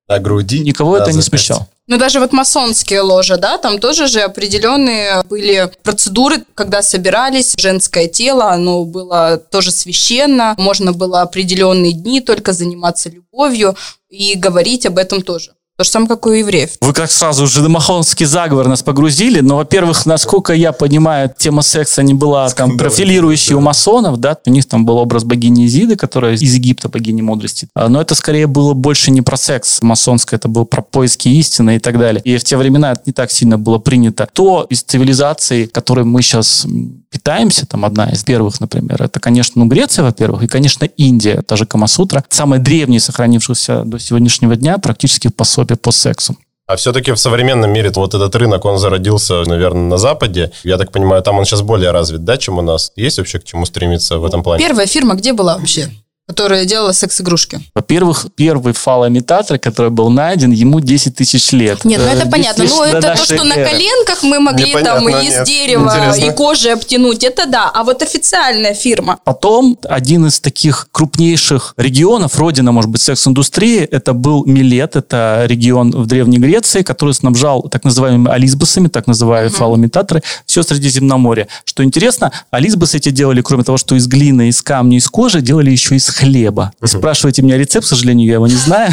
На 0.09 0.19
груди. 0.19 0.61
Никого 0.61 0.97
это 0.97 1.13
не 1.13 1.21
запястье. 1.21 1.55
смущало. 1.55 1.69
Ну, 1.87 1.97
даже 1.97 2.21
вот 2.21 2.33
масонские 2.33 3.01
ложи, 3.01 3.39
да, 3.39 3.57
там 3.57 3.79
тоже 3.79 4.09
же 4.09 4.21
определенные 4.21 5.23
были 5.29 5.71
процедуры, 5.83 6.45
когда 6.55 6.83
собирались, 6.83 7.55
женское 7.57 8.09
тело, 8.09 8.51
оно 8.51 8.85
было 8.85 9.39
тоже 9.39 9.71
священно, 9.71 10.55
можно 10.59 10.93
было 10.93 11.23
определенные 11.23 11.93
дни 11.93 12.21
только 12.21 12.53
заниматься 12.53 13.09
любовью 13.09 13.75
и 14.11 14.35
говорить 14.35 14.85
об 14.85 14.99
этом 14.99 15.23
тоже. 15.23 15.53
То 15.79 15.85
же 15.85 15.91
самое, 15.91 16.09
как 16.09 16.27
у 16.27 16.31
евреев. 16.31 16.71
Вы 16.81 16.93
как 16.93 17.09
сразу 17.09 17.47
на 17.63 17.69
махонский 17.69 18.27
заговор 18.27 18.67
нас 18.67 18.83
погрузили, 18.83 19.39
но, 19.39 19.59
во-первых, 19.59 20.07
насколько 20.07 20.53
я 20.53 20.73
понимаю, 20.73 21.33
тема 21.39 21.63
секса 21.63 22.03
не 22.03 22.15
была 22.15 22.51
там 22.51 22.77
профилирующей 22.77 23.55
у 23.55 23.61
масонов, 23.61 24.17
да, 24.17 24.37
у 24.45 24.51
них 24.51 24.67
там 24.67 24.85
был 24.85 24.97
образ 24.97 25.23
богини 25.23 25.67
Изиды, 25.67 25.95
которая 25.95 26.35
из 26.35 26.53
Египта 26.53 26.89
богини 26.89 27.23
мудрости. 27.23 27.69
А, 27.77 27.89
Но 27.89 28.01
это 28.01 28.17
скорее 28.17 28.49
было 28.49 28.75
больше 28.75 29.13
не 29.13 29.23
про 29.23 29.37
секс 29.37 29.81
масонское, 29.81 30.39
это 30.39 30.49
было 30.49 30.65
про 30.65 30.83
поиски 30.83 31.29
истины 31.29 31.77
и 31.77 31.79
так 31.79 31.97
далее. 31.97 32.23
И 32.25 32.37
в 32.39 32.43
те 32.43 32.57
времена 32.57 32.91
это 32.91 33.03
не 33.07 33.13
так 33.13 33.31
сильно 33.31 33.57
было 33.57 33.79
принято. 33.79 34.27
То 34.33 34.67
из 34.69 34.83
цивилизации, 34.83 35.67
которой 35.67 36.05
мы 36.05 36.23
сейчас 36.23 36.67
питаемся, 37.11 37.67
там 37.67 37.85
одна 37.85 38.11
из 38.11 38.25
первых, 38.25 38.61
например, 38.61 39.03
это, 39.03 39.21
конечно, 39.21 39.63
ну, 39.63 39.69
Греция, 39.69 40.05
во-первых, 40.05 40.43
и, 40.43 40.47
конечно, 40.47 40.85
Индия, 40.85 41.43
та 41.43 41.57
же 41.57 41.67
Камасутра, 41.67 42.25
самая 42.29 42.61
древняя, 42.61 43.01
сохранившаяся 43.01 43.85
до 43.85 43.99
сегодняшнего 43.99 44.57
дня, 44.57 44.79
практически 44.79 45.29
пособие 45.29 45.77
по 45.77 45.93
сексу. 45.93 46.37
А 46.67 46.77
все-таки 46.77 47.13
в 47.13 47.17
современном 47.17 47.73
мире 47.73 47.91
вот 47.95 48.15
этот 48.15 48.37
рынок, 48.37 48.67
он 48.67 48.77
зародился, 48.77 49.43
наверное, 49.47 49.89
на 49.89 49.97
Западе. 49.97 50.53
Я 50.65 50.77
так 50.77 50.93
понимаю, 50.93 51.23
там 51.23 51.39
он 51.39 51.47
сейчас 51.47 51.63
более 51.63 51.93
развит, 51.93 52.25
да, 52.25 52.37
чем 52.37 52.59
у 52.59 52.63
нас? 52.63 52.93
Есть 52.95 53.17
вообще 53.17 53.39
к 53.39 53.45
чему 53.45 53.65
стремиться 53.65 54.19
в 54.19 54.25
этом 54.27 54.43
плане? 54.43 54.63
Первая 54.63 54.87
фирма 54.87 55.15
где 55.15 55.33
была 55.33 55.57
вообще? 55.57 55.91
Которая 56.29 56.67
делала 56.67 56.93
секс-игрушки. 56.93 57.61
Во-первых, 57.75 58.27
первый 58.37 58.75
фалоимитатор, 58.75 59.59
который 59.59 59.91
был 59.91 60.11
найден, 60.11 60.51
ему 60.53 60.79
10 60.81 61.17
тысяч 61.17 61.53
лет. 61.53 61.85
Нет, 61.85 62.01
ну 62.01 62.07
Э, 62.07 62.11
это 62.11 62.19
10 62.27 62.31
понятно. 62.31 62.65
Ну 62.65 62.83
это 62.85 63.15
то, 63.17 63.25
что 63.25 63.45
на 63.45 63.55
эры. 63.55 63.71
коленках 63.71 64.23
мы 64.23 64.39
могли 64.39 64.73
там 64.75 65.01
Непонятно, 65.03 65.27
из 65.27 65.33
нет. 65.33 65.47
дерева 65.47 65.85
Интересно. 65.85 66.31
и 66.31 66.35
кожи 66.37 66.69
обтянуть, 66.71 67.25
это 67.25 67.47
да. 67.47 67.71
А 67.73 67.83
вот 67.83 68.03
официальная 68.03 68.75
фирма. 68.75 69.19
Потом 69.25 69.79
один 69.89 70.27
из 70.27 70.39
таких 70.39 70.89
крупнейших 70.93 71.73
регионов, 71.79 72.39
родина, 72.39 72.73
может 72.73 72.91
быть, 72.91 73.01
секс-индустрии, 73.01 73.81
это 73.81 74.13
был 74.13 74.45
Милет, 74.45 74.97
это 74.97 75.45
регион 75.47 75.91
в 75.93 76.07
Древней 76.07 76.39
Греции, 76.39 76.83
который 76.83 77.15
снабжал 77.15 77.63
так 77.63 77.85
называемыми 77.85 78.31
ализбусами, 78.31 78.89
так 78.89 79.07
называемые 79.07 79.51
фалоимитаторы, 79.51 80.23
все 80.45 80.63
Средиземноморье. 80.63 81.49
Что 81.65 81.83
интересно, 81.85 82.33
ализбусы 82.51 82.99
эти 82.99 83.09
делали, 83.09 83.41
кроме 83.41 83.65
того, 83.65 83.79
что 83.79 83.95
из 83.95 84.07
глины, 84.07 84.49
из 84.49 84.61
камня, 84.63 84.99
из 84.99 85.09
кожи, 85.09 85.41
делали 85.41 85.71
еще 85.71 85.97
из 85.97 86.07
хлеба. 86.19 86.73
Спрашивайте 86.85 87.43
меня 87.43 87.57
рецепт, 87.57 87.87
к 87.87 87.89
сожалению, 87.89 88.27
я 88.27 88.35
его 88.35 88.47
не 88.47 88.55
знаю. 88.55 88.93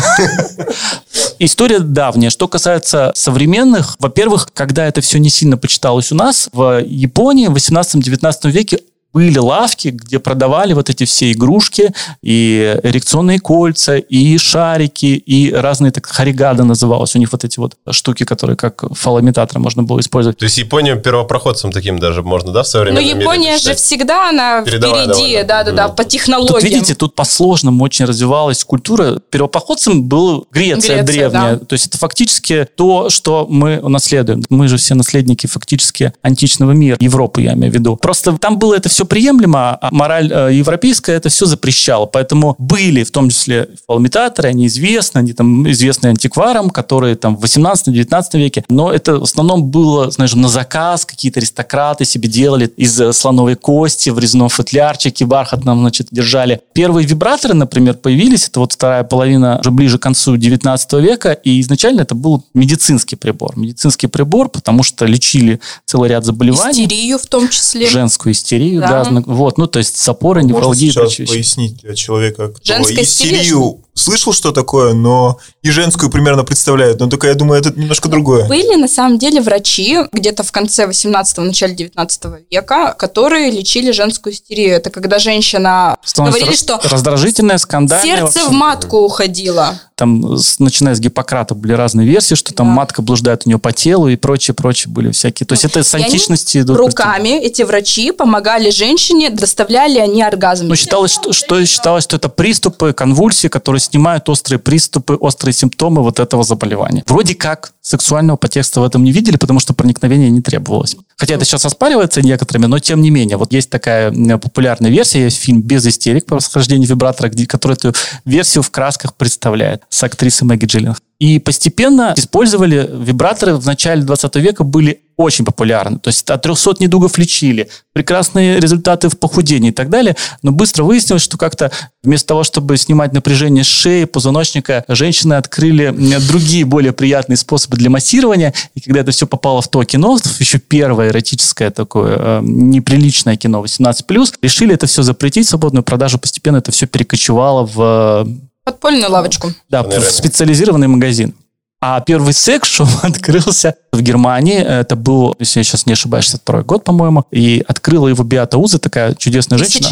История 1.39 1.79
давняя. 1.79 2.29
Что 2.29 2.47
касается 2.47 3.11
современных, 3.15 3.95
во-первых, 3.99 4.47
когда 4.53 4.87
это 4.87 5.01
все 5.01 5.17
не 5.17 5.29
сильно 5.29 5.57
почиталось 5.57 6.11
у 6.11 6.15
нас, 6.15 6.49
в 6.53 6.81
Японии 6.85 7.47
в 7.47 7.55
18-19 7.55 8.51
веке 8.51 8.79
были 9.15 9.37
лавки, 9.37 9.87
где 9.87 10.19
продавали 10.19 10.73
вот 10.73 10.89
эти 10.89 11.05
все 11.05 11.31
игрушки, 11.31 11.93
и 12.21 12.77
эрекционные 12.83 13.39
кольца, 13.39 13.95
и 13.95 14.37
шарики, 14.37 15.05
и 15.05 15.53
разные, 15.53 15.93
так, 15.93 16.05
харигада 16.05 16.65
называлось. 16.65 17.15
У 17.15 17.19
них 17.19 17.31
вот 17.31 17.45
эти 17.45 17.57
вот 17.57 17.77
штуки, 17.91 18.25
которые 18.25 18.57
как 18.57 18.83
фалоимитаторы 18.93 19.61
можно 19.61 19.83
было 19.83 20.01
использовать. 20.01 20.37
То 20.37 20.43
есть 20.43 20.57
Японию 20.57 20.99
первопроходцем 20.99 21.71
таким 21.71 21.97
даже 21.97 22.23
можно, 22.23 22.51
да, 22.51 22.63
в 22.63 22.65
Ну, 22.65 22.69
современном 22.69 23.03
мире 23.05 23.19
Япония 23.21 23.57
же 23.57 23.73
всегда, 23.75 24.27
она 24.29 24.63
впереди, 24.63 25.43
да-да-да, 25.43 25.87
по 25.87 26.03
технологиям. 26.03 26.59
Тут, 26.59 26.63
видите, 26.63 26.93
тут 26.93 27.15
по-сложному 27.15 27.81
очень 27.85 28.03
развивалась 28.03 28.65
культура. 28.65 29.21
Первопоходцем 29.29 30.03
был 30.03 30.45
Греция, 30.51 30.97
Греция, 30.97 31.03
древняя. 31.03 31.55
да. 31.55 31.65
То 31.65 31.71
есть 31.71 31.87
это 31.87 31.97
фактически 31.97 32.67
то, 32.75 33.09
что 33.09 33.47
мы 33.49 33.79
унаследуем. 33.79 34.43
Мы 34.49 34.67
же 34.67 34.75
все 34.75 34.93
наследники 34.93 35.47
фактически 35.47 36.11
античного 36.21 36.71
мира, 36.73 36.97
Европы, 36.99 37.43
я 37.43 37.53
имею 37.53 37.71
в 37.71 37.75
виду. 37.75 37.95
Просто 37.95 38.37
там 38.37 38.59
было 38.59 38.75
это 38.75 38.89
все 38.89 39.04
приемлемо, 39.05 39.77
а 39.81 39.89
мораль 39.91 40.31
э, 40.31 40.53
европейская 40.53 41.13
это 41.13 41.29
все 41.29 41.45
запрещала. 41.45 42.05
Поэтому 42.05 42.55
были 42.57 43.03
в 43.03 43.11
том 43.11 43.29
числе 43.29 43.69
фалоимитаторы, 43.87 44.49
они 44.49 44.67
известны, 44.67 45.19
они 45.19 45.33
там 45.33 45.69
известны 45.71 46.07
антикварам, 46.07 46.69
которые 46.69 47.15
там 47.15 47.35
в 47.37 47.43
18-19 47.43 48.23
веке. 48.33 48.63
Но 48.69 48.91
это 48.91 49.19
в 49.19 49.23
основном 49.23 49.65
было, 49.65 50.11
знаешь, 50.11 50.33
на 50.33 50.47
заказ, 50.47 51.05
какие-то 51.05 51.39
аристократы 51.39 52.05
себе 52.05 52.29
делали 52.29 52.71
из 52.77 52.99
э, 52.99 53.13
слоновой 53.13 53.55
кости 53.55 54.09
в 54.09 54.19
резном 54.19 54.49
футлярчике 54.49 55.25
бархатном, 55.25 55.79
значит, 55.79 56.07
держали. 56.11 56.61
Первые 56.73 57.05
вибраторы, 57.07 57.53
например, 57.53 57.95
появились, 57.95 58.47
это 58.47 58.59
вот 58.59 58.73
вторая 58.73 59.03
половина, 59.03 59.59
уже 59.59 59.71
ближе 59.71 59.97
к 59.97 60.01
концу 60.01 60.37
19 60.37 60.93
века, 60.93 61.31
и 61.31 61.61
изначально 61.61 62.01
это 62.01 62.15
был 62.15 62.43
медицинский 62.53 63.15
прибор. 63.15 63.57
Медицинский 63.57 64.07
прибор, 64.07 64.49
потому 64.49 64.83
что 64.83 65.05
лечили 65.05 65.59
целый 65.85 66.09
ряд 66.09 66.25
заболеваний. 66.25 66.83
Истерию 66.85 67.17
в 67.17 67.25
том 67.27 67.49
числе. 67.49 67.87
Женскую 67.87 68.33
истерию, 68.33 68.81
Да. 68.81 68.87
да. 68.87 68.94
Вот, 69.25 69.57
ну, 69.57 69.67
то 69.67 69.79
есть 69.79 70.01
запоры, 70.03 70.41
Можно 70.41 70.53
невралгия 70.57 70.87
и 70.87 70.91
сейчас 70.91 71.01
прочие 71.03 71.25
вещи. 71.25 71.33
пояснить 71.35 71.81
для 71.81 71.95
человека, 71.95 72.49
кто 72.49 72.61
Женская 72.63 73.03
истерия, 73.03 73.41
истерию 73.41 73.79
слышал, 73.95 74.33
что 74.33 74.51
такое, 74.51 74.93
но 74.93 75.39
и 75.63 75.71
женскую 75.71 76.11
примерно 76.11 76.43
представляет. 76.43 76.99
Но 76.99 77.07
только 77.07 77.27
я 77.27 77.33
думаю, 77.33 77.59
это 77.61 77.71
немножко 77.79 78.07
другое. 78.09 78.45
Были 78.47 78.75
на 78.75 78.87
самом 78.87 79.17
деле 79.17 79.41
врачи 79.41 79.97
где-то 80.11 80.43
в 80.43 80.51
конце 80.51 80.85
18-го, 80.85 81.41
начале 81.41 81.73
19 81.73 82.21
века, 82.51 82.93
которые 82.93 83.49
лечили 83.49 83.91
женскую 83.91 84.33
истерию. 84.33 84.75
Это 84.75 84.89
когда 84.89 85.17
женщина 85.17 85.97
Становится 86.03 86.39
говорили, 86.41 86.57
что 86.61 86.79
раздражительная, 86.83 87.57
скандальная. 87.57 88.05
сердце 88.17 88.39
вообще. 88.39 88.49
в 88.49 88.51
матку 88.51 88.97
уходило. 88.97 89.79
Там, 89.95 90.37
начиная 90.59 90.93
с 90.93 90.99
Гиппократа, 90.99 91.55
были 91.55 91.71
разные 91.71 92.05
версии, 92.05 92.35
что 92.35 92.53
там 92.53 92.67
Да. 92.67 92.73
матка 92.73 93.01
блуждает 93.01 93.43
у 93.45 93.49
нее 93.49 93.59
по 93.59 93.71
телу 93.71 94.09
и 94.09 94.17
прочее, 94.17 94.53
прочее 94.53 94.91
были 94.91 95.11
всякие. 95.11 95.47
То 95.47 95.53
есть 95.53 95.63
это 95.63 95.83
с 95.85 95.95
античности 95.95 96.57
идут. 96.59 96.77
Руками 96.77 97.29
эти 97.39 97.61
врачи 97.61 98.11
помогали 98.11 98.71
женщине, 98.71 99.29
доставляли 99.29 99.99
они 99.99 100.21
оргазм. 100.21 100.67
Ну, 100.67 100.75
считалось, 100.75 101.11
что, 101.13 101.31
что 101.31 101.65
считалось, 101.65 102.03
что 102.03 102.17
это 102.17 102.27
приступы, 102.27 102.91
конвульсии, 102.91 103.47
которые 103.47 103.79
снимают 103.85 104.27
острые 104.29 104.59
приступы, 104.59 105.15
острые 105.15 105.53
симптомы 105.53 106.03
вот 106.03 106.19
этого 106.19 106.43
заболевания. 106.43 107.03
Вроде 107.07 107.35
как 107.35 107.73
сексуального 107.81 108.37
подтекста 108.37 108.81
в 108.81 108.83
этом 108.83 109.03
не 109.03 109.11
видели, 109.11 109.37
потому 109.37 109.59
что 109.59 109.73
проникновение 109.73 110.29
не 110.29 110.41
требовалось. 110.41 110.97
Хотя 111.17 111.35
это 111.35 111.45
сейчас 111.45 111.65
оспаривается 111.65 112.21
некоторыми, 112.21 112.65
но 112.65 112.79
тем 112.79 113.01
не 113.01 113.09
менее. 113.09 113.37
Вот 113.37 113.53
есть 113.53 113.69
такая 113.69 114.11
популярная 114.37 114.91
версия, 114.91 115.23
есть 115.23 115.37
фильм 115.37 115.61
«Без 115.61 115.85
истерик» 115.87 116.25
по 116.25 116.35
восхождению 116.35 116.89
вибратора, 116.89 117.29
где, 117.29 117.47
который 117.47 117.73
эту 117.73 117.93
версию 118.25 118.63
в 118.63 118.71
красках 118.71 119.15
представляет 119.15 119.83
с 119.89 120.03
актрисой 120.03 120.47
Мэгги 120.47 120.65
Джилленхол. 120.65 120.99
И 121.17 121.39
постепенно 121.39 122.13
использовали 122.17 122.89
вибраторы 122.91 123.55
в 123.55 123.65
начале 123.65 124.01
20 124.01 124.35
века 124.35 124.65
были 124.65 125.01
очень 125.15 125.45
популярны. 125.45 125.97
То 125.97 126.09
есть 126.09 126.29
от 126.29 126.41
300 126.41 126.75
недугов 126.79 127.17
лечили, 127.17 127.69
прекрасные 127.93 128.59
результаты 128.59 129.07
в 129.07 129.17
похудении 129.17 129.69
и 129.69 129.73
так 129.73 129.89
далее. 129.89 130.17
Но 130.41 130.51
быстро 130.51 130.83
выяснилось, 130.83 131.21
что 131.21 131.37
как-то 131.37 131.71
вместо 132.03 132.27
того, 132.27 132.43
чтобы 132.43 132.75
снимать 132.75 133.13
напряжение 133.13 133.63
с 133.63 133.67
шеи, 133.67 134.03
позвоночника, 134.03 134.83
женщины 134.89 135.35
открыли 135.35 135.95
другие, 136.27 136.65
более 136.65 136.91
приятные 136.91 137.37
способы 137.37 137.77
для 137.77 137.89
массирования. 137.89 138.53
И 138.73 138.81
когда 138.81 138.99
это 138.99 139.11
все 139.11 139.25
попало 139.25 139.61
в 139.61 139.69
то 139.69 139.81
кино, 139.85 140.17
еще 140.39 140.57
первое 140.57 141.04
эротическое 141.09 141.71
такое 141.71 142.17
э, 142.17 142.39
неприличное 142.43 143.35
кино 143.37 143.63
18+, 143.63 144.33
решили 144.41 144.73
это 144.73 144.87
все 144.87 145.03
запретить, 145.03 145.47
свободную 145.47 145.83
продажу. 145.83 146.19
Постепенно 146.19 146.57
это 146.57 146.71
все 146.71 146.87
перекочевало 146.87 147.65
в 147.65 148.25
э, 148.27 148.31
Подпольную 148.63 149.11
лавочку. 149.11 149.51
да, 149.69 149.83
Наверное. 149.83 150.07
в 150.07 150.11
специализированный 150.11 150.87
магазин. 150.87 151.33
А 151.81 152.01
первый 152.01 152.33
секс-шоп 152.33 152.87
открылся 153.03 153.75
в 153.91 154.01
Германии. 154.01 154.57
Это 154.57 154.95
был, 154.95 155.35
если 155.39 155.59
я 155.59 155.63
сейчас 155.63 155.85
не 155.85 155.93
ошибаюсь, 155.93 156.25
62 156.25 156.63
год, 156.63 156.83
по-моему. 156.83 157.25
И 157.31 157.63
открыла 157.67 158.07
его 158.07 158.23
Биата 158.23 158.57
Уза, 158.57 158.79
такая 158.79 159.13
чудесная 159.13 159.59
женщина. 159.59 159.89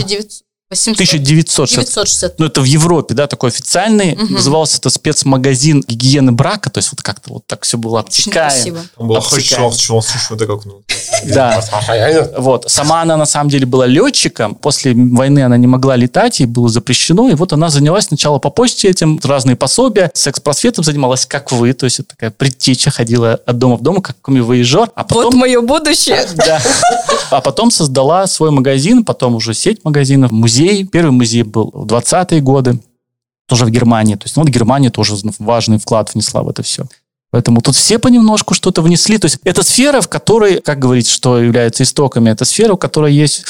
1900. 0.74 1.64
1960. 1.64 1.94
960. 1.94 2.40
Ну, 2.40 2.46
это 2.46 2.62
в 2.62 2.66
Европе, 2.66 3.14
да, 3.14 3.28
такой 3.28 3.50
официальный. 3.50 4.16
Мгм. 4.16 4.34
Назывался 4.34 4.78
это 4.78 4.90
спецмагазин 4.90 5.84
гигиены 5.88 6.32
брака. 6.32 6.70
То 6.70 6.80
есть 6.80 6.92
вот 6.92 7.02
как-то 7.02 7.34
вот 7.34 7.48
так 7.48 7.64
все 7.64 7.78
было 7.78 8.00
обтекаемо. 8.02 8.82
ну, 9.00 9.06
Да. 11.26 11.62
Вот. 12.38 12.70
Сама 12.70 13.02
она 13.02 13.16
на 13.18 13.26
самом 13.26 13.50
деле 13.50 13.66
была 13.66 13.86
летчиком. 13.86 14.56
После 14.56 14.94
войны 14.94 15.44
она 15.44 15.58
не 15.58 15.68
могла 15.68 15.96
летать, 15.96 16.40
ей 16.40 16.46
было 16.46 16.68
запрещено. 16.70 17.30
И 17.30 17.34
вот 17.36 17.54
она 17.54 17.70
занялась 17.70 18.06
сначала 18.06 18.40
по 18.40 18.50
почте 18.50 18.90
этим, 18.90 19.20
разные 19.24 19.56
пособия. 19.56 20.12
Секс-просветом 20.14 20.84
занималась, 20.84 21.26
как 21.26 21.52
вы. 21.52 21.74
То 21.74 21.86
есть 21.86 22.00
это 22.00 22.10
такая 22.10 22.32
предтеча 22.32 22.92
ходила 22.92 23.34
от 23.46 23.58
дома 23.58 23.78
в 23.78 23.82
дом, 23.82 24.02
как 24.02 24.20
комивоежор. 24.22 24.90
А 24.96 25.04
Вот 25.04 25.26
потом... 25.26 25.40
мое 25.40 25.62
будущее. 25.62 26.28
Да. 26.36 26.62
А 27.30 27.42
потом 27.42 27.72
создала 27.72 28.28
свой 28.28 28.52
магазин, 28.52 29.06
потом 29.06 29.36
уже 29.36 29.54
сеть 29.54 29.84
магазинов, 29.86 30.32
музей. 30.32 30.63
Первый 30.92 31.12
музей 31.12 31.44
был 31.44 31.72
в 31.74 31.86
20-е 31.86 32.42
годы, 32.42 32.80
тоже 33.48 33.66
в 33.66 33.70
Германии. 33.70 34.16
То 34.16 34.26
есть, 34.26 34.36
ну, 34.36 34.44
вот 34.44 34.52
Германия 34.52 34.90
тоже 34.90 35.16
важный 35.40 35.78
вклад 35.78 36.14
внесла 36.14 36.44
в 36.44 36.50
это 36.50 36.64
все. 36.64 36.86
Поэтому 37.32 37.62
тут 37.62 37.76
все 37.76 37.98
понемножку 37.98 38.54
что-то 38.54 38.82
внесли. 38.82 39.18
То 39.18 39.26
есть 39.26 39.40
это 39.44 39.64
сфера, 39.64 40.02
в 40.02 40.08
которой, 40.08 40.62
как 40.62 40.80
говорить, 40.80 41.10
что 41.10 41.40
является 41.40 41.84
истоками, 41.84 42.30
это 42.30 42.46
сфера, 42.46 42.74
у 42.74 42.78
которой 42.78 43.14
есть 43.14 43.46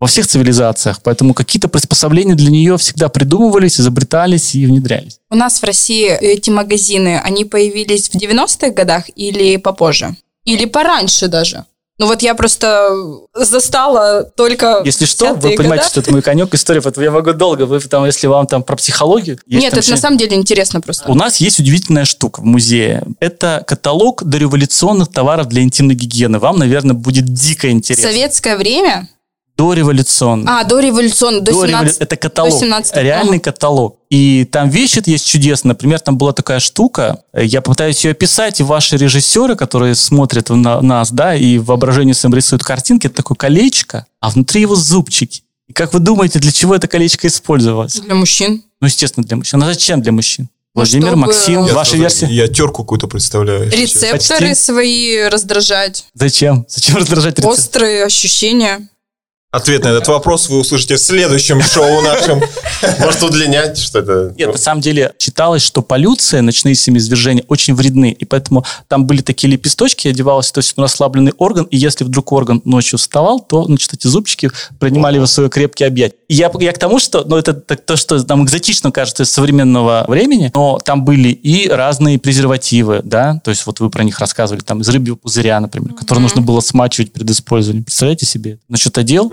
во 0.00 0.06
всех 0.06 0.26
цивилизациях. 0.26 1.02
Поэтому 1.02 1.34
какие-то 1.34 1.68
приспособления 1.68 2.34
для 2.34 2.50
нее 2.50 2.78
всегда 2.78 3.08
придумывались, 3.08 3.78
изобретались 3.80 4.54
и 4.54 4.66
внедрялись. 4.66 5.20
У 5.30 5.36
нас 5.36 5.60
в 5.60 5.64
России 5.64 6.08
эти 6.08 6.50
магазины, 6.50 7.20
они 7.22 7.44
появились 7.44 8.08
в 8.08 8.14
90-х 8.14 8.70
годах 8.70 9.04
или 9.14 9.58
попозже? 9.58 10.16
Или 10.44 10.64
пораньше 10.64 11.28
даже? 11.28 11.64
Ну 11.98 12.06
вот 12.06 12.20
я 12.20 12.34
просто 12.34 12.90
застала 13.32 14.22
только 14.24 14.82
Если 14.84 15.06
что, 15.06 15.32
вы 15.32 15.48
50-е 15.48 15.56
понимаете, 15.56 15.82
года. 15.84 15.90
что 15.90 16.00
это 16.00 16.12
мой 16.12 16.20
конек 16.22 16.54
история, 16.54 16.82
поэтому 16.82 17.04
я 17.04 17.10
могу 17.10 17.32
долго. 17.32 17.64
Вы 17.64 17.80
там, 17.80 18.04
если 18.04 18.26
вам 18.26 18.46
там 18.46 18.62
про 18.62 18.76
психологию... 18.76 19.38
есть 19.46 19.62
Нет, 19.62 19.72
это 19.72 19.76
на 19.88 19.92
еще- 19.92 19.96
самом 20.00 20.18
деле 20.18 20.36
интересно 20.36 20.82
просто. 20.82 21.10
У 21.10 21.14
нас 21.14 21.38
есть 21.38 21.58
удивительная 21.58 22.04
штука 22.04 22.40
в 22.40 22.44
музее. 22.44 23.02
Это 23.18 23.64
каталог 23.66 24.22
дореволюционных 24.24 25.10
товаров 25.10 25.48
для 25.48 25.62
интимной 25.62 25.94
гигиены. 25.94 26.38
Вам, 26.38 26.58
наверное, 26.58 26.94
будет 26.94 27.24
дико 27.32 27.70
интересно. 27.70 28.10
Советское 28.10 28.56
время? 28.56 29.08
Дореволюционный. 29.56 30.44
А, 30.48 30.64
до 30.64 30.80
революционного, 30.80 31.42
до 31.44 31.52
Дореволю- 31.52 31.68
17 31.68 31.98
Это 32.00 32.16
каталог, 32.16 32.60
до 32.60 32.66
17-го. 32.66 33.00
реальный 33.00 33.38
каталог. 33.40 33.96
И 34.10 34.44
там 34.50 34.68
вещи 34.68 35.02
есть 35.06 35.26
чудесные. 35.26 35.70
Например, 35.70 35.98
там 35.98 36.18
была 36.18 36.32
такая 36.32 36.60
штука, 36.60 37.22
я 37.34 37.60
попытаюсь 37.62 38.04
ее 38.04 38.12
описать, 38.12 38.60
и 38.60 38.62
ваши 38.62 38.96
режиссеры, 38.96 39.56
которые 39.56 39.94
смотрят 39.94 40.50
на 40.50 40.80
нас, 40.82 41.10
да, 41.10 41.34
и 41.34 41.58
в 41.58 41.66
воображении 41.66 42.12
своем 42.12 42.34
рисуют 42.34 42.62
картинки, 42.62 43.06
это 43.06 43.16
такое 43.16 43.36
колечко, 43.36 44.06
а 44.20 44.30
внутри 44.30 44.60
его 44.60 44.76
зубчики. 44.76 45.42
И 45.68 45.72
как 45.72 45.94
вы 45.94 46.00
думаете, 46.00 46.38
для 46.38 46.52
чего 46.52 46.74
это 46.74 46.86
колечко 46.86 47.26
использовалось? 47.26 47.94
Для 47.94 48.14
мужчин. 48.14 48.62
Ну, 48.80 48.86
естественно, 48.86 49.26
для 49.26 49.36
мужчин. 49.36 49.62
А 49.62 49.66
зачем 49.66 50.00
для 50.02 50.12
мужчин? 50.12 50.48
Ну, 50.74 50.82
Владимир, 50.82 51.06
чтобы- 51.08 51.22
Максим, 51.26 51.64
Я 51.64 51.72
ваша 51.74 51.92
тоже- 51.92 52.02
версия? 52.02 52.26
Я 52.26 52.46
терку 52.48 52.84
какую-то 52.84 53.08
представляю. 53.08 53.70
Рецепторы 53.70 54.48
Почти. 54.50 54.54
свои 54.54 55.22
раздражать. 55.28 56.04
Зачем? 56.12 56.66
Зачем 56.68 56.96
раздражать 56.98 57.38
рецепт? 57.38 57.58
Острые 57.58 58.04
ощущения. 58.04 58.86
Ответ 59.52 59.84
на 59.84 59.88
этот 59.88 60.08
вопрос 60.08 60.48
вы 60.48 60.58
услышите 60.58 60.96
в 60.96 61.00
следующем 61.00 61.62
шоу 61.62 62.02
нашем. 62.02 62.42
Может 63.00 63.22
удлинять 63.22 63.78
что-то? 63.78 64.34
Нет, 64.36 64.52
на 64.52 64.58
самом 64.58 64.80
деле 64.82 65.14
считалось, 65.18 65.62
что 65.62 65.82
полюция, 65.82 66.42
ночные 66.42 66.74
семяизвержения 66.74 67.44
очень 67.48 67.74
вредны, 67.74 68.10
и 68.10 68.24
поэтому 68.24 68.66
там 68.88 69.06
были 69.06 69.22
такие 69.22 69.50
лепесточки, 69.50 70.08
одевалось 70.08 70.50
это 70.50 70.60
все 70.60 70.74
на 70.76 70.82
расслабленный 70.82 71.32
орган, 71.38 71.64
и 71.70 71.76
если 71.76 72.04
вдруг 72.04 72.32
орган 72.32 72.60
ночью 72.64 72.98
вставал, 72.98 73.40
то, 73.40 73.64
значит, 73.64 73.94
эти 73.94 74.08
зубчики 74.08 74.50
принимали 74.80 75.18
в 75.18 75.26
свое 75.26 75.48
крепкие 75.48 75.86
объятия. 75.86 76.16
И 76.28 76.34
я, 76.34 76.50
я 76.58 76.72
к 76.72 76.78
тому, 76.78 76.98
что, 76.98 77.24
ну, 77.24 77.36
это 77.36 77.54
так, 77.54 77.86
то, 77.86 77.96
что 77.96 78.22
нам 78.26 78.44
экзотично 78.44 78.90
кажется 78.90 79.22
из 79.22 79.30
современного 79.30 80.04
времени, 80.08 80.50
но 80.54 80.78
там 80.84 81.04
были 81.04 81.28
и 81.28 81.68
разные 81.68 82.18
презервативы, 82.18 83.00
да, 83.04 83.40
то 83.44 83.50
есть 83.50 83.64
вот 83.64 83.78
вы 83.78 83.90
про 83.90 84.02
них 84.02 84.18
рассказывали, 84.18 84.62
там 84.62 84.80
из 84.80 84.88
рыбьего 84.88 85.14
пузыря, 85.14 85.60
например, 85.60 85.94
который 85.94 86.18
нужно 86.18 86.42
было 86.42 86.60
смачивать 86.60 87.12
перед 87.12 87.30
использованием. 87.30 87.84
Представляете 87.84 88.26
себе? 88.26 88.58
Значит, 88.68 88.98
одел, 88.98 89.30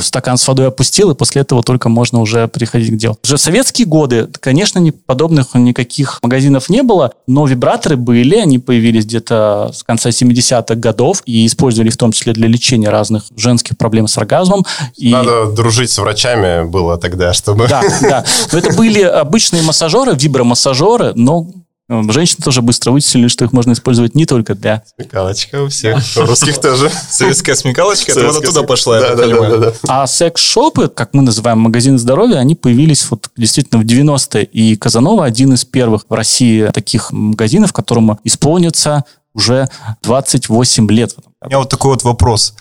стакан 0.00 0.36
с 0.36 0.46
водой 0.46 0.68
опустил, 0.68 1.10
и 1.10 1.14
после 1.14 1.42
этого 1.42 1.62
только 1.62 1.88
можно 1.88 2.20
уже 2.20 2.48
переходить 2.48 2.90
к 2.92 2.96
делу. 2.96 3.18
Уже 3.24 3.36
в 3.36 3.40
советские 3.40 3.86
годы, 3.86 4.28
конечно, 4.40 4.80
подобных 5.06 5.54
никаких 5.54 6.18
магазинов 6.22 6.68
не 6.68 6.82
было, 6.82 7.12
но 7.26 7.46
вибраторы 7.46 7.96
были, 7.96 8.36
они 8.36 8.58
появились 8.58 9.04
где-то 9.04 9.70
с 9.74 9.82
конца 9.82 10.10
70-х 10.10 10.74
годов 10.76 11.22
и 11.26 11.46
использовали 11.46 11.90
в 11.90 11.96
том 11.96 12.12
числе 12.12 12.32
для 12.32 12.48
лечения 12.48 12.90
разных 12.90 13.24
женских 13.36 13.76
проблем 13.76 14.08
с 14.08 14.16
оргазмом. 14.18 14.64
И... 14.96 15.10
Надо 15.10 15.46
дружить 15.46 15.90
с 15.90 15.98
врачами 15.98 16.68
было 16.68 16.98
тогда, 16.98 17.32
чтобы... 17.32 17.68
Да, 17.68 17.82
да. 18.02 18.24
Но 18.52 18.58
это 18.58 18.74
были 18.74 19.02
обычные 19.02 19.62
массажеры, 19.62 20.14
вибромассажеры, 20.14 21.12
но 21.14 21.46
Женщины 21.88 22.44
тоже 22.44 22.60
быстро 22.60 22.90
вычислили, 22.90 23.28
что 23.28 23.46
их 23.46 23.52
можно 23.52 23.72
использовать 23.72 24.14
не 24.14 24.26
только 24.26 24.54
для... 24.54 24.82
Смекалочка 24.94 25.62
у 25.62 25.68
всех, 25.68 25.98
у 26.16 26.20
русских 26.26 26.60
тоже. 26.60 26.90
Советская 27.10 27.54
смекалочка, 27.54 28.12
это 28.12 28.26
вот 28.26 28.42
оттуда 28.42 28.62
пошла, 28.62 28.98
я 28.98 29.16
понимаю. 29.16 29.74
А 29.86 30.06
секс-шопы, 30.06 30.88
как 30.88 31.14
мы 31.14 31.22
называем 31.22 31.60
магазины 31.60 31.98
здоровья, 31.98 32.36
они 32.36 32.54
появились 32.54 33.10
вот 33.10 33.30
действительно 33.36 33.80
в 33.80 33.86
90-е. 33.86 34.44
И 34.44 34.76
Казанова 34.76 35.24
один 35.24 35.54
из 35.54 35.64
первых 35.64 36.04
в 36.08 36.12
России 36.12 36.66
таких 36.74 37.10
магазинов, 37.10 37.72
которому 37.72 38.18
исполнится 38.22 39.04
уже 39.34 39.68
28 40.02 40.90
лет. 40.90 41.14
У 41.40 41.46
меня 41.46 41.58
вот 41.58 41.70
такой 41.70 41.92
вот 41.92 42.02
вопрос. 42.02 42.54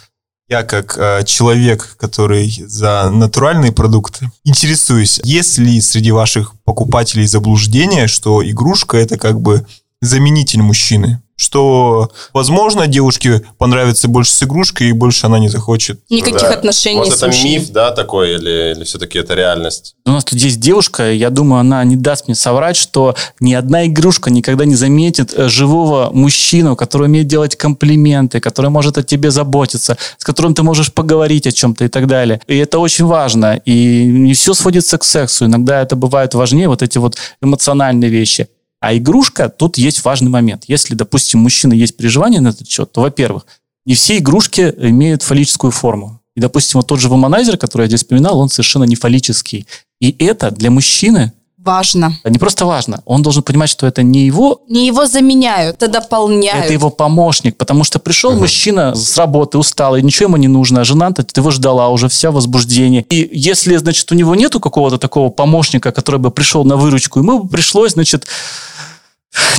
Я 0.50 0.64
как 0.64 0.98
э, 0.98 1.24
человек, 1.26 1.98
который 2.00 2.50
за 2.68 3.10
натуральные 3.12 3.74
продукты, 3.74 4.32
интересуюсь, 4.46 5.20
есть 5.24 5.58
ли 5.58 5.82
среди 5.82 6.12
ваших 6.12 6.54
покупателей 6.64 7.28
заблуждение, 7.28 8.08
что 8.08 8.48
игрушка 8.50 8.96
это 8.96 9.18
как 9.18 9.42
бы 9.42 9.66
заменитель 10.02 10.62
мужчины? 10.62 11.22
Что, 11.38 12.12
возможно, 12.34 12.88
девушке 12.88 13.44
понравится 13.60 14.08
больше 14.08 14.34
с 14.34 14.44
игрушкой, 14.44 14.90
и 14.90 14.92
больше 14.92 15.28
она 15.28 15.38
не 15.38 15.50
захочет. 15.50 16.00
Никаких 16.10 16.42
да. 16.42 16.54
отношений 16.54 16.98
Может, 16.98 17.14
с 17.14 17.24
это 17.24 17.44
миф, 17.44 17.70
да, 17.70 17.92
такой, 17.92 18.34
или, 18.34 18.74
или 18.76 18.84
все-таки 18.84 19.20
это 19.20 19.36
реальность? 19.36 19.96
У 20.06 20.10
нас 20.10 20.26
тут 20.26 20.40
есть 20.40 20.60
девушка, 20.60 21.12
я 21.12 21.30
думаю, 21.30 21.60
она 21.60 21.84
не 21.84 21.96
даст 21.96 22.28
мне 22.28 22.34
соврать, 22.34 22.76
что 22.76 23.16
ни 23.40 23.54
одна 23.54 23.86
игрушка 23.86 24.32
никогда 24.32 24.66
не 24.66 24.74
заметит 24.76 25.32
э, 25.34 25.48
живого 25.48 26.10
мужчину, 26.12 26.76
который 26.76 27.06
умеет 27.06 27.28
делать 27.28 27.56
комплименты, 27.56 28.40
который 28.40 28.72
может 28.72 28.98
о 28.98 29.04
тебе 29.04 29.30
заботиться, 29.30 29.96
с 30.18 30.24
которым 30.24 30.56
ты 30.56 30.64
можешь 30.64 30.92
поговорить 30.92 31.46
о 31.46 31.52
чем-то 31.52 31.86
и 31.86 31.88
так 31.88 32.08
далее. 32.08 32.42
И 32.48 32.58
это 32.58 32.80
очень 32.80 33.06
важно. 33.06 33.62
И 33.64 34.06
не 34.06 34.34
все 34.34 34.56
сводится 34.56 34.98
к 34.98 35.04
сексу. 35.04 35.46
Иногда 35.46 35.84
это 35.84 35.96
бывает 35.96 36.34
важнее, 36.34 36.68
вот 36.68 36.82
эти 36.82 36.98
вот 36.98 37.16
эмоциональные 37.42 38.10
вещи. 38.10 38.48
А 38.80 38.96
игрушка, 38.96 39.50
тут 39.50 39.78
есть 39.78 40.04
важный 40.04 40.30
момент. 40.30 40.66
Если, 40.68 40.94
допустим, 40.94 41.40
у 41.40 41.44
мужчины 41.44 41.74
есть 41.74 41.98
переживания 41.98 42.42
на 42.42 42.50
этот 42.50 42.68
счет, 42.70 42.92
то, 42.92 43.02
во-первых, 43.02 43.46
не 43.86 43.96
все 43.96 44.18
игрушки 44.18 44.74
имеют 44.78 45.24
фаллическую 45.24 45.72
форму. 45.72 46.22
И, 46.36 46.40
допустим, 46.40 46.80
вот 46.80 46.88
тот 46.88 47.00
же 47.00 47.10
воманайзер, 47.10 47.58
который 47.58 47.84
я 47.84 47.88
здесь 47.88 48.02
вспоминал, 48.02 48.40
он 48.40 48.50
совершенно 48.50 48.84
не 48.84 48.96
фаллический. 48.96 49.66
И 50.00 50.16
это 50.24 50.52
для 50.52 50.70
мужчины 50.70 51.34
важно. 51.68 52.18
Не 52.24 52.40
просто 52.40 52.66
важно. 52.66 53.02
Он 53.06 53.22
должен 53.22 53.44
понимать, 53.44 53.70
что 53.70 53.86
это 53.88 54.04
не 54.04 54.26
его... 54.26 54.62
Не 54.70 54.88
его 54.88 55.06
заменяют, 55.06 55.76
это 55.84 55.88
дополняют. 55.88 56.66
Это 56.66 56.74
его 56.74 56.90
помощник, 56.90 57.58
потому 57.58 57.84
что 57.84 58.00
пришел 58.00 58.32
угу. 58.32 58.40
мужчина 58.40 58.96
с 58.96 59.18
работы, 59.18 59.58
усталый, 59.58 60.02
ничего 60.02 60.28
ему 60.28 60.38
не 60.38 60.48
нужно, 60.48 60.82
а 60.82 60.84
жена-то 60.86 61.24
ты 61.24 61.42
его 61.42 61.52
ждала, 61.52 61.90
уже 61.90 62.08
вся 62.08 62.32
возбуждение. 62.32 63.06
И 63.10 63.30
если, 63.34 63.76
значит, 63.78 64.12
у 64.12 64.16
него 64.16 64.36
нету 64.36 64.60
какого-то 64.60 64.98
такого 64.98 65.30
помощника, 65.30 65.92
который 65.92 66.20
бы 66.20 66.32
пришел 66.32 66.64
на 66.64 66.78
выручку, 66.78 67.20
ему 67.20 67.44
бы 67.44 67.50
пришлось, 67.50 67.94
значит, 67.94 68.28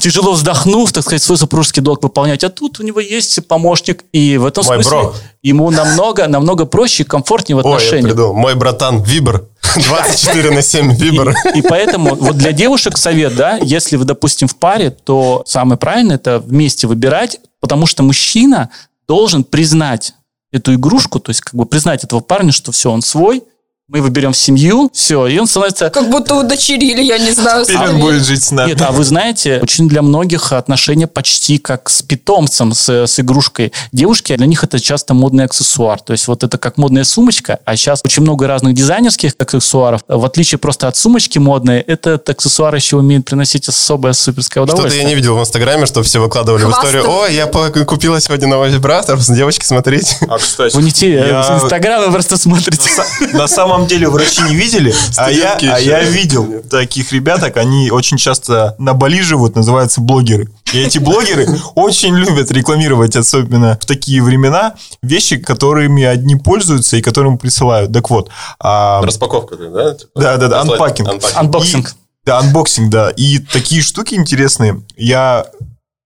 тяжело 0.00 0.32
вздохнув, 0.32 0.92
так 0.92 1.04
сказать, 1.04 1.22
свой 1.22 1.38
супружеский 1.38 1.82
долг 1.82 2.02
выполнять. 2.02 2.44
А 2.44 2.48
тут 2.48 2.80
у 2.80 2.82
него 2.82 3.00
есть 3.00 3.46
помощник, 3.46 4.04
и 4.12 4.36
в 4.36 4.46
этом 4.46 4.64
Мой 4.64 4.76
смысле 4.76 4.90
бро. 4.90 5.14
ему 5.42 5.70
намного, 5.70 6.26
намного 6.26 6.64
проще 6.64 7.02
и 7.02 7.06
комфортнее 7.06 7.56
в 7.56 7.60
отношениях. 7.60 8.04
Ой, 8.04 8.08
я 8.10 8.14
придумал. 8.14 8.34
Мой 8.34 8.54
братан 8.54 9.02
Вибер. 9.02 9.44
24 9.76 10.50
на 10.54 10.62
7 10.62 10.94
Вибер. 10.94 11.34
И, 11.54 11.58
и 11.58 11.62
поэтому 11.62 12.14
вот 12.14 12.36
для 12.36 12.52
девушек 12.52 12.96
совет, 12.96 13.36
да, 13.36 13.58
если 13.58 13.96
вы, 13.96 14.04
допустим, 14.04 14.48
в 14.48 14.56
паре, 14.56 14.90
то 14.90 15.42
самое 15.46 15.78
правильное 15.78 16.16
это 16.16 16.38
вместе 16.38 16.86
выбирать, 16.86 17.40
потому 17.60 17.86
что 17.86 18.02
мужчина 18.02 18.70
должен 19.06 19.44
признать 19.44 20.14
эту 20.52 20.74
игрушку, 20.74 21.20
то 21.20 21.30
есть 21.30 21.42
как 21.42 21.54
бы 21.54 21.66
признать 21.66 22.04
этого 22.04 22.20
парня, 22.20 22.52
что 22.52 22.72
все, 22.72 22.90
он 22.90 23.02
свой, 23.02 23.42
мы 23.89 24.03
выберем 24.03 24.34
семью, 24.34 24.91
все, 24.93 25.26
и 25.26 25.39
он 25.39 25.47
становится... 25.47 25.89
Как 25.89 26.11
будто 26.11 26.34
удочерили, 26.34 27.01
я 27.03 27.18
не 27.18 27.32
знаю. 27.32 27.64
Теперь 27.64 27.89
он 27.89 28.01
будет 28.01 28.22
жить 28.22 28.45
с 28.45 28.51
нами. 28.51 28.68
Нет, 28.68 28.82
а 28.82 28.93
вы 28.93 29.03
знаете, 29.03 29.61
очень 29.62 29.89
для 29.89 30.03
многих 30.03 30.53
отношения 30.53 31.07
почти 31.07 31.57
как 31.57 31.89
с 31.89 32.03
питомцем, 32.03 32.74
с, 32.74 33.07
с 33.07 33.18
игрушкой. 33.18 33.72
Девушки, 33.91 34.36
для 34.36 34.45
них 34.45 34.62
это 34.62 34.78
часто 34.78 35.14
модный 35.14 35.45
аксессуар. 35.45 36.01
То 36.01 36.12
есть 36.12 36.28
вот 36.28 36.45
это 36.45 36.59
как 36.59 36.76
модная 36.76 37.05
сумочка, 37.05 37.61
а 37.64 37.76
сейчас 37.76 38.03
очень 38.05 38.22
много 38.22 38.47
разных 38.47 38.74
дизайнерских 38.74 39.32
аксессуаров. 39.39 40.03
В 40.07 40.22
отличие 40.22 40.59
просто 40.59 40.86
от 40.86 40.99
сумочки 40.99 41.39
модной, 41.39 41.80
этот 41.80 42.28
аксессуар 42.28 42.74
еще 42.74 42.97
умеет 42.99 43.24
приносить 43.24 43.68
особое 43.68 44.12
суперское 44.12 44.64
удовольствие. 44.64 44.91
Что-то 44.91 45.03
я 45.03 45.09
не 45.09 45.14
видел 45.14 45.34
в 45.34 45.41
Инстаграме, 45.41 45.86
что 45.86 46.03
все 46.03 46.20
выкладывали 46.20 46.64
Хвастов. 46.64 46.84
в 46.84 46.86
историю. 46.89 47.11
Ой, 47.11 47.34
я 47.34 47.47
купила 47.86 48.20
сегодня 48.20 48.49
новый 48.49 48.68
вибратор, 48.68 49.18
девочки, 49.18 49.64
смотрите. 49.64 50.18
А, 50.28 50.36
кстати, 50.36 50.76
вы 50.76 50.82
не 50.82 50.93
те, 50.93 51.11
я... 51.11 51.59
Инстаграм 51.62 52.12
просто 52.12 52.36
смотрите. 52.36 52.91
На 53.32 53.49
самом 53.49 53.78
самом 53.79 53.89
деле 53.89 54.09
врачи 54.09 54.43
не 54.43 54.57
видели, 54.57 54.95
а 55.16 55.31
я, 55.31 55.55
а 55.55 55.79
я 55.79 56.03
видел 56.03 56.62
таких 56.68 57.12
ребяток, 57.12 57.57
они 57.57 57.91
очень 57.91 58.16
часто 58.16 58.74
на 58.79 58.95
Бали 58.95 59.22
живут, 59.22 59.55
называются 59.55 60.01
блогеры. 60.01 60.49
И 60.72 60.81
эти 60.81 60.99
блогеры 60.99 61.49
очень 61.74 62.14
любят 62.14 62.51
рекламировать, 62.51 63.14
особенно 63.16 63.79
в 63.81 63.87
такие 63.87 64.22
времена, 64.22 64.74
вещи, 65.03 65.37
которыми 65.37 66.03
одни 66.03 66.35
пользуются 66.37 66.97
и 66.97 67.03
которым 67.03 67.39
присылают. 67.39 67.93
Так 67.93 68.11
вот. 68.11 68.31
А... 68.59 69.01
Распаковка, 69.03 69.57
да? 69.57 69.95
Типа, 69.95 70.11
да, 70.20 70.37
да, 70.37 70.49
да, 70.49 70.61
unpacking. 70.62 71.09
Unboxing. 71.34 71.94
Да, 72.24 72.39
unboxing, 72.38 72.90
да. 72.91 73.11
И 73.11 73.39
такие 73.39 73.81
штуки 73.81 74.14
интересные. 74.14 74.83
Я 74.97 75.47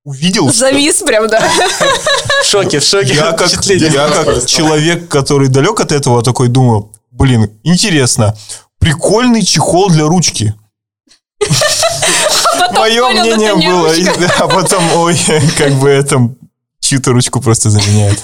увидел... 0.05 0.53
Завис 0.53 0.97
что... 0.97 1.07
прям, 1.07 1.29
да. 1.29 1.43
В 2.43 2.47
шоке, 2.47 2.81
в 2.81 2.85
шоке. 2.85 3.14
Я 3.14 3.33
как, 3.33 3.51
я 3.64 4.09
как 4.09 4.47
человек, 4.47 5.09
который 5.09 5.49
далек 5.49 5.81
от 5.81 5.91
этого, 5.91 6.23
такой 6.23 6.49
думаю, 6.49 6.93
блин, 7.12 7.50
интересно, 7.62 8.36
прикольный 8.78 9.42
чехол 9.42 9.90
для 9.90 10.04
ручки. 10.04 10.54
А 11.40 12.72
Мое 12.72 13.08
мнение 13.10 13.54
было, 13.54 13.92
а 14.38 14.48
потом, 14.48 14.84
ой, 14.96 15.16
как 15.58 15.72
бы 15.74 15.88
это 15.88 16.34
чью-то 16.80 17.12
ручку 17.12 17.40
просто 17.40 17.70
заменяет. 17.70 18.20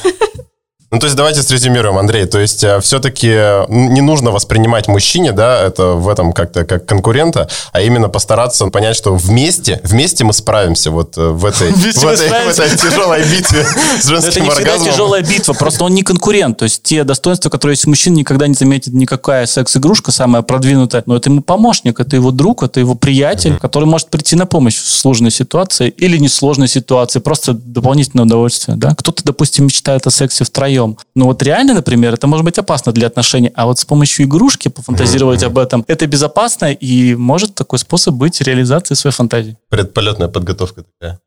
Ну, 0.91 0.99
то 1.01 1.05
есть 1.05 1.17
давайте 1.17 1.43
срезюмируем, 1.43 1.99
Андрей. 1.99 2.25
То 2.25 2.39
есть 2.39 2.65
э, 2.65 2.81
все-таки 2.81 3.29
не 3.69 4.01
нужно 4.01 4.31
воспринимать 4.31 4.89
мужчине, 4.89 5.33
да, 5.33 5.61
это 5.61 5.89
в 5.89 6.09
этом 6.09 6.33
как-то 6.33 6.65
как 6.65 6.87
конкурента, 6.87 7.47
а 7.73 7.83
именно 7.83 8.09
постараться 8.09 8.67
понять, 8.69 8.97
что 8.97 9.15
вместе, 9.15 9.83
вместе 9.85 10.25
мы 10.25 10.33
справимся 10.33 10.91
вот 10.91 11.19
э, 11.19 11.29
в 11.29 11.45
этой, 11.45 11.73
в 11.73 12.07
этой, 12.07 12.29
в 12.29 12.59
этой 12.59 12.79
тяжелой 12.79 13.23
битве 13.23 13.67
с 14.01 14.07
женским 14.07 14.31
Это 14.31 14.41
не 14.41 14.51
всегда 14.51 14.79
тяжелая 14.79 15.23
битва, 15.23 15.53
просто 15.53 15.85
он 15.85 15.93
не 15.93 16.03
конкурент. 16.03 16.57
То 16.57 16.65
есть 16.65 16.83
те 16.85 17.05
достоинства, 17.05 17.51
которые 17.51 17.75
есть 17.75 17.87
у 17.87 17.91
мужчин, 17.91 18.15
никогда 18.15 18.47
не 18.47 18.55
заметит 18.55 18.95
никакая 18.95 19.45
секс-игрушка 19.45 20.11
самая 20.11 20.41
продвинутая, 20.41 21.03
но 21.05 21.17
это 21.17 21.29
ему 21.29 21.43
помощник, 21.43 22.01
это 22.01 22.17
его 22.17 22.31
друг, 22.31 22.63
это 22.63 22.81
его 22.81 22.95
приятель, 22.95 23.59
который 23.59 23.85
может 23.85 24.09
прийти 24.09 24.37
на 24.37 24.47
помощь 24.47 24.79
в 24.79 24.89
сложной 24.89 25.33
ситуации 25.33 25.91
или 25.91 26.17
несложной 26.17 26.69
ситуации, 26.69 27.19
просто 27.19 27.53
дополнительное 27.53 28.25
удовольствие, 28.25 28.79
да. 28.79 28.95
Кто-то, 28.95 29.23
допустим, 29.23 29.67
мечтает 29.67 30.07
о 30.07 30.11
сексе 30.11 30.45
втроем, 30.45 30.78
вдвоем. 30.79 30.97
Но 31.15 31.27
вот 31.27 31.43
реально, 31.43 31.75
например, 31.75 32.15
это 32.15 32.27
может 32.27 32.45
быть 32.45 32.59
опасно 32.59 32.93
для 32.93 33.07
отношений, 33.07 33.51
а 33.55 33.67
вот 33.67 33.79
с 33.79 33.85
помощью 33.85 34.27
игрушки 34.27 34.69
пофантазировать 34.69 35.43
об 35.43 35.59
этом, 35.59 35.85
это 35.89 36.07
безопасно 36.07 36.73
и 36.73 37.15
может 37.15 37.55
такой 37.55 37.79
способ 37.79 38.15
быть 38.15 38.41
реализацией 38.41 38.97
своей 38.97 39.15
фантазии. 39.15 39.57
Предполетная 39.69 40.29
подготовка 40.29 40.83
такая. 40.83 41.21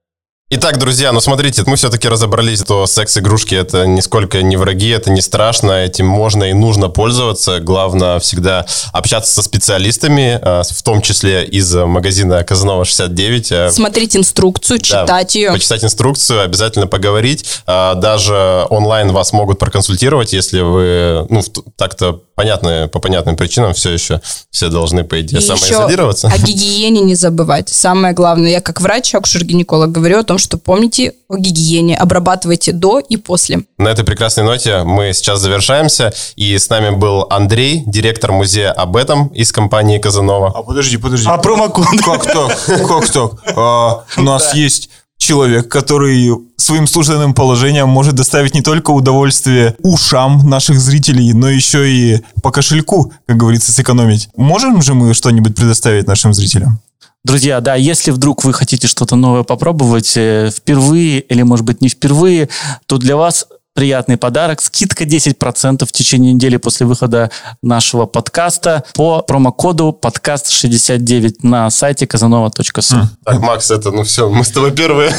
Итак, 0.54 0.80
друзья, 0.80 1.14
ну 1.14 1.22
смотрите, 1.22 1.64
мы 1.66 1.78
все-таки 1.78 2.10
разобрались, 2.10 2.60
что 2.60 2.86
секс-игрушки 2.86 3.56
это 3.56 3.88
нисколько 3.88 4.42
не 4.42 4.58
враги, 4.58 4.90
это 4.90 5.10
не 5.10 5.22
страшно, 5.22 5.72
этим 5.86 6.06
можно 6.06 6.44
и 6.44 6.52
нужно 6.52 6.90
пользоваться. 6.90 7.62
Главное 7.62 8.20
всегда 8.20 8.66
общаться 8.92 9.34
со 9.34 9.44
специалистами, 9.44 10.38
а, 10.42 10.64
в 10.64 10.84
том 10.84 11.02
числе 11.02 11.46
из 11.46 11.74
магазина 11.74 12.44
Казанова 12.44 12.84
69. 12.84 13.52
А, 13.54 13.72
Смотреть 13.72 14.18
инструкцию, 14.18 14.80
читать 14.80 15.08
да, 15.08 15.40
ее. 15.40 15.54
Почитать 15.54 15.86
инструкцию, 15.86 16.44
обязательно 16.44 16.86
поговорить. 16.86 17.46
А, 17.66 17.96
даже 17.96 18.66
онлайн 18.70 19.14
вас 19.14 19.32
могут 19.32 19.58
проконсультировать, 19.58 20.34
если 20.34 20.60
вы, 20.60 21.28
ну, 21.30 21.44
так-то 21.78 22.24
понятно, 22.36 22.90
по 22.92 23.00
понятным 23.00 23.36
причинам 23.36 23.74
все 23.74 23.92
еще 23.92 24.20
все 24.50 24.70
должны, 24.70 25.04
по 25.04 25.22
идее, 25.22 25.40
И 25.40 25.42
самоизолироваться. 25.42 26.28
О 26.28 26.38
гигиене 26.38 27.02
не 27.02 27.16
забывать. 27.16 27.70
Самое 27.70 28.14
главное, 28.14 28.50
я 28.50 28.62
как 28.62 28.82
врач, 28.82 29.14
акушер-гинеколог 29.14 29.92
говорю 29.92 30.20
о 30.20 30.24
том, 30.24 30.40
что 30.42 30.58
помните 30.58 31.14
о 31.30 31.38
гигиене, 31.38 31.96
обрабатывайте 31.96 32.74
до 32.74 33.00
и 33.00 33.18
после. 33.18 33.62
На 33.78 33.90
этой 33.90 34.04
прекрасной 34.04 34.44
ноте 34.44 34.84
мы 34.84 35.14
сейчас 35.14 35.40
завершаемся, 35.40 36.14
и 36.36 36.58
с 36.58 36.70
нами 36.70 36.90
был 36.96 37.28
Андрей, 37.30 37.84
директор 37.86 38.32
музея 38.32 38.72
об 38.72 38.98
этом 38.98 39.28
из 39.28 39.52
компании 39.52 40.00
Казанова. 40.00 40.52
А 40.54 40.64
подожди, 40.64 40.98
подожди. 40.98 41.28
А 41.30 41.38
промокод? 41.38 41.86
Как 42.04 42.26
так? 42.26 42.66
Как 42.66 43.10
так? 43.10 43.32
А, 43.56 44.04
у 44.18 44.22
нас 44.22 44.54
есть 44.54 44.90
человек, 45.22 45.70
который 45.70 46.32
своим 46.58 46.88
служебным 46.88 47.34
положением 47.34 47.88
может 47.88 48.16
доставить 48.16 48.56
не 48.56 48.62
только 48.62 48.92
удовольствие 48.92 49.76
ушам 49.84 50.50
наших 50.50 50.80
зрителей, 50.80 51.34
но 51.34 51.50
еще 51.50 51.90
и 51.90 52.22
по 52.42 52.52
кошельку, 52.52 53.14
как 53.28 53.38
говорится, 53.38 53.72
сэкономить. 53.72 54.30
Можем 54.36 54.82
же 54.82 54.94
мы 54.94 55.14
что-нибудь 55.14 55.56
предоставить 55.56 56.08
нашим 56.08 56.34
зрителям? 56.34 56.80
Друзья, 57.24 57.62
да, 57.62 57.76
если 57.76 58.12
вдруг 58.12 58.44
вы 58.44 58.54
хотите 58.54 58.88
что-то 58.88 59.16
новое 59.16 59.44
попробовать 59.44 60.14
э, 60.16 60.50
впервые 60.56 61.20
или, 61.20 61.44
может 61.44 61.66
быть, 61.66 61.82
не 61.82 61.90
впервые, 61.90 62.50
то 62.88 62.98
для 62.98 63.16
вас 63.16 63.48
приятный 63.74 64.18
подарок. 64.18 64.62
Скидка 64.62 65.04
10% 65.04 65.86
в 65.86 65.92
течение 65.92 66.34
недели 66.34 66.58
после 66.58 66.86
выхода 66.86 67.32
нашего 67.62 68.06
подкаста 68.06 68.84
по 68.96 69.22
промокоду 69.22 69.94
подкаст 69.94 70.50
69 70.50 71.44
на 71.44 71.70
сайте 71.70 72.08
казанова.су. 72.08 72.96
Mm. 72.96 73.06
Так, 73.24 73.40
Макс, 73.40 73.72
это, 73.72 73.92
ну 73.92 74.04
все, 74.04 74.30
мы 74.30 74.44
с 74.44 74.50
тобой 74.50 74.72
первые. 74.72 75.14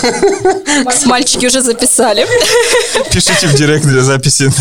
Мальчики 1.07 1.47
уже 1.47 1.63
записали. 1.63 2.27
Пишите 3.13 3.47
в 3.47 3.55
директ 3.55 3.85
для 3.85 4.03
записи. 4.03 4.53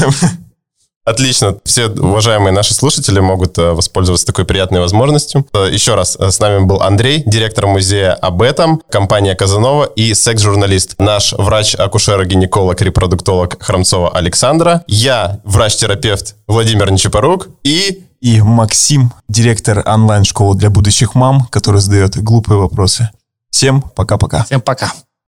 Отлично. 1.03 1.57
Все 1.65 1.87
уважаемые 1.87 2.53
наши 2.53 2.75
слушатели 2.75 3.19
могут 3.19 3.57
э, 3.57 3.71
воспользоваться 3.71 4.25
такой 4.25 4.45
приятной 4.45 4.81
возможностью. 4.81 5.47
Э, 5.51 5.67
еще 5.71 5.95
раз, 5.95 6.15
э, 6.19 6.29
с 6.29 6.39
нами 6.39 6.63
был 6.63 6.81
Андрей, 6.83 7.23
директор 7.25 7.65
музея 7.65 8.13
об 8.13 8.43
этом, 8.43 8.83
компания 8.87 9.33
Казанова 9.33 9.85
и 9.85 10.13
секс-журналист, 10.13 10.95
наш 10.99 11.33
врач-акушер-гинеколог, 11.33 12.79
репродуктолог 12.81 13.61
Храмцова 13.63 14.11
Александра, 14.11 14.83
я 14.87 15.39
врач-терапевт 15.43 16.35
Владимир 16.47 16.91
Нечапорук 16.91 17.49
и... 17.63 18.05
И 18.21 18.39
Максим, 18.39 19.11
директор 19.27 19.81
онлайн-школы 19.83 20.55
для 20.55 20.69
будущих 20.69 21.15
мам, 21.15 21.47
который 21.49 21.81
задает 21.81 22.21
глупые 22.21 22.59
вопросы. 22.59 23.09
Всем 23.49 23.81
пока-пока. 23.81 24.43
Всем 24.43 24.61
пока. 24.61 24.93